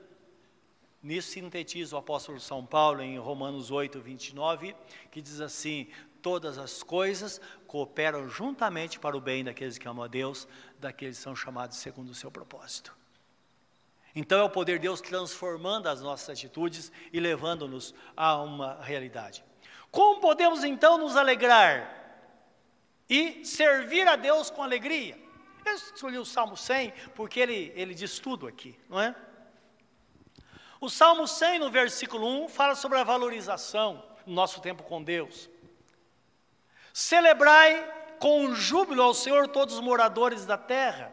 Nisso 1.09 1.30
sintetiza 1.30 1.96
o 1.96 1.98
apóstolo 1.98 2.38
São 2.38 2.66
Paulo 2.66 3.00
em 3.00 3.18
Romanos 3.18 3.70
8, 3.70 3.98
29, 3.98 4.76
que 5.11 5.22
diz 5.22 5.40
assim: 5.40 5.88
Todas 6.20 6.59
as 6.59 6.82
coisas 6.82 7.40
cooperam 7.66 8.28
juntamente 8.28 8.98
para 8.98 9.16
o 9.16 9.20
bem 9.20 9.42
daqueles 9.42 9.78
que 9.78 9.88
amam 9.88 10.04
a 10.04 10.06
Deus, 10.06 10.46
daqueles 10.78 11.16
que 11.16 11.22
são 11.22 11.34
chamados 11.34 11.78
segundo 11.78 12.11
o 12.11 12.14
seu 12.14 12.30
propósito. 12.30 12.94
Então 14.14 14.38
é 14.38 14.42
o 14.42 14.50
poder 14.50 14.74
de 14.74 14.82
Deus 14.82 15.00
transformando 15.00 15.86
as 15.86 16.02
nossas 16.02 16.28
atitudes 16.28 16.92
e 17.11 17.18
levando-nos 17.18 17.94
a 18.14 18.36
uma 18.42 18.78
realidade. 18.82 19.42
Como 19.90 20.20
podemos 20.20 20.62
então 20.62 20.98
nos 20.98 21.16
alegrar 21.16 21.90
e 23.09 23.46
servir 23.46 24.06
a 24.06 24.14
Deus 24.14 24.50
com 24.50 24.62
alegria? 24.62 25.18
Eu 25.64 25.74
escolhi 25.74 26.18
o 26.18 26.24
Salmo 26.26 26.54
100 26.54 26.92
porque 27.14 27.40
ele, 27.40 27.72
ele 27.74 27.94
diz 27.94 28.18
tudo 28.18 28.46
aqui, 28.46 28.78
não 28.90 29.00
é? 29.00 29.16
O 30.81 30.89
Salmo 30.89 31.26
100, 31.26 31.59
no 31.59 31.70
versículo 31.70 32.45
1, 32.45 32.49
fala 32.49 32.74
sobre 32.76 32.99
a 32.99 33.05
valorização 33.05 34.03
no 34.24 34.35
nosso 34.35 34.61
tempo 34.61 34.85
com 34.85 35.03
Deus. 35.03 35.51
Celebrai 36.93 37.85
com 38.20 38.55
júbilo 38.55 39.03
ao 39.03 39.14
Senhor 39.14 39.49
todos 39.49 39.74
os 39.74 39.81
moradores 39.81 40.47
da 40.47 40.57
terra. 40.57 41.12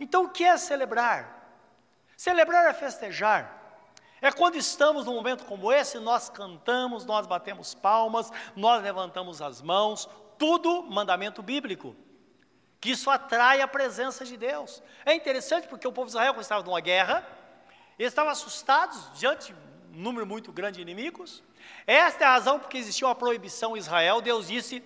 Então, 0.00 0.24
o 0.24 0.30
que 0.30 0.44
é 0.44 0.56
celebrar? 0.56 1.38
Celebrar 2.16 2.66
é 2.66 2.72
festejar. 2.72 3.56
É 4.20 4.32
quando 4.32 4.56
estamos 4.56 5.06
num 5.06 5.14
momento 5.14 5.44
como 5.44 5.72
esse, 5.72 5.98
nós 5.98 6.28
cantamos, 6.28 7.04
nós 7.04 7.26
batemos 7.26 7.74
palmas, 7.74 8.30
nós 8.56 8.82
levantamos 8.82 9.40
as 9.42 9.60
mãos, 9.60 10.08
tudo 10.38 10.82
mandamento 10.82 11.42
bíblico. 11.42 11.94
Que 12.80 12.90
isso 12.90 13.10
atrai 13.10 13.60
a 13.60 13.68
presença 13.68 14.24
de 14.24 14.36
Deus. 14.36 14.82
É 15.04 15.14
interessante 15.14 15.68
porque 15.68 15.86
o 15.86 15.92
povo 15.92 16.06
de 16.06 16.12
Israel, 16.12 16.32
quando 16.32 16.42
estava 16.42 16.62
numa 16.62 16.80
guerra, 16.80 17.26
eles 17.98 18.12
estavam 18.12 18.30
assustados 18.30 19.18
diante 19.18 19.52
de 19.52 19.58
um 19.96 20.00
número 20.00 20.26
muito 20.26 20.52
grande 20.52 20.76
de 20.76 20.82
inimigos. 20.82 21.42
Esta 21.86 22.24
é 22.24 22.26
a 22.26 22.32
razão 22.32 22.58
porque 22.58 22.78
existia 22.78 23.06
uma 23.06 23.14
proibição 23.14 23.76
em 23.76 23.80
Israel. 23.80 24.20
Deus 24.20 24.46
disse 24.46 24.82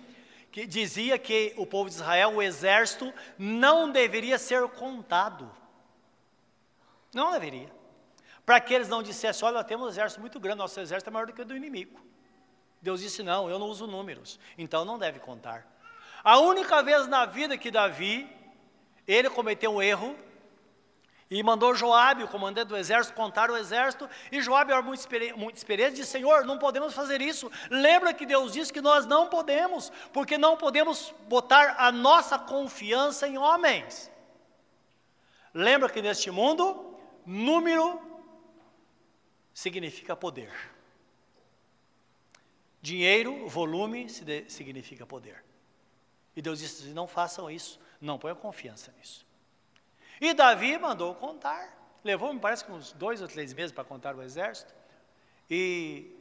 que 0.51 0.65
dizia 0.65 1.17
que 1.17 1.53
o 1.57 1.65
povo 1.65 1.89
de 1.89 1.95
Israel, 1.95 2.35
o 2.35 2.41
exército, 2.41 3.13
não 3.37 3.91
deveria 3.91 4.37
ser 4.37 4.67
contado. 4.69 5.51
Não 7.13 7.31
deveria. 7.31 7.71
Para 8.45 8.59
que 8.59 8.73
eles 8.73 8.87
não 8.87 9.01
dissessem, 9.01 9.45
olha, 9.45 9.57
nós 9.57 9.67
temos 9.67 9.85
um 9.85 9.89
exército 9.89 10.19
muito 10.19 10.39
grande, 10.39 10.57
nosso 10.57 10.79
exército 10.79 11.09
é 11.09 11.13
maior 11.13 11.27
do 11.27 11.33
que 11.33 11.41
o 11.41 11.45
do 11.45 11.55
inimigo. 11.55 11.99
Deus 12.81 12.99
disse, 12.99 13.23
não, 13.23 13.49
eu 13.49 13.57
não 13.57 13.67
uso 13.67 13.87
números, 13.87 14.39
então 14.57 14.83
não 14.83 14.99
deve 14.99 15.19
contar. 15.19 15.65
A 16.23 16.39
única 16.39 16.83
vez 16.83 17.07
na 17.07 17.25
vida 17.25 17.57
que 17.57 17.71
Davi, 17.71 18.29
ele 19.07 19.29
cometeu 19.29 19.75
um 19.75 19.81
erro, 19.81 20.15
e 21.33 21.41
mandou 21.41 21.73
Joabe, 21.73 22.23
o 22.23 22.27
comandante 22.27 22.67
do 22.67 22.77
exército, 22.77 23.15
contar 23.15 23.49
o 23.49 23.57
exército, 23.57 24.07
e 24.31 24.39
Joabe 24.39 24.71
era 24.71 24.83
muito, 24.83 24.99
experiente, 24.99 25.39
muito 25.39 25.57
experiente, 25.57 25.95
disse, 25.95 26.11
Senhor, 26.11 26.45
não 26.45 26.59
podemos 26.59 26.93
fazer 26.93 27.21
isso. 27.21 27.51
Lembra 27.71 28.13
que 28.13 28.23
Deus 28.23 28.53
disse 28.53 28.71
que 28.71 28.81
nós 28.81 29.07
não 29.07 29.27
podemos, 29.27 29.91
porque 30.11 30.37
não 30.37 30.55
podemos 30.55 31.11
botar 31.27 31.75
a 31.79 31.91
nossa 31.91 32.37
confiança 32.37 33.27
em 33.27 33.35
homens. 33.35 34.11
Lembra 35.51 35.89
que 35.89 36.03
neste 36.03 36.29
mundo, 36.29 36.95
número 37.25 37.99
significa 39.55 40.15
poder. 40.15 40.53
Dinheiro, 42.79 43.47
volume, 43.47 44.07
significa 44.47 45.03
poder. 45.03 45.43
E 46.35 46.43
Deus 46.43 46.59
disse, 46.59 46.89
não 46.89 47.07
façam 47.07 47.49
isso, 47.49 47.79
não 47.99 48.19
ponham 48.19 48.35
confiança 48.35 48.93
nisso. 48.99 49.32
E 50.23 50.33
Davi 50.33 50.77
mandou 50.77 51.13
contar. 51.13 51.99
Levou, 52.01 52.33
me 52.33 52.39
parece, 52.39 52.71
uns 52.71 52.93
dois 52.93 53.21
ou 53.21 53.27
três 53.27 53.53
meses 53.53 53.73
para 53.73 53.83
contar 53.83 54.15
o 54.15 54.21
exército. 54.21 54.73
E 55.49 56.15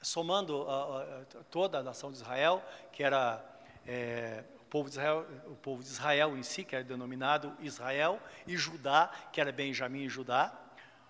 somando 0.00 0.64
toda 1.50 1.80
a 1.80 1.82
nação 1.82 2.12
de 2.12 2.18
Israel, 2.18 2.62
que 2.92 3.02
era 3.02 3.44
é, 3.84 4.44
o, 4.60 4.64
povo 4.66 4.88
de 4.88 4.94
Israel, 4.94 5.26
o 5.46 5.56
povo 5.56 5.82
de 5.82 5.88
Israel 5.88 6.38
em 6.38 6.42
si, 6.44 6.62
que 6.62 6.76
era 6.76 6.84
denominado 6.84 7.52
Israel, 7.58 8.20
e 8.46 8.56
Judá, 8.56 9.10
que 9.32 9.40
era 9.40 9.50
Benjamim 9.50 10.04
e 10.04 10.08
Judá, 10.08 10.56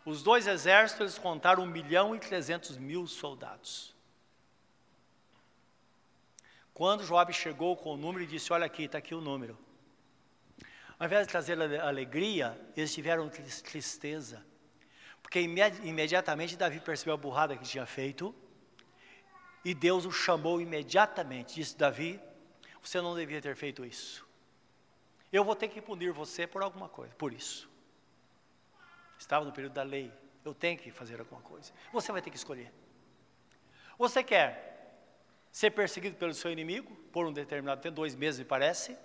os 0.07 0.22
dois 0.22 0.47
exércitos 0.47 1.01
eles 1.03 1.18
contaram 1.18 1.64
um 1.64 1.66
milhão 1.66 2.16
e 2.16 2.18
trezentos 2.18 2.78
mil 2.78 3.07
soldados. 3.07 3.95
Quando 6.72 7.05
Joabe 7.05 7.34
chegou 7.34 7.76
com 7.76 7.93
o 7.93 7.97
número 7.99 8.24
e 8.24 8.26
disse, 8.26 8.55
olha 8.55 8.64
aqui, 8.64 8.84
está 8.84 8.97
aqui 8.97 9.14
o 9.14 9.20
número. 9.20 9.67
Ao 10.99 11.07
invés 11.07 11.26
de 11.26 11.30
trazer 11.30 11.61
alegria, 11.80 12.59
eles 12.76 12.92
tiveram 12.92 13.28
tristeza. 13.28 14.44
Porque 15.22 15.40
imediatamente 15.40 16.57
Davi 16.57 16.80
percebeu 16.80 17.14
a 17.14 17.16
burrada 17.16 17.57
que 17.57 17.64
tinha 17.64 17.86
feito. 17.86 18.34
E 19.64 19.74
Deus 19.74 20.05
o 20.05 20.11
chamou 20.11 20.61
imediatamente. 20.61 21.55
Disse: 21.55 21.76
Davi, 21.76 22.20
você 22.82 23.01
não 23.01 23.14
devia 23.14 23.40
ter 23.40 23.55
feito 23.55 23.84
isso. 23.84 24.26
Eu 25.32 25.44
vou 25.44 25.55
ter 25.55 25.68
que 25.68 25.80
punir 25.80 26.11
você 26.11 26.46
por 26.46 26.62
alguma 26.62 26.88
coisa, 26.88 27.14
por 27.14 27.32
isso. 27.32 27.70
Estava 29.18 29.44
no 29.44 29.53
período 29.53 29.74
da 29.74 29.82
lei. 29.82 30.12
Eu 30.44 30.55
tenho 30.55 30.78
que 30.78 30.90
fazer 30.90 31.20
alguma 31.20 31.42
coisa. 31.42 31.72
Você 31.92 32.11
vai 32.11 32.22
ter 32.22 32.30
que 32.30 32.36
escolher. 32.36 32.72
Você 33.99 34.24
quer 34.24 34.68
ser 35.53 35.70
perseguido 35.70 36.16
pelo 36.16 36.32
seu 36.32 36.51
inimigo 36.51 36.94
por 37.12 37.26
um 37.26 37.32
determinado 37.32 37.80
tempo, 37.80 37.96
dois 37.96 38.14
meses 38.14 38.38
me 38.38 38.44
parece, 38.44 38.96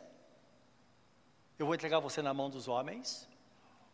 eu 1.57 1.65
vou 1.65 1.75
entregar 1.75 1.99
você 1.99 2.21
na 2.21 2.33
mão 2.33 2.49
dos 2.49 2.67
homens, 2.67 3.27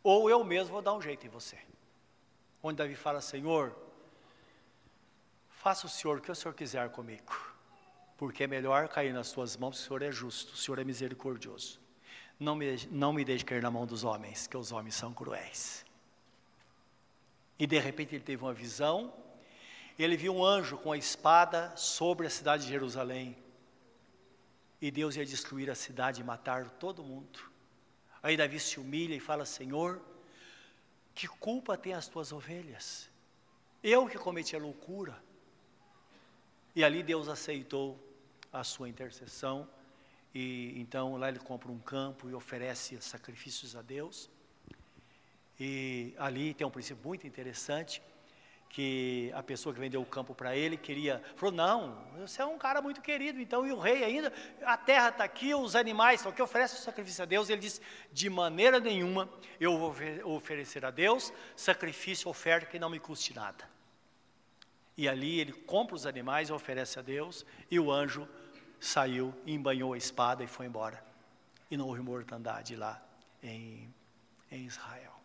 ou 0.04 0.30
eu 0.30 0.44
mesmo 0.44 0.74
vou 0.74 0.82
dar 0.82 0.94
um 0.94 1.02
jeito 1.02 1.26
em 1.26 1.30
você. 1.30 1.58
Onde 2.62 2.78
Davi 2.78 2.96
fala, 2.96 3.22
Senhor, 3.22 3.76
faça 5.50 5.86
o 5.86 5.90
Senhor 5.90 6.18
o 6.18 6.22
que 6.22 6.32
o 6.32 6.36
Senhor 6.36 6.54
quiser 6.54 6.90
comigo, 6.90 7.34
porque 8.18 8.44
é 8.44 8.48
melhor 8.48 8.88
cair 8.88 9.14
nas 9.14 9.28
suas 9.28 9.56
mãos, 9.58 9.80
o 9.80 9.84
Senhor 9.84 10.02
é 10.02 10.12
justo, 10.12 10.54
o 10.54 10.58
Senhor 10.58 10.80
é 10.80 10.84
misericordioso. 10.84 11.80
Não 12.40 12.56
me, 12.56 12.88
não 12.90 13.12
me 13.12 13.26
deixe 13.26 13.44
cair 13.44 13.62
na 13.62 13.70
mão 13.70 13.86
dos 13.86 14.04
homens, 14.04 14.48
que 14.48 14.56
os 14.56 14.72
homens 14.72 14.96
são 14.96 15.14
cruéis. 15.14 15.86
E 17.58 17.68
de 17.68 17.78
repente 17.78 18.16
ele 18.16 18.24
teve 18.24 18.42
uma 18.42 18.54
visão, 18.54 19.14
ele 19.98 20.16
viu 20.16 20.34
um 20.34 20.46
anjo 20.46 20.78
com 20.78 20.94
a 20.94 20.98
espada 20.98 21.74
sobre 21.76 22.26
a 22.26 22.30
cidade 22.30 22.64
de 22.64 22.70
Jerusalém. 22.70 23.36
E 24.82 24.90
Deus 24.90 25.16
ia 25.16 25.26
destruir 25.26 25.70
a 25.70 25.76
cidade 25.76 26.22
e 26.22 26.24
matar 26.24 26.70
todo 26.72 27.04
mundo. 27.04 27.40
Aí 28.24 28.38
Davi 28.38 28.60
se 28.60 28.80
humilha 28.80 29.16
e 29.16 29.20
fala: 29.20 29.46
Senhor, 29.46 30.02
que 31.14 31.28
culpa 31.28 31.78
tem 31.78 31.94
as 31.94 32.08
tuas 32.08 32.32
ovelhas? 32.32 33.10
Eu 33.84 34.08
que 34.08 34.18
cometi 34.18 34.56
a 34.56 34.60
loucura. 34.60 35.22
E 36.76 36.84
ali 36.84 37.04
Deus 37.04 37.28
aceitou 37.28 38.00
a 38.52 38.64
sua 38.64 38.88
intercessão. 38.88 39.68
E 40.34 40.80
então 40.80 41.18
lá 41.18 41.30
ele 41.30 41.40
compra 41.40 41.72
um 41.72 41.80
campo 41.80 42.30
e 42.30 42.34
oferece 42.34 43.02
sacrifícios 43.02 43.76
a 43.76 43.82
Deus. 43.82 44.30
E 45.60 46.14
ali 46.18 46.54
tem 46.54 46.66
um 46.66 46.72
princípio 46.72 47.04
muito 47.06 47.28
interessante 47.28 48.02
que 48.70 49.32
a 49.34 49.42
pessoa 49.42 49.74
que 49.74 49.80
vendeu 49.80 50.00
o 50.00 50.06
campo 50.06 50.36
para 50.36 50.56
ele 50.56 50.78
queria, 50.78 51.22
falou, 51.36 51.54
não, 51.54 51.98
você 52.20 52.42
é 52.42 52.46
um 52.46 52.58
cara 52.58 52.82
muito 52.82 53.02
querido, 53.02 53.42
então, 53.42 53.66
e 53.66 53.72
o 53.72 53.80
rei 53.80 54.04
ainda, 54.04 54.32
a 54.64 54.78
terra 54.78 55.10
está 55.10 55.24
aqui, 55.24 55.56
os 55.56 55.76
animais 55.76 56.20
estão 56.20 56.32
aqui, 56.32 56.42
oferece 56.42 56.76
o 56.76 56.80
sacrifício 56.80 57.24
a 57.24 57.26
Deus, 57.26 57.50
ele 57.50 57.62
disse, 57.62 57.82
de 58.12 58.30
maneira 58.30 58.80
nenhuma 58.80 59.28
eu 59.60 59.78
vou 59.78 59.96
oferecer 60.36 60.86
a 60.86 60.92
Deus 60.92 61.34
sacrifício, 61.56 62.30
oferta 62.30 62.68
que 62.68 62.78
não 62.78 62.92
me 62.92 63.00
custe 63.00 63.36
nada. 63.36 63.68
E 64.96 65.10
ali 65.10 65.40
ele 65.40 65.52
compra 65.52 65.96
os 65.96 66.06
animais 66.06 66.52
oferece 66.52 67.00
a 67.00 67.02
Deus, 67.02 67.46
e 67.72 67.80
o 67.80 67.92
anjo 67.92 68.28
saiu, 68.80 69.34
embanhou 69.48 69.94
a 69.94 69.98
espada 69.98 70.44
e 70.44 70.48
foi 70.48 70.68
embora. 70.68 71.04
E 71.72 71.76
não 71.76 71.88
houve 71.88 72.02
mortandade 72.02 72.76
lá 72.76 73.02
em, 73.42 73.94
em 74.52 74.66
Israel. 74.66 75.19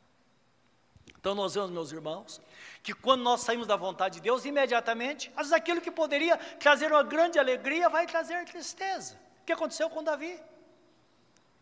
Então 1.18 1.34
nós 1.34 1.54
vemos, 1.54 1.70
meus 1.70 1.90
irmãos, 1.90 2.40
que 2.82 2.92
quando 2.92 3.22
nós 3.22 3.40
saímos 3.40 3.66
da 3.66 3.76
vontade 3.76 4.16
de 4.16 4.20
Deus, 4.20 4.44
imediatamente, 4.44 5.30
às 5.30 5.48
vezes 5.48 5.52
aquilo 5.52 5.80
que 5.80 5.90
poderia 5.90 6.36
trazer 6.36 6.92
uma 6.92 7.02
grande 7.02 7.38
alegria 7.38 7.88
vai 7.88 8.06
trazer 8.06 8.44
tristeza. 8.44 9.18
O 9.40 9.44
que 9.46 9.52
aconteceu 9.52 9.88
com 9.88 10.04
Davi? 10.04 10.38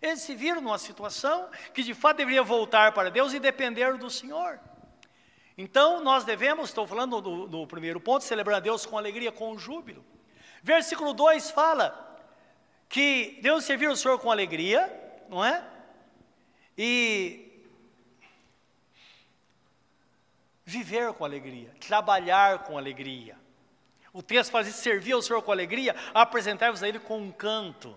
Eles 0.00 0.20
se 0.20 0.34
viram 0.34 0.60
numa 0.60 0.78
situação 0.78 1.48
que 1.72 1.84
de 1.84 1.94
fato 1.94 2.16
deveria 2.16 2.42
voltar 2.42 2.90
para 2.92 3.08
Deus 3.08 3.32
e 3.32 3.38
depender 3.38 3.96
do 3.96 4.10
Senhor. 4.10 4.58
Então 5.56 6.02
nós 6.02 6.24
devemos, 6.24 6.70
estou 6.70 6.86
falando 6.86 7.20
do, 7.20 7.46
do 7.46 7.66
primeiro 7.66 8.00
ponto, 8.00 8.24
celebrar 8.24 8.56
a 8.56 8.60
Deus 8.60 8.84
com 8.84 8.98
alegria, 8.98 9.30
com 9.30 9.56
júbilo. 9.56 10.04
Versículo 10.60 11.12
2 11.12 11.52
fala 11.52 12.18
que 12.88 13.38
Deus 13.40 13.64
servir 13.64 13.88
o 13.88 13.96
Senhor 13.96 14.18
com 14.18 14.30
alegria, 14.30 14.92
não 15.28 15.44
é? 15.44 15.64
E 16.76 17.41
viver 20.72 21.12
com 21.12 21.24
alegria, 21.24 21.70
trabalhar 21.86 22.60
com 22.60 22.78
alegria. 22.78 23.36
O 24.12 24.22
texto 24.22 24.50
faz 24.50 24.66
servir 24.74 25.12
ao 25.12 25.22
Senhor 25.22 25.42
com 25.42 25.52
alegria, 25.52 25.94
apresentar-vos 26.14 26.82
a 26.82 26.88
Ele 26.88 26.98
com 26.98 27.18
um 27.18 27.30
canto. 27.30 27.94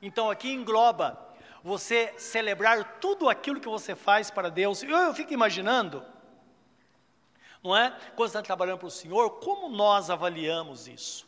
Então 0.00 0.30
aqui 0.30 0.50
engloba 0.50 1.22
você 1.62 2.14
celebrar 2.16 2.98
tudo 3.00 3.28
aquilo 3.28 3.60
que 3.60 3.68
você 3.68 3.94
faz 3.94 4.30
para 4.30 4.50
Deus. 4.50 4.82
Eu, 4.82 4.96
eu 4.96 5.14
fico 5.14 5.32
imaginando, 5.32 6.02
não 7.62 7.76
é? 7.76 7.90
Quando 8.14 8.30
você 8.30 8.38
está 8.38 8.42
trabalhando 8.42 8.78
para 8.78 8.88
o 8.88 8.90
Senhor, 8.90 9.30
como 9.40 9.68
nós 9.68 10.08
avaliamos 10.08 10.88
isso? 10.88 11.26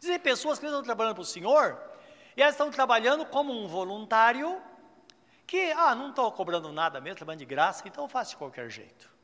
Dizem 0.00 0.18
pessoas 0.18 0.58
que 0.58 0.66
estão 0.66 0.82
trabalhando 0.82 1.14
para 1.14 1.22
o 1.22 1.26
Senhor 1.26 1.80
e 2.36 2.42
elas 2.42 2.54
estão 2.54 2.70
trabalhando 2.70 3.24
como 3.26 3.52
um 3.52 3.66
voluntário 3.66 4.60
que, 5.46 5.72
ah, 5.72 5.94
não 5.94 6.10
estou 6.10 6.30
cobrando 6.32 6.70
nada 6.70 7.00
mesmo, 7.00 7.16
trabalhando 7.16 7.40
de 7.40 7.46
graça, 7.46 7.86
então 7.86 8.04
eu 8.04 8.08
faço 8.08 8.32
de 8.32 8.36
qualquer 8.36 8.68
jeito. 8.68 9.17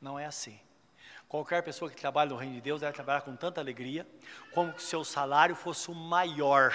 Não 0.00 0.18
é 0.18 0.26
assim. 0.26 0.58
Qualquer 1.28 1.62
pessoa 1.62 1.90
que 1.90 1.96
trabalha 1.96 2.30
no 2.30 2.36
reino 2.36 2.54
de 2.54 2.60
Deus 2.60 2.80
deve 2.80 2.92
trabalhar 2.92 3.20
com 3.20 3.36
tanta 3.36 3.60
alegria, 3.60 4.06
como 4.52 4.76
se 4.78 4.86
seu 4.86 5.04
salário 5.04 5.54
fosse 5.54 5.90
o 5.90 5.94
maior, 5.94 6.72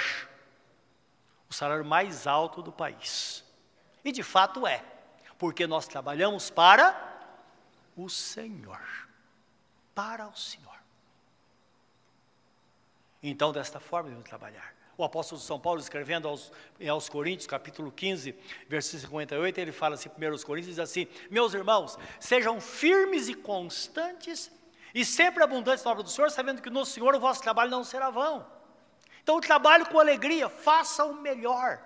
o 1.50 1.54
salário 1.54 1.84
mais 1.84 2.28
alto 2.28 2.62
do 2.62 2.72
país. 2.72 3.44
E 4.04 4.12
de 4.12 4.24
fato 4.24 4.66
é, 4.66 4.84
porque 5.38 5.68
nós 5.68 5.88
trabalhamos 5.88 6.50
para 6.50 6.96
o 7.96 8.10
Senhor. 8.10 8.82
Para 9.94 10.28
o 10.28 10.36
Senhor. 10.36 10.76
Então, 13.22 13.52
desta 13.52 13.80
forma, 13.80 14.10
devemos 14.10 14.30
trabalhar. 14.30 14.75
O 14.98 15.04
apóstolo 15.04 15.42
São 15.42 15.60
Paulo, 15.60 15.80
escrevendo 15.80 16.28
aos, 16.28 16.52
aos 16.90 17.10
Coríntios, 17.10 17.48
capítulo 17.48 17.92
15, 17.92 18.34
versículo 18.68 19.02
58, 19.02 19.60
ele 19.60 19.72
fala 19.74 19.96
assim, 19.96 20.10
1 20.10 20.44
Coríntios, 20.44 20.76
diz 20.76 20.80
assim: 20.80 21.08
Meus 21.30 21.54
irmãos, 21.54 21.98
sejam 22.20 22.62
firmes 22.62 23.28
e 23.28 23.34
constantes, 23.34 24.50
e 24.94 25.04
sempre 25.04 25.44
abundantes 25.44 25.84
na 25.84 25.92
obra 25.92 26.04
do 26.04 26.10
Senhor, 26.10 26.32
sabendo 26.32 26.62
que 26.62 26.70
no 26.70 26.86
Senhor 26.86 27.14
o 27.14 27.20
vosso 27.20 27.42
trabalho 27.42 27.70
não 27.70 27.84
será 27.84 28.10
vão. 28.10 28.46
Então, 29.22 29.42
trabalhe 29.42 29.84
com 29.86 30.00
alegria, 30.00 30.48
faça 30.48 31.04
o 31.04 31.14
melhor. 31.14 31.82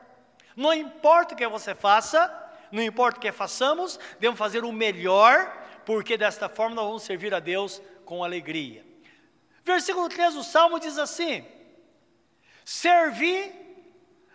Não 0.55 0.73
importa 0.73 1.33
o 1.33 1.37
que 1.37 1.47
você 1.47 1.73
faça, 1.73 2.31
não 2.71 2.83
importa 2.83 3.17
o 3.17 3.21
que 3.21 3.31
façamos, 3.31 3.99
devemos 4.19 4.37
fazer 4.37 4.63
o 4.63 4.71
melhor, 4.71 5.51
porque 5.85 6.15
desta 6.15 6.47
forma 6.47 6.75
nós 6.75 6.85
vamos 6.85 7.03
servir 7.03 7.33
a 7.33 7.39
Deus 7.39 7.81
com 8.05 8.23
alegria. 8.23 8.85
Versículo 9.63 10.07
3 10.09 10.35
do 10.35 10.43
Salmo 10.43 10.79
diz 10.79 10.97
assim: 10.99 11.45
Servi, 12.69 13.51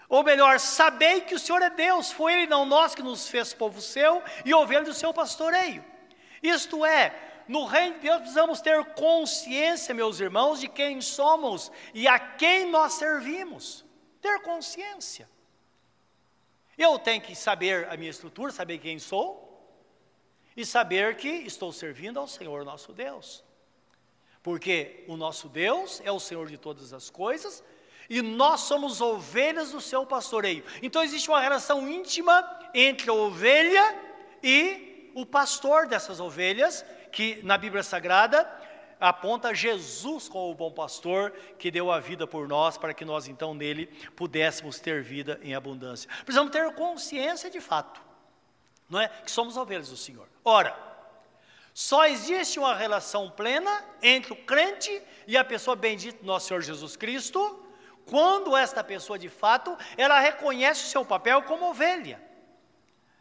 ou 0.09 0.25
melhor, 0.25 0.59
sabei 0.59 1.21
que 1.21 1.37
o 1.37 1.39
Senhor 1.39 1.63
é 1.63 1.71
Deus, 1.71 2.11
foi 2.11 2.33
Ele, 2.33 2.47
não 2.49 2.67
nós, 2.67 2.93
que 2.93 3.01
nos 3.01 3.29
fez 3.29 3.55
povo 3.55 3.81
seu 3.81 4.21
e 4.45 4.53
ovelha 4.53 4.83
do 4.83 4.93
seu 4.93 5.15
pastoreio. 5.15 5.85
Isto 6.43 6.85
é, 6.85 7.15
no 7.47 7.65
reino 7.65 7.95
de 7.95 8.01
Deus 8.01 8.17
precisamos 8.17 8.61
ter 8.61 8.85
consciência, 8.87 9.95
meus 9.95 10.19
irmãos, 10.19 10.59
de 10.59 10.67
quem 10.67 11.01
somos 11.01 11.71
e 11.95 12.09
a 12.09 12.19
quem 12.19 12.69
nós 12.69 12.95
servimos. 12.95 13.85
Ter 14.21 14.41
consciência. 14.43 15.31
Eu 16.77 16.99
tenho 16.99 17.23
que 17.23 17.37
saber 17.37 17.87
a 17.89 17.97
minha 17.97 18.11
estrutura, 18.11 18.51
saber 18.51 18.79
quem 18.79 18.99
sou 18.99 19.65
e 20.57 20.67
saber 20.67 21.17
que 21.19 21.29
estou 21.29 21.73
servindo 21.73 22.19
ao 22.19 22.27
Senhor 22.27 22.65
nosso 22.65 22.93
Deus. 22.93 23.45
Porque 24.43 25.05
o 25.07 25.17
nosso 25.17 25.49
Deus 25.49 26.03
é 26.05 26.11
o 26.11 26.19
Senhor 26.19 26.49
de 26.49 26.59
todas 26.59 26.93
as 26.93 27.09
coisas 27.09 27.63
e 28.09 28.23
nós 28.23 28.61
somos 28.63 29.01
ovelhas 29.01 29.71
do 29.71 29.81
seu 29.81 30.05
pastoreio. 30.05 30.65
Então 30.83 31.03
existe 31.03 31.29
uma 31.29 31.41
relação 31.41 31.89
íntima 31.89 32.45
entre 32.73 33.11
a 33.11 33.15
ovelha 33.15 33.97
e 34.43 35.11
o 35.15 35.25
pastor 35.25 35.87
dessas 35.87 36.21
ovelhas, 36.21 36.85
que 37.13 37.41
na 37.43 37.57
Bíblia 37.57 37.83
Sagrada 37.83 38.51
aponta 39.01 39.55
Jesus 39.55 40.29
como 40.29 40.51
o 40.51 40.55
bom 40.55 40.71
pastor 40.71 41.33
que 41.59 41.71
deu 41.71 41.91
a 41.91 42.01
vida 42.01 42.27
por 42.27 42.49
nós, 42.49 42.77
para 42.77 42.95
que 42.95 43.05
nós 43.05 43.29
então 43.29 43.55
nele 43.55 43.87
pudéssemos 44.17 44.79
ter 44.79 45.03
vida 45.03 45.39
em 45.43 45.55
abundância. 45.55 46.11
Precisamos 46.25 46.53
ter 46.53 46.73
consciência 46.75 47.51
de 47.51 47.61
fato, 47.61 48.01
não 48.89 49.01
é? 49.01 49.09
Que 49.09 49.31
somos 49.31 49.57
ovelhas 49.57 49.89
do 49.89 49.97
Senhor. 49.97 50.29
Ora, 50.45 50.77
só 51.73 52.07
existe 52.07 52.59
uma 52.59 52.75
relação 52.75 53.31
plena 53.31 53.85
entre 54.03 54.33
o 54.33 54.37
crente 54.37 55.03
e 55.27 55.37
a 55.37 55.45
pessoa 55.45 55.75
bendita 55.75 56.25
nosso 56.25 56.49
Senhor 56.49 56.61
Jesus 56.61 56.97
Cristo 56.97 57.64
quando 58.07 58.57
esta 58.57 58.85
pessoa 58.85 59.19
de 59.19 59.29
fato, 59.29 59.77
ela 59.97 60.21
reconhece 60.21 60.85
o 60.85 60.89
seu 60.89 61.05
papel 61.05 61.43
como 61.43 61.71
ovelha. 61.71 62.23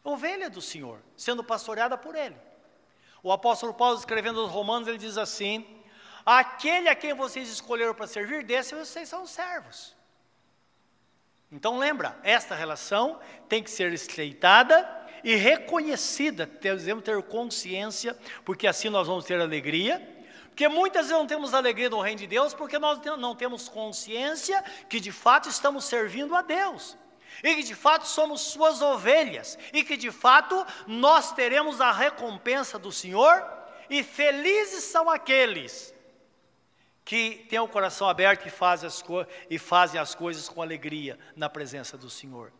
Ovelha 0.03 0.49
do 0.49 0.61
Senhor, 0.61 0.99
sendo 1.15 1.43
pastoreada 1.43 1.97
por 1.97 2.15
ele. 2.15 2.35
O 3.21 3.31
apóstolo 3.31 3.73
Paulo 3.73 3.97
escrevendo 3.97 4.41
aos 4.41 4.51
Romanos, 4.51 4.87
ele 4.87 4.97
diz 4.97 5.17
assim: 5.17 5.65
Aquele 6.25 6.89
a 6.89 6.95
quem 6.95 7.13
vocês 7.13 7.49
escolheram 7.49 7.95
para 7.95 8.07
servir, 8.07 8.43
desse 8.43 8.75
vocês 8.75 9.07
são 9.07 9.25
servos. 9.25 9.95
Então 11.49 11.77
lembra, 11.77 12.17
esta 12.23 12.55
relação 12.55 13.19
tem 13.47 13.63
que 13.63 13.71
ser 13.71 13.93
estreitada 13.93 14.89
e 15.23 15.35
reconhecida, 15.35 16.45
devemos 16.45 17.03
ter 17.03 17.21
consciência, 17.23 18.17
porque 18.43 18.67
assim 18.67 18.89
nós 18.89 19.07
vamos 19.07 19.23
ter 19.23 19.39
alegria 19.39 20.12
porque 20.53 20.67
muitas 20.67 21.07
vezes 21.07 21.17
não 21.17 21.25
temos 21.25 21.51
alegria 21.51 21.89
no 21.89 21.99
reino 21.99 22.19
de 22.19 22.27
Deus 22.27 22.53
porque 22.53 22.77
nós 22.77 22.99
não 23.17 23.35
temos 23.35 23.67
consciência 23.67 24.63
que 24.87 24.99
de 24.99 25.11
fato 25.11 25.49
estamos 25.49 25.83
servindo 25.85 26.35
a 26.35 26.43
Deus. 26.43 26.95
E 27.43 27.55
que 27.55 27.63
de 27.63 27.73
fato 27.73 28.05
somos 28.05 28.41
suas 28.41 28.79
ovelhas. 28.79 29.57
E 29.73 29.83
que 29.83 29.97
de 29.97 30.11
fato 30.11 30.63
nós 30.85 31.31
teremos 31.31 31.81
a 31.81 31.91
recompensa 31.91 32.77
do 32.77 32.91
Senhor. 32.91 33.43
E 33.89 34.03
felizes 34.03 34.83
são 34.83 35.09
aqueles 35.09 35.91
que 37.03 37.47
têm 37.49 37.57
o 37.57 37.67
coração 37.67 38.07
aberto 38.07 38.45
e 38.45 38.51
fazem 38.51 38.85
as, 38.85 39.03
e 39.49 39.57
fazem 39.57 39.99
as 39.99 40.13
coisas 40.13 40.47
com 40.47 40.61
alegria 40.61 41.17
na 41.35 41.49
presença 41.49 41.97
do 41.97 42.11
Senhor. 42.11 42.53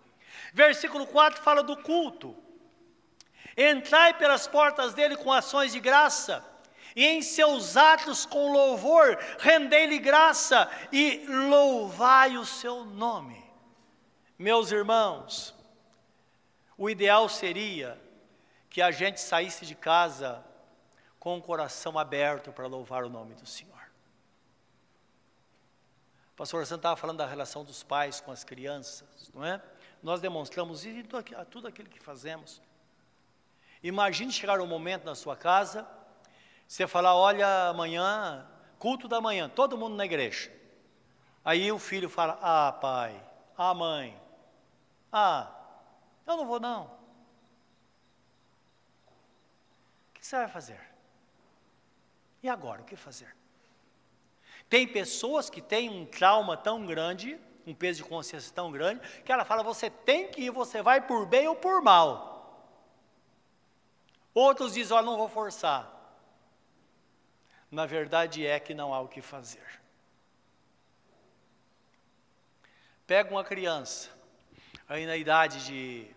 Versículo 0.51 1.05
4 1.05 1.43
fala 1.43 1.61
do 1.61 1.77
culto. 1.77 2.35
Entrai 3.55 4.15
pelas 4.15 4.47
portas 4.47 4.95
dele 4.95 5.15
com 5.15 5.31
ações 5.31 5.71
de 5.71 5.79
graça 5.79 6.52
e 6.95 7.05
em 7.05 7.21
seus 7.21 7.75
atos 7.75 8.25
com 8.25 8.51
louvor, 8.51 9.17
rendei-lhe 9.39 9.99
graça 9.99 10.69
e 10.91 11.25
louvai 11.27 12.37
o 12.37 12.45
seu 12.45 12.85
nome. 12.85 13.43
Meus 14.37 14.71
irmãos, 14.71 15.55
o 16.77 16.89
ideal 16.89 17.29
seria 17.29 18.01
que 18.69 18.81
a 18.81 18.91
gente 18.91 19.21
saísse 19.21 19.65
de 19.65 19.75
casa 19.75 20.43
com 21.19 21.37
o 21.37 21.41
coração 21.41 21.97
aberto 21.97 22.51
para 22.51 22.67
louvar 22.67 23.03
o 23.03 23.09
nome 23.09 23.35
do 23.35 23.45
Senhor. 23.45 23.73
O 26.33 26.35
pastor 26.35 26.65
Santos 26.65 26.79
estava 26.79 26.97
falando 26.97 27.19
da 27.19 27.27
relação 27.27 27.63
dos 27.63 27.83
pais 27.83 28.19
com 28.19 28.31
as 28.31 28.43
crianças, 28.43 29.31
não 29.33 29.45
é? 29.45 29.61
Nós 30.01 30.19
demonstramos 30.19 30.83
isso 30.83 30.99
em 30.99 31.45
tudo 31.45 31.67
aquilo 31.67 31.87
que 31.87 31.99
fazemos. 31.99 32.61
Imagine 33.81 34.31
chegar 34.31 34.59
um 34.59 34.67
momento 34.67 35.05
na 35.05 35.15
sua 35.15 35.37
casa 35.37 35.87
você 36.73 36.87
falar, 36.87 37.15
olha, 37.15 37.67
amanhã, 37.67 38.47
culto 38.79 39.07
da 39.07 39.21
manhã, 39.21 39.47
todo 39.47 39.77
mundo 39.77 39.95
na 39.95 40.05
igreja. 40.05 40.51
Aí 41.45 41.71
o 41.71 41.77
filho 41.77 42.09
fala, 42.09 42.39
ah, 42.41 42.71
pai, 42.71 43.23
ah, 43.55 43.75
mãe, 43.75 44.19
ah, 45.11 45.51
eu 46.25 46.35
não 46.35 46.47
vou 46.47 46.59
não. 46.59 46.85
O 50.09 50.13
que 50.15 50.25
você 50.25 50.35
vai 50.35 50.47
fazer? 50.47 50.81
E 52.41 52.49
agora, 52.49 52.81
o 52.81 52.85
que 52.85 52.95
fazer? 52.95 53.35
Tem 54.67 54.87
pessoas 54.87 55.51
que 55.51 55.61
têm 55.61 55.91
um 55.91 56.07
trauma 56.07 56.57
tão 56.57 56.87
grande, 56.87 57.39
um 57.67 57.75
peso 57.75 58.01
de 58.01 58.09
consciência 58.09 58.51
tão 58.51 58.71
grande, 58.71 58.99
que 59.21 59.31
ela 59.31 59.45
fala: 59.45 59.61
você 59.61 59.91
tem 59.91 60.31
que 60.31 60.41
ir, 60.41 60.49
você 60.49 60.81
vai 60.81 61.01
por 61.01 61.27
bem 61.27 61.47
ou 61.47 61.55
por 61.55 61.83
mal. 61.83 62.73
Outros 64.33 64.73
dizem: 64.73 64.97
olha, 64.97 65.05
não 65.05 65.17
vou 65.17 65.29
forçar 65.29 65.92
na 67.73 67.87
verdade 67.87 68.45
é 68.45 68.59
que 68.59 68.73
não 68.73 68.93
há 68.93 69.01
o 69.01 69.07
que 69.07 69.19
fazer. 69.19 69.81
Pega 73.07 73.31
uma 73.31 73.43
criança, 73.43 74.11
aí 74.87 75.07
na 75.07 75.17
idade 75.17 75.65
de 75.65 76.07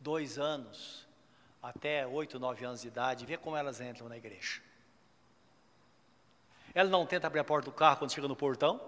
dois 0.00 0.38
anos, 0.38 1.06
até 1.62 2.06
oito, 2.06 2.40
nove 2.40 2.64
anos 2.64 2.80
de 2.80 2.88
idade, 2.88 3.26
vê 3.26 3.36
como 3.36 3.56
elas 3.56 3.80
entram 3.80 4.08
na 4.08 4.16
igreja. 4.16 4.62
Ela 6.74 6.88
não 6.88 7.06
tenta 7.06 7.26
abrir 7.26 7.40
a 7.40 7.44
porta 7.44 7.70
do 7.70 7.76
carro 7.76 7.98
quando 7.98 8.12
chega 8.12 8.26
no 8.26 8.34
portão? 8.34 8.80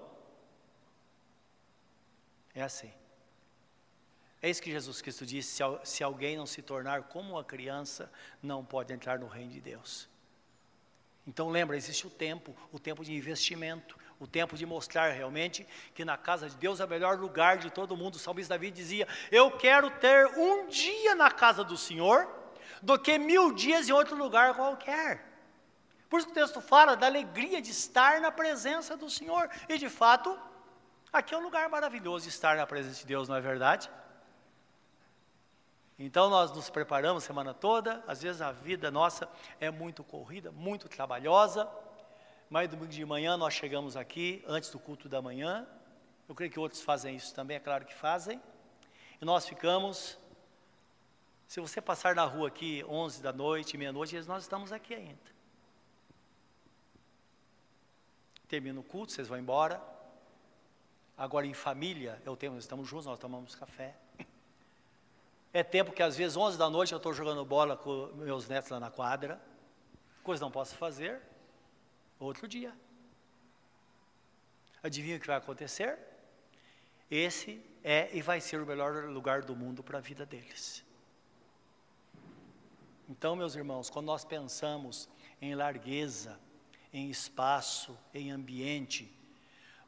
É 2.55 2.63
assim. 2.63 2.93
É 4.41 4.49
isso 4.49 4.63
que 4.63 4.71
Jesus 4.71 5.03
Cristo 5.03 5.27
disse: 5.27 5.63
se 5.85 6.03
alguém 6.03 6.39
não 6.39 6.47
se 6.47 6.63
tornar 6.63 7.03
como 7.05 7.35
uma 7.35 7.45
criança, 7.45 8.11
não 8.43 8.65
pode 8.65 8.95
entrar 8.95 9.19
no 9.19 9.29
reino 9.29 9.53
de 9.53 9.61
Deus. 9.61 10.14
Então 11.27 11.49
lembra, 11.49 11.77
existe 11.77 12.07
o 12.07 12.11
tempo, 12.11 12.55
o 12.71 12.79
tempo 12.79 13.05
de 13.05 13.15
investimento, 13.15 13.99
o 14.21 14.27
tempo 14.27 14.57
de 14.57 14.67
mostrar 14.67 15.11
realmente 15.13 15.67
que 15.95 16.05
na 16.05 16.17
casa 16.17 16.49
de 16.49 16.57
Deus 16.57 16.81
é 16.81 16.85
o 16.85 16.89
melhor 16.89 17.19
lugar 17.19 17.59
de 17.59 17.71
todo 17.71 17.97
mundo. 17.97 18.17
O 18.17 18.19
salmista 18.19 18.55
Davi 18.55 18.71
dizia: 18.71 19.09
Eu 19.31 19.51
quero 19.51 19.91
ter 19.91 20.27
um 20.39 20.69
dia 20.69 21.15
na 21.15 21.31
casa 21.31 21.65
do 21.65 21.77
Senhor 21.77 22.29
do 22.83 22.99
que 22.99 23.19
mil 23.19 23.53
dias 23.53 23.89
em 23.89 23.93
outro 23.93 24.17
lugar 24.17 24.55
qualquer. 24.55 25.33
Por 26.09 26.19
isso 26.19 26.27
que 26.27 26.33
o 26.33 26.35
texto 26.35 26.61
fala 26.61 26.95
da 26.95 27.07
alegria 27.07 27.61
de 27.61 27.71
estar 27.71 28.21
na 28.21 28.31
presença 28.31 28.97
do 28.97 29.09
Senhor. 29.09 29.49
E 29.69 29.79
de 29.79 29.89
fato, 29.89 30.39
Aqui 31.15 31.33
é 31.33 31.39
um 31.39 31.43
lugar 31.43 31.69
maravilhoso 31.69 32.25
de 32.25 32.31
estar 32.31 32.57
na 32.57 32.67
presença 32.67 32.99
de 32.99 33.07
Deus, 33.07 33.29
não 33.29 33.37
é 33.37 33.41
verdade? 33.41 33.89
Então 35.99 36.29
nós 36.29 36.51
nos 36.51 36.69
preparamos 36.69 37.23
semana 37.23 37.55
toda, 37.55 38.03
às 38.07 38.23
vezes 38.23 38.41
a 38.43 38.51
vida 38.51 38.91
nossa 38.91 39.29
é 39.61 39.71
muito 39.71 40.03
corrida, 40.03 40.51
muito 40.51 40.89
trabalhosa, 40.89 41.71
mas 42.51 42.69
domingo 42.69 42.89
de 42.89 43.05
manhã 43.05 43.37
nós 43.37 43.55
chegamos 43.55 43.97
aqui 43.97 44.45
antes 44.47 44.71
do 44.71 44.79
culto 44.79 45.09
da 45.09 45.23
manhã. 45.23 45.67
Eu 46.29 46.35
creio 46.35 46.51
que 46.51 46.59
outros 46.59 46.83
fazem 46.83 47.15
isso 47.15 47.35
também, 47.35 47.57
é 47.57 47.61
claro 47.61 47.85
que 47.85 47.95
fazem. 47.95 48.41
E 49.21 49.25
nós 49.25 49.47
ficamos 49.47 50.19
se 51.47 51.61
você 51.61 51.81
passar 51.81 52.15
na 52.15 52.25
rua 52.25 52.49
aqui 52.49 52.85
11 52.89 53.23
da 53.23 53.33
noite, 53.33 53.77
meia-noite, 53.79 54.19
nós 54.27 54.43
estamos 54.43 54.73
aqui 54.73 54.95
ainda. 54.95 55.35
Termina 58.49 58.81
o 58.81 58.83
culto, 58.83 59.13
vocês 59.13 59.29
vão 59.29 59.39
embora. 59.39 59.81
Agora 61.17 61.47
em 61.47 61.55
família, 61.55 62.21
eu 62.25 62.37
tenho, 62.37 62.55
nós 62.55 62.65
estamos 62.65 62.89
juntos, 62.89 63.07
nós 63.07 63.19
tomamos 63.19 63.55
café. 63.55 63.95
É 65.55 65.63
tempo 65.63 65.93
que 65.93 66.03
às 66.03 66.17
vezes 66.17 66.37
11 66.37 66.59
da 66.59 66.69
noite 66.69 66.93
eu 66.93 66.97
estou 66.97 67.15
jogando 67.15 67.45
bola 67.45 67.77
com 67.77 68.09
meus 68.17 68.49
netos 68.49 68.73
lá 68.73 68.81
na 68.81 68.91
quadra. 68.91 69.41
Coisa 70.25 70.45
não 70.45 70.51
posso 70.51 70.75
fazer. 70.77 71.23
Outro 72.19 72.49
dia. 72.49 72.75
Adivinha 74.83 75.17
o 75.17 75.21
que 75.21 75.29
vai 75.29 75.37
acontecer? 75.37 75.97
Esse 77.09 77.65
é 77.85 78.11
e 78.13 78.21
vai 78.21 78.41
ser 78.41 78.61
o 78.61 78.67
melhor 78.67 79.05
lugar 79.05 79.43
do 79.43 79.55
mundo 79.55 79.81
para 79.81 79.99
a 79.99 80.01
vida 80.01 80.27
deles. 80.27 80.85
Então, 83.09 83.37
meus 83.37 83.55
irmãos, 83.55 83.89
quando 83.89 84.07
nós 84.07 84.25
pensamos 84.25 85.09
em 85.41 85.55
largueza, 85.55 86.37
em 86.93 87.09
espaço, 87.11 87.97
em 88.13 88.33
ambiente, 88.33 89.09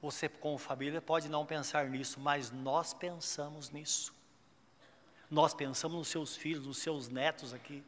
você, 0.01 0.29
como 0.29 0.59
família, 0.59 1.03
pode 1.03 1.29
não 1.29 1.45
pensar 1.45 1.89
nisso, 1.89 2.21
mas 2.21 2.53
nós 2.53 2.95
pensamos 2.95 3.71
nisso. 3.71 4.16
Nós 5.31 5.55
pensamos 5.55 5.97
nos 5.97 6.09
seus 6.09 6.37
filhos, 6.37 6.67
nos 6.67 6.79
seus 6.79 7.09
netos 7.09 7.53
aqui, 7.53 7.83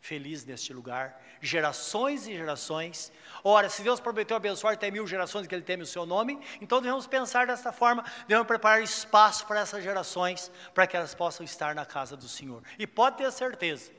felizes 0.00 0.46
neste 0.46 0.72
lugar, 0.72 1.20
gerações 1.40 2.26
e 2.26 2.34
gerações. 2.34 3.12
Ora, 3.44 3.68
se 3.68 3.82
Deus 3.82 4.00
prometeu 4.00 4.36
abençoar 4.36 4.74
até 4.74 4.90
mil 4.90 5.06
gerações 5.06 5.46
que 5.46 5.54
Ele 5.54 5.62
teme 5.62 5.82
o 5.82 5.86
seu 5.86 6.06
nome, 6.06 6.40
então 6.60 6.80
devemos 6.80 7.06
pensar 7.06 7.46
desta 7.46 7.70
forma, 7.70 8.04
devemos 8.26 8.46
preparar 8.46 8.82
espaço 8.82 9.46
para 9.46 9.60
essas 9.60 9.84
gerações, 9.84 10.50
para 10.74 10.86
que 10.86 10.96
elas 10.96 11.14
possam 11.14 11.44
estar 11.44 11.74
na 11.74 11.84
casa 11.84 12.16
do 12.16 12.28
Senhor. 12.28 12.62
E 12.78 12.86
pode 12.86 13.18
ter 13.18 13.30
certeza, 13.30 13.90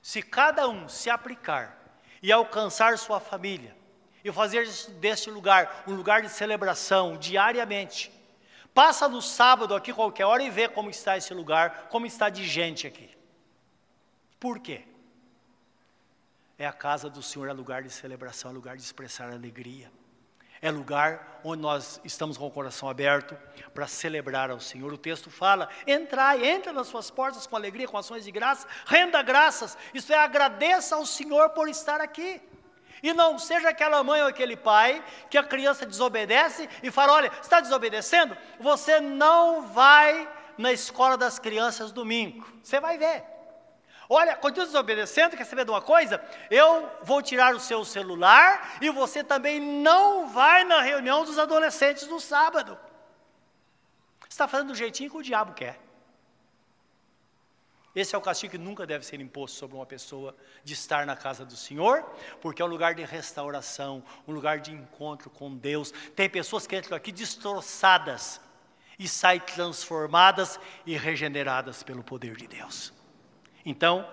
se 0.00 0.22
cada 0.22 0.68
um 0.68 0.88
se 0.88 1.08
aplicar 1.08 1.78
e 2.20 2.32
alcançar 2.32 2.98
sua 2.98 3.20
família, 3.20 3.76
e 4.24 4.30
fazer 4.30 4.68
deste 5.00 5.30
lugar 5.30 5.84
um 5.86 5.94
lugar 5.94 6.22
de 6.22 6.28
celebração 6.28 7.16
diariamente, 7.16 8.12
passa 8.74 9.08
no 9.08 9.22
sábado 9.22 9.74
aqui 9.74 9.92
qualquer 9.92 10.24
hora 10.24 10.42
e 10.42 10.50
vê 10.50 10.68
como 10.68 10.90
está 10.90 11.16
esse 11.16 11.32
lugar, 11.32 11.88
como 11.88 12.06
está 12.06 12.28
de 12.28 12.44
gente 12.44 12.86
aqui. 12.86 13.10
Por 14.38 14.58
quê? 14.58 14.84
É 16.58 16.66
a 16.66 16.72
casa 16.72 17.10
do 17.10 17.22
Senhor, 17.22 17.48
é 17.48 17.52
lugar 17.52 17.82
de 17.82 17.90
celebração, 17.90 18.50
é 18.50 18.54
lugar 18.54 18.76
de 18.76 18.82
expressar 18.82 19.32
alegria 19.32 19.90
é 20.62 20.70
lugar 20.70 21.40
onde 21.42 21.60
nós 21.60 22.00
estamos 22.04 22.38
com 22.38 22.46
o 22.46 22.50
coração 22.50 22.88
aberto 22.88 23.36
para 23.74 23.88
celebrar 23.88 24.48
ao 24.48 24.60
Senhor. 24.60 24.92
O 24.92 24.96
texto 24.96 25.28
fala: 25.28 25.68
entrai, 25.84 26.46
entra 26.46 26.72
nas 26.72 26.86
suas 26.86 27.10
portas 27.10 27.48
com 27.48 27.56
alegria, 27.56 27.88
com 27.88 27.98
ações 27.98 28.24
de 28.24 28.30
graça, 28.30 28.68
renda 28.86 29.20
graças, 29.22 29.76
isto 29.92 30.12
é, 30.12 30.16
agradeça 30.16 30.94
ao 30.94 31.04
Senhor 31.04 31.50
por 31.50 31.68
estar 31.68 32.00
aqui. 32.00 32.40
E 33.02 33.12
não 33.12 33.38
seja 33.38 33.70
aquela 33.70 34.02
mãe 34.04 34.22
ou 34.22 34.28
aquele 34.28 34.56
pai 34.56 35.04
que 35.28 35.36
a 35.36 35.42
criança 35.42 35.84
desobedece 35.84 36.68
e 36.82 36.90
fala: 36.90 37.14
olha, 37.14 37.32
está 37.40 37.60
desobedecendo? 37.60 38.36
Você 38.60 39.00
não 39.00 39.66
vai 39.66 40.28
na 40.56 40.72
escola 40.72 41.16
das 41.16 41.38
crianças 41.38 41.90
domingo. 41.90 42.46
Você 42.62 42.78
vai 42.78 42.98
ver. 42.98 43.24
Olha, 44.08 44.36
continua 44.36 44.66
desobedecendo, 44.66 45.36
quer 45.36 45.44
saber 45.44 45.64
de 45.64 45.70
uma 45.70 45.80
coisa? 45.80 46.22
Eu 46.50 46.90
vou 47.02 47.22
tirar 47.22 47.54
o 47.54 47.60
seu 47.60 47.84
celular 47.84 48.76
e 48.80 48.90
você 48.90 49.24
também 49.24 49.58
não 49.58 50.28
vai 50.28 50.64
na 50.64 50.82
reunião 50.82 51.24
dos 51.24 51.38
adolescentes 51.38 52.06
no 52.06 52.20
sábado. 52.20 52.78
Você 54.20 54.28
está 54.28 54.46
fazendo 54.46 54.68
do 54.68 54.74
jeitinho 54.74 55.10
que 55.10 55.16
o 55.16 55.22
diabo 55.22 55.54
quer. 55.54 55.80
Esse 57.94 58.14
é 58.14 58.18
o 58.18 58.22
castigo 58.22 58.52
que 58.52 58.58
nunca 58.58 58.86
deve 58.86 59.04
ser 59.04 59.20
imposto 59.20 59.58
sobre 59.58 59.76
uma 59.76 59.84
pessoa 59.84 60.34
de 60.64 60.72
estar 60.72 61.04
na 61.04 61.14
casa 61.14 61.44
do 61.44 61.56
Senhor, 61.56 62.02
porque 62.40 62.62
é 62.62 62.64
um 62.64 62.68
lugar 62.68 62.94
de 62.94 63.04
restauração, 63.04 64.02
um 64.26 64.32
lugar 64.32 64.60
de 64.60 64.72
encontro 64.72 65.28
com 65.28 65.54
Deus. 65.54 65.92
Tem 66.16 66.28
pessoas 66.28 66.66
que 66.66 66.74
entram 66.74 66.96
aqui 66.96 67.12
destroçadas 67.12 68.40
e 68.98 69.06
saem 69.06 69.40
transformadas 69.40 70.58
e 70.86 70.96
regeneradas 70.96 71.82
pelo 71.82 72.02
poder 72.02 72.34
de 72.36 72.46
Deus. 72.46 72.92
Então, 73.64 74.08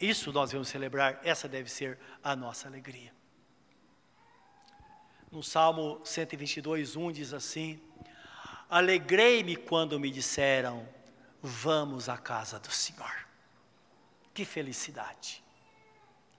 isso 0.00 0.32
nós 0.32 0.52
vamos 0.52 0.68
celebrar, 0.68 1.20
essa 1.24 1.48
deve 1.48 1.70
ser 1.70 1.98
a 2.22 2.36
nossa 2.36 2.68
alegria. 2.68 3.12
No 5.32 5.42
Salmo 5.42 6.00
122, 6.04 6.94
1 6.94 7.12
diz 7.12 7.32
assim: 7.34 7.80
Alegrei-me 8.70 9.56
quando 9.56 9.98
me 9.98 10.10
disseram, 10.10 10.86
vamos 11.46 12.08
à 12.08 12.18
casa 12.18 12.58
do 12.58 12.70
Senhor. 12.70 13.26
Que 14.34 14.44
felicidade. 14.44 15.42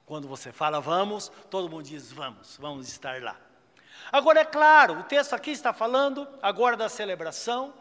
Quando 0.06 0.28
você 0.28 0.52
fala 0.52 0.80
vamos, 0.80 1.32
todo 1.50 1.70
mundo 1.70 1.84
diz 1.84 2.12
vamos, 2.12 2.58
vamos 2.58 2.88
estar 2.88 3.22
lá. 3.22 3.36
Agora 4.12 4.42
é 4.42 4.46
claro, 4.46 5.00
o 5.00 5.04
texto 5.04 5.34
aqui 5.34 5.52
está 5.52 5.74
falando 5.74 6.28
agora 6.42 6.78
da 6.78 6.88
celebração, 6.88 7.74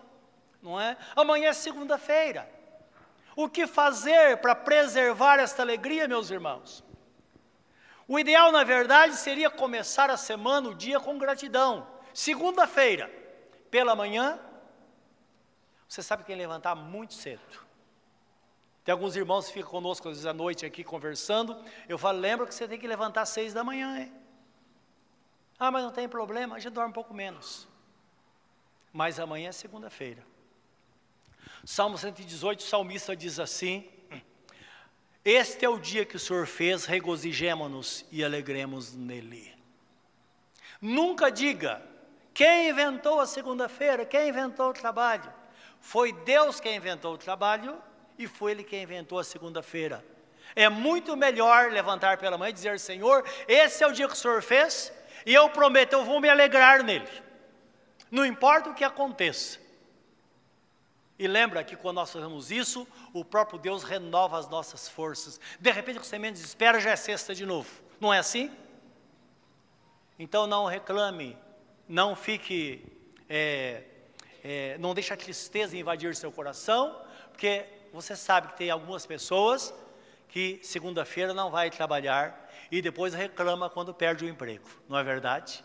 não 0.62 0.80
é? 0.80 0.96
Amanhã 1.14 1.50
é 1.50 1.52
segunda-feira. 1.52 2.50
O 3.36 3.48
que 3.48 3.66
fazer 3.66 4.38
para 4.38 4.54
preservar 4.54 5.38
esta 5.38 5.62
alegria, 5.62 6.08
meus 6.08 6.30
irmãos? 6.30 6.82
O 8.08 8.18
ideal, 8.18 8.50
na 8.50 8.64
verdade, 8.64 9.16
seria 9.16 9.50
começar 9.50 10.10
a 10.10 10.16
semana, 10.16 10.68
o 10.68 10.74
dia, 10.74 10.98
com 10.98 11.18
gratidão. 11.18 11.86
Segunda-feira, 12.14 13.10
pela 13.70 13.94
manhã, 13.94 14.38
você 15.88 16.02
sabe 16.02 16.22
que 16.22 16.28
tem 16.28 16.36
que 16.36 16.42
levantar 16.42 16.74
muito 16.74 17.14
cedo. 17.14 17.66
Tem 18.84 18.92
alguns 18.92 19.16
irmãos 19.16 19.46
que 19.46 19.54
ficam 19.54 19.70
conosco, 19.70 20.08
às 20.08 20.14
vezes, 20.14 20.26
à 20.26 20.32
noite 20.32 20.64
aqui 20.64 20.84
conversando. 20.84 21.56
Eu 21.88 21.98
falo, 21.98 22.18
lembra 22.18 22.46
que 22.46 22.54
você 22.54 22.68
tem 22.68 22.78
que 22.78 22.86
levantar 22.86 23.22
às 23.22 23.30
seis 23.30 23.52
da 23.52 23.64
manhã, 23.64 23.98
hein? 23.98 24.12
Ah, 25.58 25.70
mas 25.70 25.82
não 25.82 25.90
tem 25.90 26.08
problema, 26.08 26.56
a 26.56 26.58
gente 26.58 26.72
dorme 26.72 26.90
um 26.90 26.94
pouco 26.94 27.14
menos. 27.14 27.66
Mas 28.92 29.18
amanhã 29.18 29.48
é 29.48 29.52
segunda-feira. 29.52 30.24
Salmo 31.64 31.98
118, 31.98 32.60
o 32.60 32.62
salmista 32.62 33.16
diz 33.16 33.40
assim: 33.40 33.88
Este 35.24 35.64
é 35.64 35.68
o 35.68 35.78
dia 35.78 36.04
que 36.04 36.16
o 36.16 36.20
Senhor 36.20 36.46
fez, 36.46 36.84
regozijemo-nos 36.84 38.04
e 38.12 38.24
alegremos 38.24 38.94
nele. 38.94 39.52
Nunca 40.80 41.30
diga, 41.30 41.82
quem 42.32 42.68
inventou 42.68 43.18
a 43.18 43.26
segunda-feira, 43.26 44.04
quem 44.04 44.28
inventou 44.28 44.70
o 44.70 44.74
trabalho? 44.74 45.32
Foi 45.86 46.12
Deus 46.12 46.58
quem 46.58 46.74
inventou 46.74 47.14
o 47.14 47.16
trabalho 47.16 47.80
e 48.18 48.26
foi 48.26 48.50
Ele 48.50 48.64
quem 48.64 48.82
inventou 48.82 49.20
a 49.20 49.24
segunda-feira. 49.24 50.04
É 50.56 50.68
muito 50.68 51.16
melhor 51.16 51.70
levantar 51.70 52.18
pela 52.18 52.36
manhã 52.36 52.50
e 52.50 52.52
dizer: 52.52 52.80
Senhor, 52.80 53.24
esse 53.46 53.84
é 53.84 53.86
o 53.86 53.92
dia 53.92 54.08
que 54.08 54.14
o 54.14 54.16
Senhor 54.16 54.42
fez 54.42 54.92
e 55.24 55.32
eu 55.32 55.48
prometo, 55.48 55.92
eu 55.92 56.04
vou 56.04 56.20
me 56.20 56.28
alegrar 56.28 56.82
nele. 56.82 57.08
Não 58.10 58.26
importa 58.26 58.68
o 58.68 58.74
que 58.74 58.82
aconteça. 58.82 59.60
E 61.16 61.28
lembra 61.28 61.62
que 61.62 61.76
quando 61.76 61.94
nós 61.98 62.12
fazemos 62.12 62.50
isso, 62.50 62.84
o 63.12 63.24
próprio 63.24 63.56
Deus 63.56 63.84
renova 63.84 64.40
as 64.40 64.48
nossas 64.48 64.88
forças. 64.88 65.38
De 65.60 65.70
repente, 65.70 66.00
você 66.00 66.18
menos 66.18 66.40
espera, 66.40 66.80
já 66.80 66.90
é 66.90 66.96
sexta 66.96 67.32
de 67.32 67.46
novo. 67.46 67.70
Não 68.00 68.12
é 68.12 68.18
assim? 68.18 68.50
Então 70.18 70.48
não 70.48 70.64
reclame, 70.64 71.38
não 71.88 72.16
fique, 72.16 72.84
é, 73.28 73.84
é, 74.48 74.78
não 74.78 74.94
deixe 74.94 75.12
a 75.12 75.16
tristeza 75.16 75.76
invadir 75.76 76.14
seu 76.14 76.30
coração, 76.30 77.02
porque 77.32 77.66
você 77.92 78.14
sabe 78.14 78.46
que 78.48 78.56
tem 78.56 78.70
algumas 78.70 79.04
pessoas 79.04 79.74
que 80.28 80.60
segunda-feira 80.62 81.34
não 81.34 81.50
vai 81.50 81.68
trabalhar 81.68 82.48
e 82.70 82.80
depois 82.80 83.12
reclama 83.12 83.68
quando 83.68 83.92
perde 83.92 84.24
o 84.24 84.28
emprego, 84.28 84.68
não 84.88 84.96
é 84.96 85.02
verdade? 85.02 85.64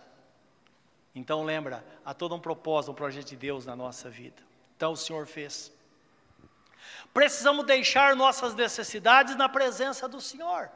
Então 1.13 1.43
lembra, 1.43 1.85
há 2.03 2.11
todo 2.11 2.33
um 2.33 2.39
propósito, 2.39 2.91
um 2.91 2.95
projeto 2.95 3.27
de 3.27 3.35
Deus 3.35 3.67
na 3.67 3.75
nossa 3.75 4.09
vida. 4.09 4.41
Então 4.75 4.93
o 4.93 4.97
Senhor 4.97 5.27
fez. 5.27 5.71
Precisamos 7.13 7.67
deixar 7.67 8.15
nossas 8.15 8.55
necessidades 8.55 9.35
na 9.35 9.47
presença 9.47 10.07
do 10.07 10.19
Senhor. 10.19 10.71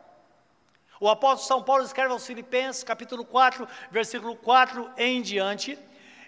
O 1.00 1.10
apóstolo 1.10 1.48
São 1.48 1.64
Paulo 1.64 1.84
escreve 1.84 2.12
aos 2.12 2.28
Filipenses, 2.28 2.84
capítulo 2.84 3.26
4, 3.26 3.68
versículo 3.90 4.36
4 4.36 4.92
em 4.96 5.24
diante. 5.24 5.80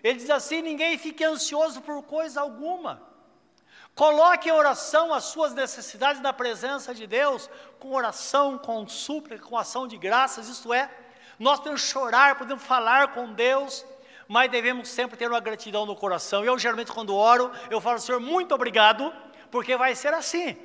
Ele 0.07 0.19
diz 0.19 0.29
assim: 0.29 0.61
Ninguém 0.61 0.97
fique 0.97 1.23
ansioso 1.23 1.81
por 1.81 2.01
coisa 2.03 2.39
alguma. 2.39 3.01
Coloque 3.93 4.47
em 4.47 4.51
oração 4.51 5.13
as 5.13 5.25
suas 5.25 5.53
necessidades 5.53 6.21
na 6.21 6.31
presença 6.31 6.93
de 6.93 7.05
Deus, 7.05 7.49
com 7.79 7.93
oração, 7.93 8.57
com 8.57 8.87
súplica, 8.87 9.43
com 9.43 9.57
ação 9.57 9.87
de 9.87 9.97
graças, 9.97 10.47
isto 10.47 10.71
é, 10.71 10.89
nós 11.39 11.57
podemos 11.59 11.81
chorar, 11.81 12.37
podemos 12.37 12.63
falar 12.63 13.13
com 13.15 13.33
Deus, 13.33 13.83
mas 14.27 14.51
devemos 14.51 14.87
sempre 14.87 15.17
ter 15.17 15.27
uma 15.27 15.39
gratidão 15.39 15.85
no 15.85 15.95
coração. 15.95 16.45
Eu 16.45 16.57
geralmente 16.59 16.91
quando 16.91 17.15
oro, 17.15 17.51
eu 17.71 17.81
falo, 17.81 17.99
Senhor, 17.99 18.21
muito 18.21 18.53
obrigado, 18.53 19.11
porque 19.49 19.75
vai 19.75 19.93
ser 19.95 20.13
assim. 20.13 20.55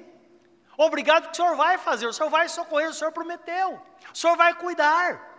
Obrigado 0.76 1.24
que 1.26 1.32
o 1.32 1.36
Senhor 1.36 1.56
vai 1.56 1.78
fazer, 1.78 2.06
o 2.06 2.12
Senhor 2.12 2.30
vai 2.30 2.48
socorrer, 2.48 2.90
o 2.90 2.94
Senhor 2.94 3.12
prometeu, 3.12 3.80
o 4.12 4.16
Senhor 4.16 4.36
vai 4.36 4.54
cuidar. 4.54 5.31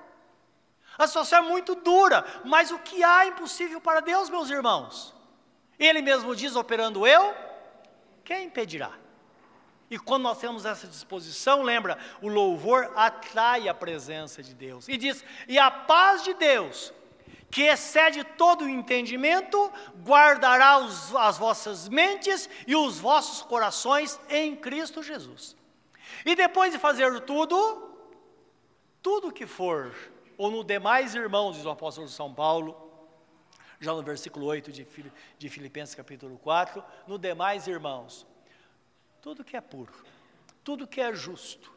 A 0.97 1.07
situação 1.07 1.39
é 1.39 1.41
muito 1.41 1.75
dura, 1.75 2.25
mas 2.45 2.71
o 2.71 2.79
que 2.79 3.03
há 3.03 3.25
impossível 3.25 3.81
para 3.81 3.99
Deus, 3.99 4.29
meus 4.29 4.49
irmãos? 4.49 5.13
Ele 5.79 6.01
mesmo 6.01 6.35
diz: 6.35 6.55
operando 6.55 7.07
eu, 7.07 7.33
quem 8.23 8.45
impedirá? 8.45 8.91
E 9.89 9.99
quando 9.99 10.23
nós 10.23 10.39
temos 10.39 10.65
essa 10.65 10.87
disposição, 10.87 11.61
lembra, 11.61 11.97
o 12.21 12.27
louvor 12.27 12.91
atrai 12.95 13.67
a 13.67 13.73
presença 13.73 14.41
de 14.41 14.53
Deus. 14.53 14.87
E 14.87 14.97
diz: 14.97 15.23
e 15.47 15.57
a 15.57 15.69
paz 15.69 16.23
de 16.23 16.33
Deus, 16.33 16.93
que 17.49 17.63
excede 17.63 18.23
todo 18.23 18.65
o 18.65 18.69
entendimento, 18.69 19.71
guardará 20.03 20.77
os, 20.77 21.15
as 21.15 21.37
vossas 21.37 21.89
mentes 21.89 22.49
e 22.67 22.75
os 22.75 22.99
vossos 22.99 23.41
corações 23.41 24.19
em 24.29 24.55
Cristo 24.55 25.03
Jesus. 25.03 25.55
E 26.25 26.35
depois 26.35 26.71
de 26.71 26.79
fazer 26.79 27.19
tudo, 27.21 27.95
tudo 29.01 29.31
que 29.31 29.45
for 29.45 29.93
ou 30.37 30.51
no 30.51 30.63
demais 30.63 31.15
irmãos, 31.15 31.55
diz 31.55 31.65
o 31.65 31.69
apóstolo 31.69 32.07
São 32.07 32.33
Paulo, 32.33 32.91
já 33.79 33.93
no 33.93 34.01
versículo 34.01 34.45
8 34.45 34.71
de, 34.71 34.87
de 35.37 35.49
Filipenses 35.49 35.93
capítulo 35.93 36.37
4, 36.37 36.83
no 37.07 37.19
demais 37.19 37.67
irmãos, 37.67 38.25
tudo 39.21 39.43
que 39.43 39.57
é 39.57 39.61
puro, 39.61 39.93
tudo 40.63 40.87
que 40.87 41.01
é 41.01 41.13
justo, 41.13 41.71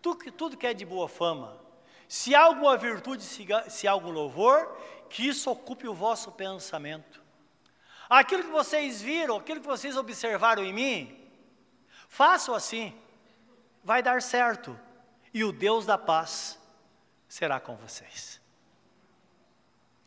tudo 0.00 0.18
que, 0.18 0.30
tudo 0.30 0.56
que 0.56 0.66
é 0.66 0.74
de 0.74 0.84
boa 0.84 1.08
fama, 1.08 1.60
se 2.08 2.34
há 2.34 2.44
alguma 2.44 2.76
virtude, 2.76 3.22
se, 3.22 3.46
se 3.68 3.88
há 3.88 3.92
algum 3.92 4.10
louvor, 4.10 4.76
que 5.10 5.26
isso 5.26 5.50
ocupe 5.50 5.88
o 5.88 5.94
vosso 5.94 6.32
pensamento. 6.32 7.22
Aquilo 8.08 8.44
que 8.44 8.50
vocês 8.50 9.02
viram, 9.02 9.36
aquilo 9.36 9.60
que 9.60 9.66
vocês 9.66 9.96
observaram 9.96 10.64
em 10.64 10.72
mim, 10.72 11.30
façam 12.08 12.54
assim, 12.54 12.94
vai 13.82 14.02
dar 14.02 14.22
certo, 14.22 14.78
e 15.34 15.42
o 15.42 15.52
Deus 15.52 15.84
da 15.84 15.98
paz 15.98 16.58
será 17.28 17.58
com 17.60 17.76
vocês. 17.76 18.40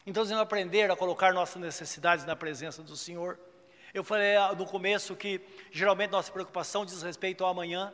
Então, 0.06 0.26
se 0.26 0.32
não 0.32 0.40
aprender 0.40 0.90
a 0.90 0.96
colocar 0.96 1.34
nossas 1.34 1.62
necessidades 1.62 2.26
na 2.26 2.36
presença 2.36 2.82
do 2.82 2.96
Senhor, 2.96 3.40
eu 3.94 4.04
falei 4.04 4.36
ah, 4.36 4.54
no 4.54 4.66
começo 4.66 5.16
que 5.16 5.42
geralmente 5.72 6.12
nossa 6.12 6.32
preocupação 6.32 6.86
diz 6.86 7.02
respeito 7.02 7.44
ao 7.44 7.52
amanhã. 7.52 7.94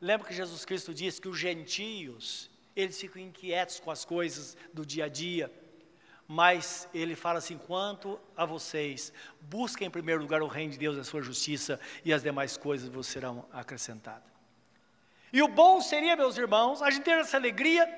Lembra 0.00 0.26
que 0.26 0.34
Jesus 0.34 0.64
Cristo 0.64 0.92
disse 0.92 1.20
que 1.20 1.28
os 1.28 1.38
gentios, 1.38 2.50
eles 2.74 3.00
ficam 3.00 3.22
inquietos 3.22 3.78
com 3.78 3.90
as 3.90 4.04
coisas 4.04 4.56
do 4.72 4.84
dia 4.84 5.04
a 5.04 5.08
dia, 5.08 5.52
mas 6.26 6.88
ele 6.94 7.14
fala 7.14 7.38
assim: 7.38 7.58
quanto 7.58 8.18
a 8.36 8.44
vocês, 8.44 9.12
busquem 9.40 9.86
em 9.86 9.90
primeiro 9.90 10.22
lugar 10.22 10.42
o 10.42 10.48
reino 10.48 10.72
de 10.72 10.78
Deus 10.78 10.96
e 10.96 11.00
a 11.00 11.04
sua 11.04 11.22
justiça, 11.22 11.78
e 12.04 12.12
as 12.12 12.22
demais 12.22 12.56
coisas 12.56 12.88
vos 12.88 13.06
serão 13.06 13.46
acrescentadas. 13.52 14.31
E 15.32 15.42
o 15.42 15.48
bom 15.48 15.80
seria, 15.80 16.14
meus 16.14 16.36
irmãos, 16.36 16.82
a 16.82 16.90
gente 16.90 17.04
ter 17.04 17.18
essa 17.18 17.36
alegria 17.36 17.88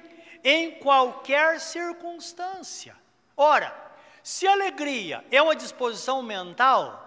em 0.45 0.79
qualquer 0.79 1.61
circunstância. 1.61 2.97
Ora, 3.37 3.75
se 4.23 4.47
alegria 4.47 5.25
é 5.31 5.43
uma 5.43 5.57
disposição 5.57 6.23
mental, 6.23 7.01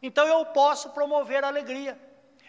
então 0.00 0.26
eu 0.26 0.46
posso 0.46 0.90
promover 0.90 1.42
a 1.44 1.48
alegria. 1.48 1.98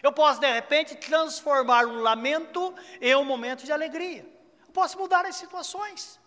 Eu 0.02 0.12
posso, 0.12 0.38
de 0.38 0.52
repente, 0.52 0.94
transformar 0.96 1.86
um 1.86 2.00
lamento 2.00 2.74
em 3.00 3.14
um 3.14 3.24
momento 3.24 3.64
de 3.64 3.72
alegria. 3.72 4.26
Eu 4.66 4.72
posso 4.72 4.98
mudar 4.98 5.24
as 5.24 5.36
situações. 5.36 6.20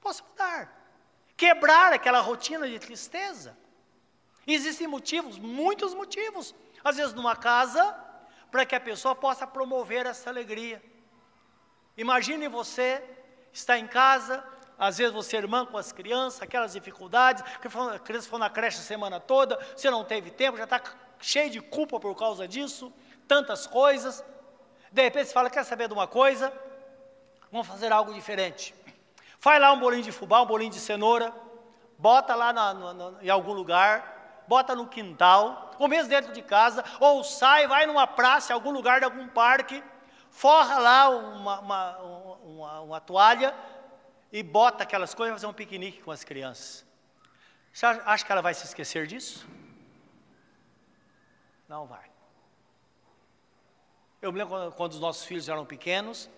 Posso 0.00 0.24
mudar. 0.24 0.72
Quebrar 1.36 1.92
aquela 1.92 2.20
rotina 2.20 2.66
de 2.66 2.78
tristeza. 2.78 3.56
Existem 4.46 4.86
motivos, 4.86 5.38
muitos 5.38 5.92
motivos. 5.92 6.54
Às 6.82 6.96
vezes, 6.96 7.12
numa 7.12 7.36
casa, 7.36 7.94
para 8.56 8.64
que 8.64 8.74
a 8.74 8.80
pessoa 8.80 9.14
possa 9.14 9.46
promover 9.46 10.06
essa 10.06 10.30
alegria. 10.30 10.82
Imagine 11.94 12.48
você 12.48 13.04
está 13.52 13.78
em 13.78 13.86
casa, 13.86 14.42
às 14.78 14.96
vezes 14.96 15.12
você 15.12 15.36
é 15.36 15.40
irmã 15.40 15.66
com 15.66 15.76
as 15.76 15.92
crianças, 15.92 16.40
aquelas 16.40 16.72
dificuldades, 16.72 17.44
a 17.44 17.98
criança 17.98 18.30
foi 18.30 18.38
na 18.38 18.48
creche 18.48 18.78
a 18.78 18.82
semana 18.82 19.20
toda, 19.20 19.58
você 19.76 19.90
não 19.90 20.02
teve 20.06 20.30
tempo, 20.30 20.56
já 20.56 20.64
está 20.64 20.80
cheio 21.20 21.50
de 21.50 21.60
culpa 21.60 22.00
por 22.00 22.16
causa 22.16 22.48
disso, 22.48 22.90
tantas 23.28 23.66
coisas. 23.66 24.24
De 24.90 25.02
repente 25.02 25.26
você 25.26 25.34
fala, 25.34 25.50
quer 25.50 25.62
saber 25.62 25.86
de 25.86 25.92
uma 25.92 26.06
coisa? 26.06 26.50
Vamos 27.52 27.66
fazer 27.66 27.92
algo 27.92 28.14
diferente. 28.14 28.74
Faz 29.38 29.60
lá 29.60 29.70
um 29.70 29.78
bolinho 29.78 30.02
de 30.02 30.12
fubá, 30.12 30.40
um 30.40 30.46
bolinho 30.46 30.70
de 30.70 30.80
cenoura, 30.80 31.30
bota 31.98 32.34
lá 32.34 32.54
na, 32.54 32.72
na, 32.72 33.12
em 33.20 33.28
algum 33.28 33.52
lugar, 33.52 34.15
bota 34.48 34.74
no 34.74 34.86
quintal, 34.86 35.72
ou 35.78 35.88
mesmo 35.88 36.08
dentro 36.08 36.32
de 36.32 36.42
casa, 36.42 36.84
ou 37.00 37.22
sai, 37.24 37.66
vai 37.66 37.86
numa 37.86 38.06
praça, 38.06 38.54
algum 38.54 38.70
lugar 38.70 39.00
de 39.00 39.04
algum 39.04 39.28
parque, 39.28 39.82
forra 40.30 40.78
lá 40.78 41.08
uma, 41.08 41.60
uma, 41.60 41.98
uma, 41.98 42.80
uma 42.80 43.00
toalha 43.00 43.54
e 44.32 44.42
bota 44.42 44.84
aquelas 44.84 45.14
coisas 45.14 45.32
para 45.32 45.40
fazer 45.40 45.46
um 45.46 45.54
piquenique 45.54 46.02
com 46.02 46.10
as 46.10 46.24
crianças. 46.24 46.84
Você 47.72 47.86
acha 47.86 48.24
que 48.24 48.32
ela 48.32 48.42
vai 48.42 48.54
se 48.54 48.64
esquecer 48.64 49.06
disso? 49.06 49.46
Não 51.68 51.86
vai. 51.86 52.10
Eu 54.22 54.32
me 54.32 54.38
lembro 54.38 54.54
quando, 54.54 54.72
quando 54.72 54.92
os 54.92 55.00
nossos 55.00 55.24
filhos 55.24 55.48
eram 55.48 55.66
pequenos, 55.66 56.30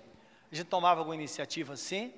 a 0.50 0.54
gente 0.54 0.66
tomava 0.66 1.00
alguma 1.00 1.14
iniciativa 1.14 1.74
assim, 1.74 2.12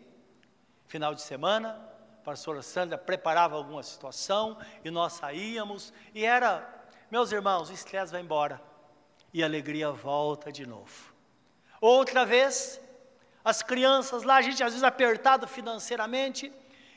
final 0.86 1.14
de 1.14 1.22
semana, 1.22 1.80
a 2.20 2.22
pastora 2.22 2.60
Sandra 2.60 2.98
preparava 2.98 3.56
alguma 3.56 3.82
situação 3.82 4.58
e 4.84 4.90
nós 4.90 5.14
saíamos 5.14 5.90
e 6.14 6.22
era, 6.22 6.68
meus 7.10 7.32
irmãos, 7.32 7.70
o 7.70 7.72
estresse 7.72 8.12
vai 8.12 8.20
embora 8.20 8.60
e 9.32 9.42
a 9.42 9.46
alegria 9.46 9.90
volta 9.90 10.52
de 10.52 10.66
novo. 10.66 11.14
Outra 11.80 12.26
vez, 12.26 12.78
as 13.42 13.62
crianças 13.62 14.22
lá, 14.22 14.36
a 14.36 14.42
gente 14.42 14.62
às 14.62 14.72
vezes 14.72 14.84
apertado 14.84 15.48
financeiramente, 15.48 16.52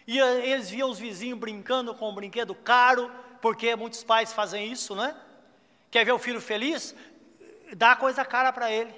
e 0.06 0.20
eles 0.20 0.70
viam 0.70 0.90
os 0.90 1.00
vizinhos 1.00 1.40
brincando 1.40 1.96
com 1.96 2.10
um 2.10 2.16
brinquedo 2.16 2.54
caro, 2.54 3.10
porque 3.42 3.78
muitos 3.78 4.04
pais 4.04 4.34
fazem 4.34 4.70
isso, 4.70 4.94
né? 4.94 5.16
Quer 5.90 6.04
ver 6.04 6.12
o 6.12 6.20
filho 6.20 6.42
feliz? 6.42 6.94
Dá 7.78 7.96
coisa 7.96 8.26
cara 8.26 8.52
para 8.52 8.70
ele. 8.70 8.94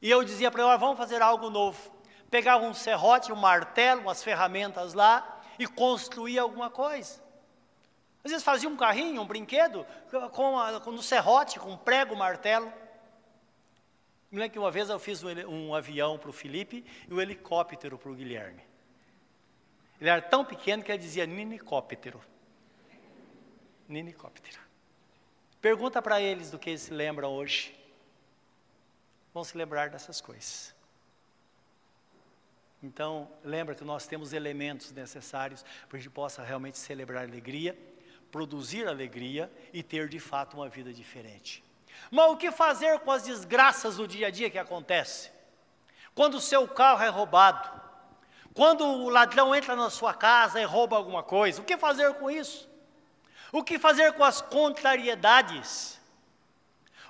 E 0.00 0.10
eu 0.10 0.24
dizia 0.24 0.50
para 0.50 0.66
ele: 0.66 0.76
vamos 0.76 0.98
fazer 0.98 1.22
algo 1.22 1.48
novo 1.50 1.91
pegava 2.32 2.64
um 2.64 2.72
serrote, 2.72 3.30
um 3.30 3.36
martelo, 3.36 4.00
umas 4.00 4.24
ferramentas 4.24 4.94
lá 4.94 5.42
e 5.58 5.66
construía 5.66 6.40
alguma 6.40 6.70
coisa. 6.70 7.22
Às 8.24 8.30
vezes 8.30 8.42
fazia 8.42 8.70
um 8.70 8.76
carrinho, 8.76 9.20
um 9.20 9.26
brinquedo, 9.26 9.86
com, 10.32 10.58
a, 10.58 10.80
com 10.80 10.90
um 10.92 11.02
serrote, 11.02 11.60
com 11.60 11.72
um 11.72 11.76
prego, 11.76 12.16
martelo. 12.16 12.72
Me 14.30 14.38
lembro 14.38 14.50
que 14.50 14.58
uma 14.58 14.70
vez 14.70 14.88
eu 14.88 14.98
fiz 14.98 15.22
um, 15.22 15.28
um 15.46 15.74
avião 15.74 16.16
para 16.16 16.30
o 16.30 16.32
Felipe 16.32 16.86
e 17.06 17.12
um 17.12 17.20
helicóptero 17.20 17.98
para 17.98 18.10
o 18.10 18.14
Guilherme. 18.14 18.64
Ele 20.00 20.08
era 20.08 20.22
tão 20.22 20.42
pequeno 20.42 20.82
que 20.82 20.90
ele 20.90 21.02
dizia 21.02 21.26
ninicóptero. 21.26 22.18
Ninicóptero. 23.86 24.58
Pergunta 25.60 26.00
para 26.00 26.18
eles 26.18 26.50
do 26.50 26.58
que 26.58 26.70
eles 26.70 26.80
se 26.80 26.94
lembram 26.94 27.30
hoje. 27.30 27.78
Vão 29.34 29.44
se 29.44 29.54
lembrar 29.54 29.90
dessas 29.90 30.18
coisas. 30.18 30.74
Então, 32.82 33.30
lembra 33.44 33.74
que 33.74 33.84
nós 33.84 34.06
temos 34.06 34.32
elementos 34.32 34.90
necessários 34.90 35.62
para 35.62 35.90
que 35.90 35.96
a 35.96 35.98
gente 36.00 36.10
possa 36.10 36.42
realmente 36.42 36.78
celebrar 36.78 37.22
alegria, 37.22 37.78
produzir 38.30 38.88
alegria 38.88 39.52
e 39.72 39.82
ter 39.82 40.08
de 40.08 40.18
fato 40.18 40.54
uma 40.54 40.68
vida 40.68 40.92
diferente. 40.92 41.62
Mas 42.10 42.30
o 42.30 42.36
que 42.36 42.50
fazer 42.50 42.98
com 43.00 43.12
as 43.12 43.22
desgraças 43.22 43.96
do 43.96 44.08
dia 44.08 44.26
a 44.26 44.30
dia 44.30 44.50
que 44.50 44.58
acontece? 44.58 45.30
Quando 46.14 46.34
o 46.34 46.40
seu 46.40 46.66
carro 46.66 47.02
é 47.02 47.08
roubado, 47.08 47.80
quando 48.52 48.84
o 48.84 49.08
ladrão 49.08 49.54
entra 49.54 49.76
na 49.76 49.88
sua 49.88 50.12
casa 50.12 50.60
e 50.60 50.64
rouba 50.64 50.96
alguma 50.96 51.22
coisa, 51.22 51.62
o 51.62 51.64
que 51.64 51.76
fazer 51.78 52.14
com 52.14 52.30
isso? 52.30 52.68
O 53.52 53.62
que 53.62 53.78
fazer 53.78 54.12
com 54.14 54.24
as 54.24 54.40
contrariedades? 54.40 56.00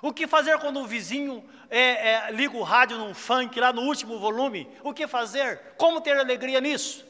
O 0.01 0.13
que 0.13 0.27
fazer 0.27 0.59
quando 0.59 0.81
o 0.81 0.87
vizinho 0.87 1.43
é, 1.75 2.27
é, 2.27 2.31
liga 2.31 2.55
o 2.55 2.61
rádio 2.61 2.99
num 2.99 3.15
funk 3.15 3.59
lá 3.59 3.73
no 3.73 3.81
último 3.81 4.19
volume? 4.19 4.69
O 4.83 4.93
que 4.93 5.07
fazer? 5.07 5.59
Como 5.75 6.01
ter 6.01 6.15
alegria 6.15 6.61
nisso? 6.61 7.03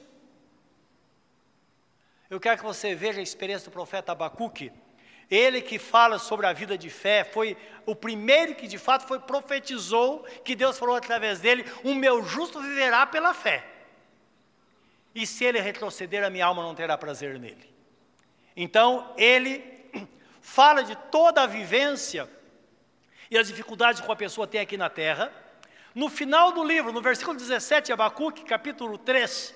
Eu 2.29 2.39
quero 2.39 2.57
que 2.57 2.63
você 2.63 2.95
veja 2.95 3.19
a 3.19 3.23
experiência 3.23 3.69
do 3.69 3.73
profeta 3.73 4.13
Abacuque. 4.13 4.71
Ele 5.29 5.61
que 5.61 5.77
fala 5.77 6.17
sobre 6.17 6.45
a 6.45 6.53
vida 6.53 6.77
de 6.77 6.89
fé, 6.89 7.25
foi 7.25 7.57
o 7.85 7.93
primeiro 7.93 8.55
que 8.55 8.65
de 8.65 8.77
fato 8.77 9.05
foi 9.05 9.19
profetizou, 9.19 10.23
que 10.45 10.55
Deus 10.55 10.79
falou 10.79 10.95
através 10.95 11.41
dele: 11.41 11.65
O 11.83 11.93
meu 11.93 12.23
justo 12.23 12.61
viverá 12.61 13.05
pela 13.05 13.33
fé. 13.33 13.65
E 15.13 15.27
se 15.27 15.43
ele 15.43 15.59
retroceder, 15.59 16.23
a 16.23 16.29
minha 16.29 16.45
alma 16.45 16.63
não 16.63 16.73
terá 16.73 16.97
prazer 16.97 17.37
nele. 17.37 17.69
Então, 18.55 19.13
ele 19.17 19.61
fala 20.39 20.83
de 20.83 20.95
toda 21.11 21.43
a 21.43 21.47
vivência 21.47 22.29
e 23.33 23.37
as 23.37 23.47
dificuldades 23.47 23.99
que 23.99 24.11
a 24.11 24.15
pessoa 24.15 24.45
tem 24.45 24.61
aqui 24.61 24.77
na 24.77 24.91
terra. 24.91 25.33
No 25.95 26.07
final 26.07 26.51
do 26.51 26.63
livro, 26.63 26.93
no 26.93 27.01
versículo 27.01 27.35
17, 27.35 27.91
Abacuque, 27.91 28.43
capítulo 28.43 28.95
3, 28.95 29.55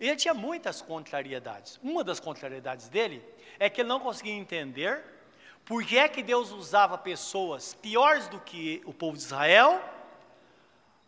Ele 0.00 0.16
tinha 0.16 0.34
muitas 0.34 0.82
contrariedades. 0.82 1.78
Uma 1.80 2.02
das 2.02 2.18
contrariedades 2.18 2.88
dele 2.88 3.24
é 3.56 3.70
que 3.70 3.82
ele 3.82 3.88
não 3.88 4.00
conseguia 4.00 4.32
entender 4.32 5.04
por 5.64 5.84
que 5.84 5.96
é 5.96 6.08
que 6.08 6.24
Deus 6.24 6.50
usava 6.50 6.98
pessoas 6.98 7.72
piores 7.74 8.26
do 8.26 8.40
que 8.40 8.82
o 8.84 8.92
povo 8.92 9.16
de 9.16 9.22
Israel 9.22 9.80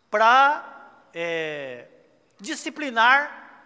para 0.09 1.03
é, 1.13 1.89
disciplinar 2.39 3.65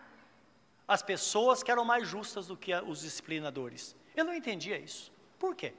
as 0.87 1.03
pessoas 1.03 1.61
que 1.61 1.69
eram 1.69 1.85
mais 1.85 2.07
justas 2.07 2.47
do 2.47 2.57
que 2.57 2.73
os 2.73 3.01
disciplinadores. 3.01 3.95
Eu 4.15 4.25
não 4.25 4.33
entendia 4.33 4.79
isso. 4.79 5.18
Por 5.39 5.55
quê? 5.55 5.73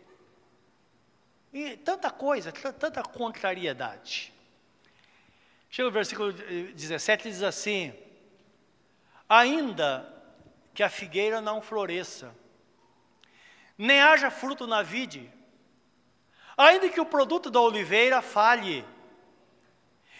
E 1.53 1.77
tanta 1.77 2.11
coisa, 2.11 2.51
tanta 2.51 3.03
contrariedade. 3.03 4.33
Chega 5.69 5.89
o 5.89 5.93
versículo 5.93 6.33
17 6.33 7.29
e 7.29 7.31
diz 7.31 7.43
assim: 7.43 7.93
Ainda 9.29 10.13
que 10.75 10.83
a 10.83 10.89
figueira 10.89 11.41
não 11.41 11.61
floresça, 11.61 12.35
nem 13.77 14.01
haja 14.01 14.31
fruto 14.31 14.67
na 14.67 14.83
vide, 14.83 15.31
ainda 16.57 16.89
que 16.89 17.01
o 17.01 17.07
produto 17.07 17.51
da 17.51 17.61
oliveira 17.61 18.23
falhe, 18.23 18.85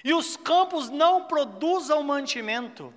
e 0.05 0.13
os 0.13 0.37
campos 0.37 0.91
não 0.91 1.25
produzam 1.25 2.03
mantimento, 2.03 2.95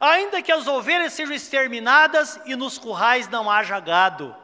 Ainda 0.00 0.40
que 0.40 0.50
as 0.50 0.66
ovelhas 0.66 1.12
sejam 1.12 1.34
exterminadas 1.34 2.40
e 2.46 2.56
nos 2.56 2.78
currais 2.78 3.28
não 3.28 3.50
haja 3.50 3.78
gado. 3.78 4.34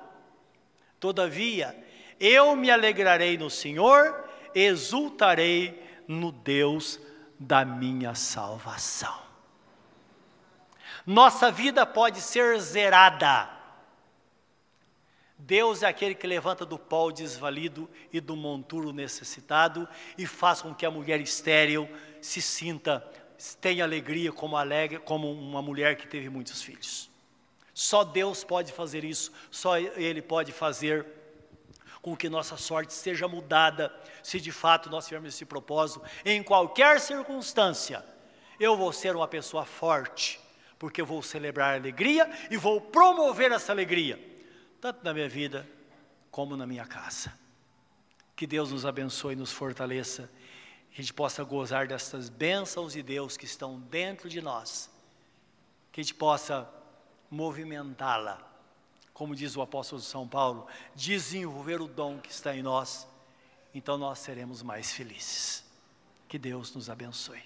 Todavia, 0.99 1.77
eu 2.19 2.57
me 2.57 2.71
alegrarei 2.71 3.37
no 3.37 3.51
Senhor, 3.51 4.29
exultarei 4.55 5.83
no 6.09 6.33
Deus 6.33 7.01
da 7.39 7.65
minha 7.65 8.15
salvação. 8.15 9.27
Nossa 11.07 11.51
vida 11.53 11.87
pode 11.87 12.21
ser 12.21 12.59
zerada. 12.59 13.51
Deus 15.39 15.83
é 15.83 15.87
aquele 15.87 16.15
que 16.15 16.27
levanta 16.27 16.65
do 16.65 16.79
pó 16.79 17.09
o 17.09 17.13
desvalido 17.13 17.89
e 18.13 18.21
do 18.21 18.35
monturo 18.35 18.93
necessitado 18.93 19.87
e 20.17 20.27
faz 20.27 20.63
com 20.63 20.75
que 20.75 20.87
a 20.87 20.91
mulher 20.91 21.21
estéril 21.21 21.89
se 22.23 22.41
sinta 22.41 23.07
tem 23.61 23.83
alegria 23.83 24.33
como, 24.33 24.57
alegre, 24.57 24.99
como 24.99 25.31
uma 25.31 25.61
mulher 25.61 25.97
que 25.97 26.07
teve 26.07 26.29
muitos 26.29 26.63
filhos. 26.63 27.11
Só 27.79 28.05
Deus 28.05 28.43
pode 28.43 28.72
fazer 28.72 29.05
isso, 29.05 29.31
só 29.51 29.77
Ele 29.79 30.22
pode 30.22 30.51
fazer 30.51 31.05
com 32.01 32.16
que 32.16 32.27
nossa 32.27 32.57
sorte 32.57 32.95
seja 32.95 33.29
mudada, 33.29 33.95
se 34.22 34.41
de 34.41 34.51
fato 34.51 34.89
nós 34.89 35.05
tivermos 35.05 35.35
esse 35.35 35.45
propósito, 35.45 36.03
em 36.24 36.43
qualquer 36.43 36.99
circunstância, 36.99 38.03
eu 38.59 38.79
vou 38.79 38.95
ser 38.95 39.14
uma 39.14 39.29
pessoa 39.29 39.66
forte, 39.66 40.41
porque 40.79 41.03
eu 41.03 41.05
vou 41.05 41.22
celebrar 41.22 41.74
a 41.74 41.77
alegria 41.77 42.31
e 42.51 42.57
vou 42.57 42.81
promover 42.81 43.53
essa 43.53 43.72
alegria, 43.72 44.18
tanto 44.81 45.05
na 45.05 45.12
minha 45.12 45.29
vida 45.29 45.68
como 46.31 46.57
na 46.57 46.66
minha 46.66 46.87
casa. 46.87 47.31
Que 48.35 48.47
Deus 48.47 48.72
nos 48.72 48.87
abençoe 48.87 49.35
e 49.35 49.37
nos 49.37 49.53
fortaleça 49.53 50.31
que 50.93 51.03
a 51.03 51.03
gente 51.03 51.12
possa 51.12 51.45
gozar 51.45 51.87
dessas 51.87 52.31
bênçãos 52.31 52.95
de 52.95 53.03
Deus 53.03 53.37
que 53.37 53.45
estão 53.45 53.79
dentro 53.79 54.31
de 54.31 54.41
nós, 54.41 54.89
que 55.93 56.01
a 56.01 56.03
gente 56.03 56.14
possa 56.14 56.66
movimentá-la, 57.37 58.41
como 59.12 59.37
diz 59.37 59.57
o 59.57 59.62
apóstolo 59.62 60.01
São 60.01 60.26
Paulo, 60.26 60.66
desenvolver 60.95 61.80
o 61.80 61.87
dom 61.87 62.18
que 62.18 62.30
está 62.30 62.57
em 62.57 62.62
nós, 62.62 63.07
então 63.74 63.97
nós 63.97 64.18
seremos 64.18 64.62
mais 64.62 64.93
felizes. 64.93 65.64
Que 66.28 66.39
Deus 66.39 66.74
nos 66.74 66.91
abençoe. 66.91 67.43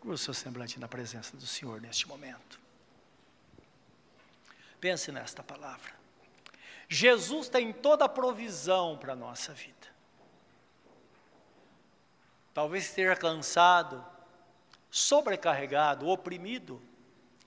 Com 0.00 0.10
o 0.10 0.18
seu 0.18 0.34
semblante 0.34 0.80
na 0.80 0.88
presença 0.88 1.36
do 1.36 1.46
Senhor 1.46 1.80
neste 1.80 2.08
momento. 2.08 2.58
Pense 4.80 5.12
nesta 5.12 5.42
palavra. 5.42 5.92
Jesus 6.88 7.48
tem 7.48 7.72
toda 7.72 8.06
a 8.06 8.08
provisão 8.08 8.98
para 8.98 9.12
a 9.12 9.16
nossa 9.16 9.52
vida 9.52 9.80
talvez 12.52 12.84
esteja 12.84 13.16
cansado, 13.16 14.04
sobrecarregado, 14.90 16.06
oprimido. 16.06 16.80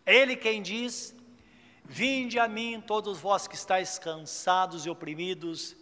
Ele 0.06 0.36
quem 0.36 0.62
diz: 0.62 1.16
Vinde 1.86 2.40
a 2.40 2.48
mim, 2.48 2.82
todos 2.86 3.20
vós 3.20 3.48
que 3.48 3.56
estáis 3.56 4.00
cansados 4.00 4.86
e 4.86 4.90
oprimidos, 4.90 5.76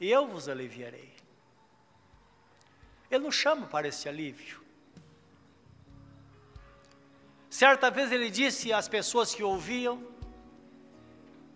e 0.00 0.10
eu 0.10 0.26
vos 0.26 0.48
aliviarei. 0.48 1.14
Ele 3.10 3.24
nos 3.24 3.34
chama 3.34 3.66
para 3.66 3.88
esse 3.88 4.08
alívio. 4.08 4.60
Certa 7.50 7.90
vez 7.90 8.12
ele 8.12 8.30
disse 8.30 8.72
às 8.72 8.88
pessoas 8.88 9.34
que 9.34 9.42
ouviam: 9.42 10.02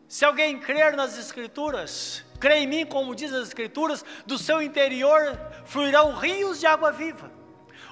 Se 0.08 0.24
alguém 0.24 0.58
crer 0.58 0.96
nas 0.96 1.18
Escrituras, 1.18 2.24
crê 2.40 2.60
em 2.60 2.66
mim, 2.66 2.86
como 2.86 3.14
diz 3.14 3.32
as 3.32 3.48
Escrituras, 3.48 4.04
do 4.26 4.38
seu 4.38 4.62
interior 4.62 5.38
fluirão 5.64 6.14
rios 6.14 6.60
de 6.60 6.66
água 6.66 6.90
viva. 6.90 7.30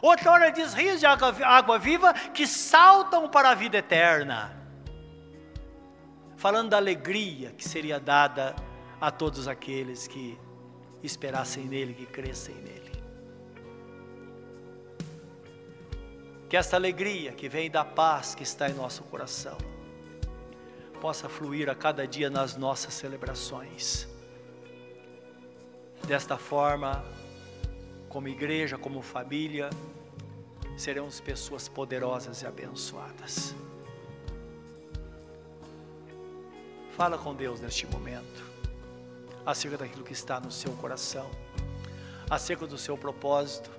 Outra 0.00 0.30
hora 0.30 0.50
diz 0.50 0.72
rios 0.72 0.98
de 0.98 1.06
água, 1.06 1.34
água 1.44 1.78
viva 1.78 2.14
que 2.14 2.46
saltam 2.46 3.28
para 3.28 3.50
a 3.50 3.54
vida 3.54 3.78
eterna. 3.78 4.59
Falando 6.40 6.70
da 6.70 6.78
alegria 6.78 7.50
que 7.50 7.68
seria 7.68 8.00
dada 8.00 8.56
a 8.98 9.10
todos 9.10 9.46
aqueles 9.46 10.08
que 10.08 10.38
esperassem 11.02 11.66
nele, 11.66 11.92
que 11.92 12.06
crescem 12.06 12.54
nele. 12.54 12.90
Que 16.48 16.56
esta 16.56 16.76
alegria 16.76 17.32
que 17.32 17.46
vem 17.46 17.70
da 17.70 17.84
paz 17.84 18.34
que 18.34 18.42
está 18.42 18.70
em 18.70 18.72
nosso 18.72 19.02
coração 19.02 19.58
possa 20.98 21.28
fluir 21.28 21.68
a 21.68 21.74
cada 21.74 22.06
dia 22.06 22.30
nas 22.30 22.56
nossas 22.56 22.94
celebrações 22.94 24.08
Desta 26.08 26.38
forma, 26.38 27.04
como 28.08 28.28
igreja, 28.28 28.78
como 28.78 29.02
família, 29.02 29.68
seremos 30.74 31.20
pessoas 31.20 31.68
poderosas 31.68 32.40
e 32.40 32.46
abençoadas. 32.46 33.54
Fala 36.96 37.16
com 37.16 37.34
Deus 37.34 37.60
neste 37.60 37.86
momento, 37.86 38.44
acerca 39.44 39.78
daquilo 39.78 40.04
que 40.04 40.12
está 40.12 40.38
no 40.40 40.50
seu 40.50 40.72
coração, 40.72 41.30
acerca 42.28 42.66
do 42.66 42.76
seu 42.76 42.96
propósito. 42.98 43.70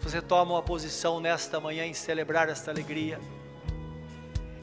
Você 0.00 0.20
toma 0.20 0.54
uma 0.54 0.62
posição 0.62 1.20
nesta 1.20 1.60
manhã 1.60 1.84
em 1.84 1.94
celebrar 1.94 2.48
esta 2.48 2.70
alegria, 2.70 3.20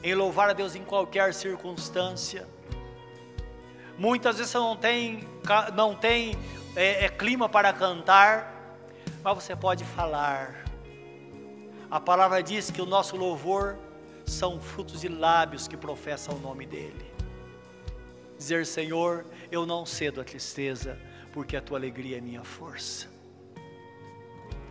em 0.02 0.14
louvar 0.14 0.50
a 0.50 0.52
Deus 0.52 0.74
em 0.74 0.84
qualquer 0.84 1.32
circunstância 1.32 2.46
Muitas 3.98 4.36
vezes 4.36 4.52
você 4.52 4.58
não 4.58 4.76
tem, 4.76 5.28
não 5.74 5.94
tem 5.94 6.36
é, 6.74 7.06
é, 7.06 7.08
clima 7.08 7.48
para 7.48 7.72
cantar, 7.72 8.76
mas 9.22 9.34
você 9.42 9.56
pode 9.56 9.84
falar. 9.84 10.66
A 11.90 11.98
palavra 11.98 12.42
diz 12.42 12.70
que 12.70 12.82
o 12.82 12.84
nosso 12.84 13.16
louvor 13.16 13.78
são 14.26 14.60
frutos 14.60 15.00
de 15.00 15.08
lábios 15.08 15.68
que 15.68 15.76
professam 15.76 16.34
o 16.34 16.40
nome 16.40 16.66
dEle. 16.66 17.14
Dizer, 18.36 18.66
Senhor, 18.66 19.24
eu 19.50 19.64
não 19.64 19.86
cedo 19.86 20.20
a 20.20 20.24
tristeza, 20.24 20.98
porque 21.32 21.56
a 21.56 21.62
tua 21.62 21.78
alegria 21.78 22.18
é 22.18 22.20
minha 22.20 22.44
força. 22.44 23.08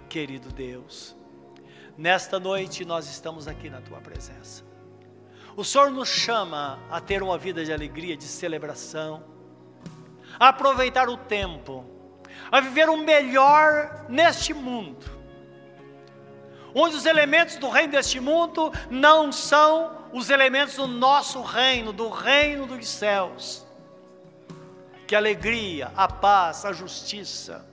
Querido 0.09 0.49
Deus, 0.49 1.15
nesta 1.97 2.39
noite 2.39 2.85
nós 2.85 3.09
estamos 3.09 3.47
aqui 3.47 3.69
na 3.69 3.81
tua 3.81 3.99
presença. 3.99 4.63
O 5.57 5.63
Senhor 5.63 5.89
nos 5.89 6.09
chama 6.09 6.79
a 6.91 6.99
ter 6.99 7.23
uma 7.23 7.37
vida 7.37 7.63
de 7.63 7.71
alegria, 7.71 8.15
de 8.15 8.25
celebração, 8.25 9.23
a 10.39 10.49
aproveitar 10.49 11.07
o 11.09 11.17
tempo, 11.17 11.85
a 12.51 12.59
viver 12.59 12.89
o 12.89 12.97
melhor 12.97 14.05
neste 14.09 14.53
mundo, 14.53 15.05
onde 16.75 16.95
os 16.95 17.05
elementos 17.05 17.55
do 17.55 17.69
reino 17.69 17.93
deste 17.93 18.19
mundo 18.19 18.71
não 18.89 19.31
são 19.31 20.05
os 20.13 20.29
elementos 20.29 20.75
do 20.75 20.85
nosso 20.85 21.41
reino, 21.41 21.91
do 21.91 22.09
reino 22.09 22.67
dos 22.67 22.87
céus. 22.87 23.65
Que 25.07 25.15
a 25.15 25.17
alegria, 25.17 25.91
a 25.95 26.07
paz, 26.07 26.65
a 26.65 26.73
justiça 26.73 27.65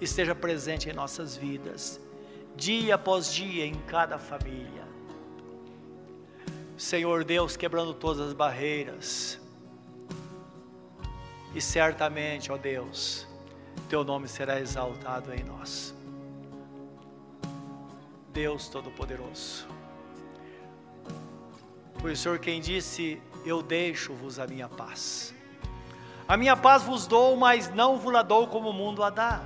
esteja 0.00 0.34
presente 0.34 0.90
em 0.90 0.92
nossas 0.92 1.36
vidas, 1.36 2.00
dia 2.56 2.96
após 2.96 3.32
dia, 3.32 3.64
em 3.64 3.74
cada 3.86 4.18
família 4.18 4.78
Senhor 6.78 7.24
Deus, 7.24 7.56
quebrando 7.56 7.92
todas 7.92 8.28
as 8.28 8.32
barreiras. 8.32 9.40
E 11.52 11.60
certamente, 11.60 12.52
ó 12.52 12.56
Deus, 12.56 13.26
teu 13.88 14.04
nome 14.04 14.28
será 14.28 14.60
exaltado 14.60 15.34
em 15.34 15.42
nós. 15.42 15.92
Deus 18.32 18.68
Todo-Poderoso. 18.68 19.66
Foi 22.00 22.12
o 22.12 22.16
Senhor 22.16 22.38
quem 22.38 22.60
disse: 22.60 23.20
Eu 23.44 23.62
deixo-vos 23.62 24.38
a 24.38 24.46
minha 24.46 24.68
paz. 24.68 25.34
A 26.26 26.36
minha 26.36 26.56
paz 26.56 26.82
vos 26.82 27.06
dou, 27.06 27.36
mas 27.36 27.72
não 27.74 27.98
vos 27.98 28.12
la 28.12 28.22
dou 28.22 28.46
como 28.46 28.70
o 28.70 28.72
mundo 28.72 29.02
a 29.02 29.10
dá. 29.10 29.42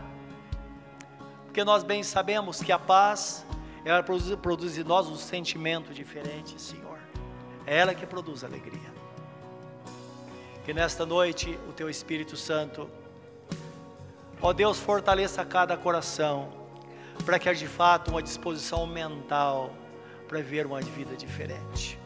Porque 1.45 1.65
nós 1.65 1.85
bem 1.85 2.03
sabemos 2.03 2.61
que 2.61 2.73
a 2.73 2.79
paz 2.79 3.47
ela 3.85 4.03
produz, 4.03 4.35
produz 4.37 4.79
em 4.79 4.85
nós 4.85 5.09
um 5.09 5.17
sentimento 5.17 5.93
diferente, 5.93 6.61
Senhor. 6.61 6.99
É 7.67 7.79
ela 7.79 7.95
que 7.95 8.07
produz 8.07 8.45
alegria. 8.45 8.93
Que 10.65 10.73
nesta 10.73 11.05
noite 11.05 11.59
o 11.69 11.73
Teu 11.73 11.91
Espírito 11.91 12.37
Santo, 12.37 12.89
ó 14.41 14.53
Deus, 14.53 14.79
fortaleça 14.79 15.45
cada 15.45 15.77
coração, 15.77 16.62
para 17.25 17.39
que 17.39 17.49
haja 17.49 17.61
de 17.61 17.69
fato 17.69 18.11
uma 18.11 18.23
disposição 18.23 18.87
mental 18.87 19.75
para 20.29 20.41
ver 20.41 20.67
uma 20.67 20.81
vida 20.81 21.17
diferente. 21.17 21.99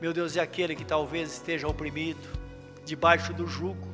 Meu 0.00 0.12
Deus, 0.12 0.36
é 0.36 0.40
aquele 0.40 0.74
que 0.74 0.84
talvez 0.84 1.32
esteja 1.32 1.68
oprimido, 1.68 2.28
debaixo 2.84 3.32
do 3.34 3.46
jugo, 3.46 3.88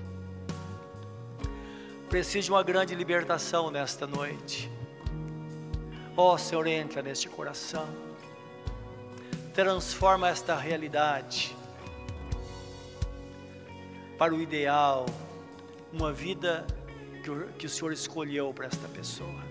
precisa 2.09 2.45
de 2.45 2.51
uma 2.51 2.63
grande 2.63 2.95
libertação 2.95 3.71
nesta 3.71 4.07
noite. 4.07 4.71
Ó 6.17 6.35
oh, 6.35 6.39
Senhor, 6.39 6.67
entra 6.67 7.03
neste 7.03 7.29
coração, 7.29 7.87
transforma 9.53 10.29
esta 10.29 10.57
realidade 10.57 11.55
para 14.17 14.35
o 14.35 14.41
ideal, 14.41 15.07
uma 15.93 16.13
vida 16.13 16.67
que 17.59 17.67
o, 17.67 17.69
Senhor 17.69 17.93
escolheu 17.93 18.53
para 18.55 18.67
esta 18.67 18.89
pessoa. 18.89 19.45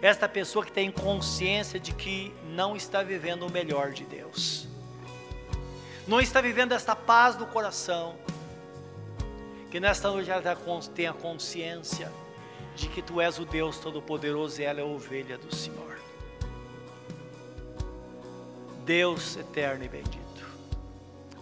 Esta 0.00 0.28
pessoa 0.28 0.64
que 0.64 0.70
tem 0.70 0.90
consciência 0.90 1.80
de 1.80 1.92
que 1.92 2.32
não 2.50 2.76
está 2.76 3.02
vivendo 3.02 3.46
o 3.46 3.50
melhor 3.50 3.92
de 3.92 4.04
Deus, 4.04 4.68
não 6.06 6.20
está 6.20 6.40
vivendo 6.40 6.72
esta 6.72 6.94
paz 6.94 7.36
do 7.36 7.46
coração, 7.46 8.16
que 9.70 9.80
nesta 9.80 10.10
noite 10.10 10.30
ela 10.30 10.56
tenha 10.94 11.12
consciência 11.12 12.12
de 12.76 12.88
que 12.88 13.02
Tu 13.02 13.20
és 13.20 13.38
o 13.38 13.44
Deus 13.44 13.78
Todo-Poderoso 13.78 14.60
e 14.60 14.64
ela 14.64 14.80
é 14.80 14.82
a 14.82 14.86
ovelha 14.86 15.36
do 15.36 15.54
Senhor. 15.54 15.98
Deus 18.84 19.36
eterno 19.36 19.84
e 19.84 19.88
bendito, 19.88 20.46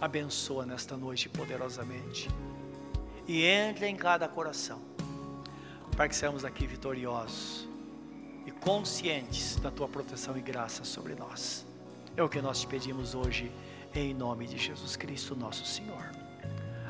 abençoa 0.01 0.65
nesta 0.65 0.97
noite 0.97 1.29
poderosamente 1.29 2.27
e 3.27 3.43
entre 3.43 3.87
em 3.87 3.95
cada 3.95 4.27
coração, 4.27 4.81
para 5.91 6.07
que 6.07 6.15
sejamos 6.15 6.45
aqui 6.45 6.65
vitoriosos 6.65 7.67
e 8.45 8.51
conscientes 8.51 9.57
da 9.57 9.69
Tua 9.69 9.87
proteção 9.87 10.37
e 10.37 10.41
graça 10.41 10.83
sobre 10.83 11.13
nós. 11.15 11.65
É 12.15 12.23
o 12.23 12.29
que 12.29 12.41
nós 12.41 12.61
te 12.61 12.67
pedimos 12.67 13.13
hoje, 13.13 13.51
em 13.93 14.13
nome 14.13 14.47
de 14.47 14.57
Jesus 14.57 14.95
Cristo, 14.95 15.35
nosso 15.35 15.65
Senhor. 15.65 16.11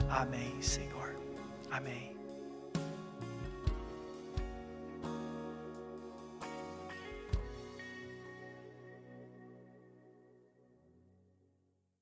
Amém, 0.09 0.61
Senhor. 0.61 1.15
Amém. 1.71 2.06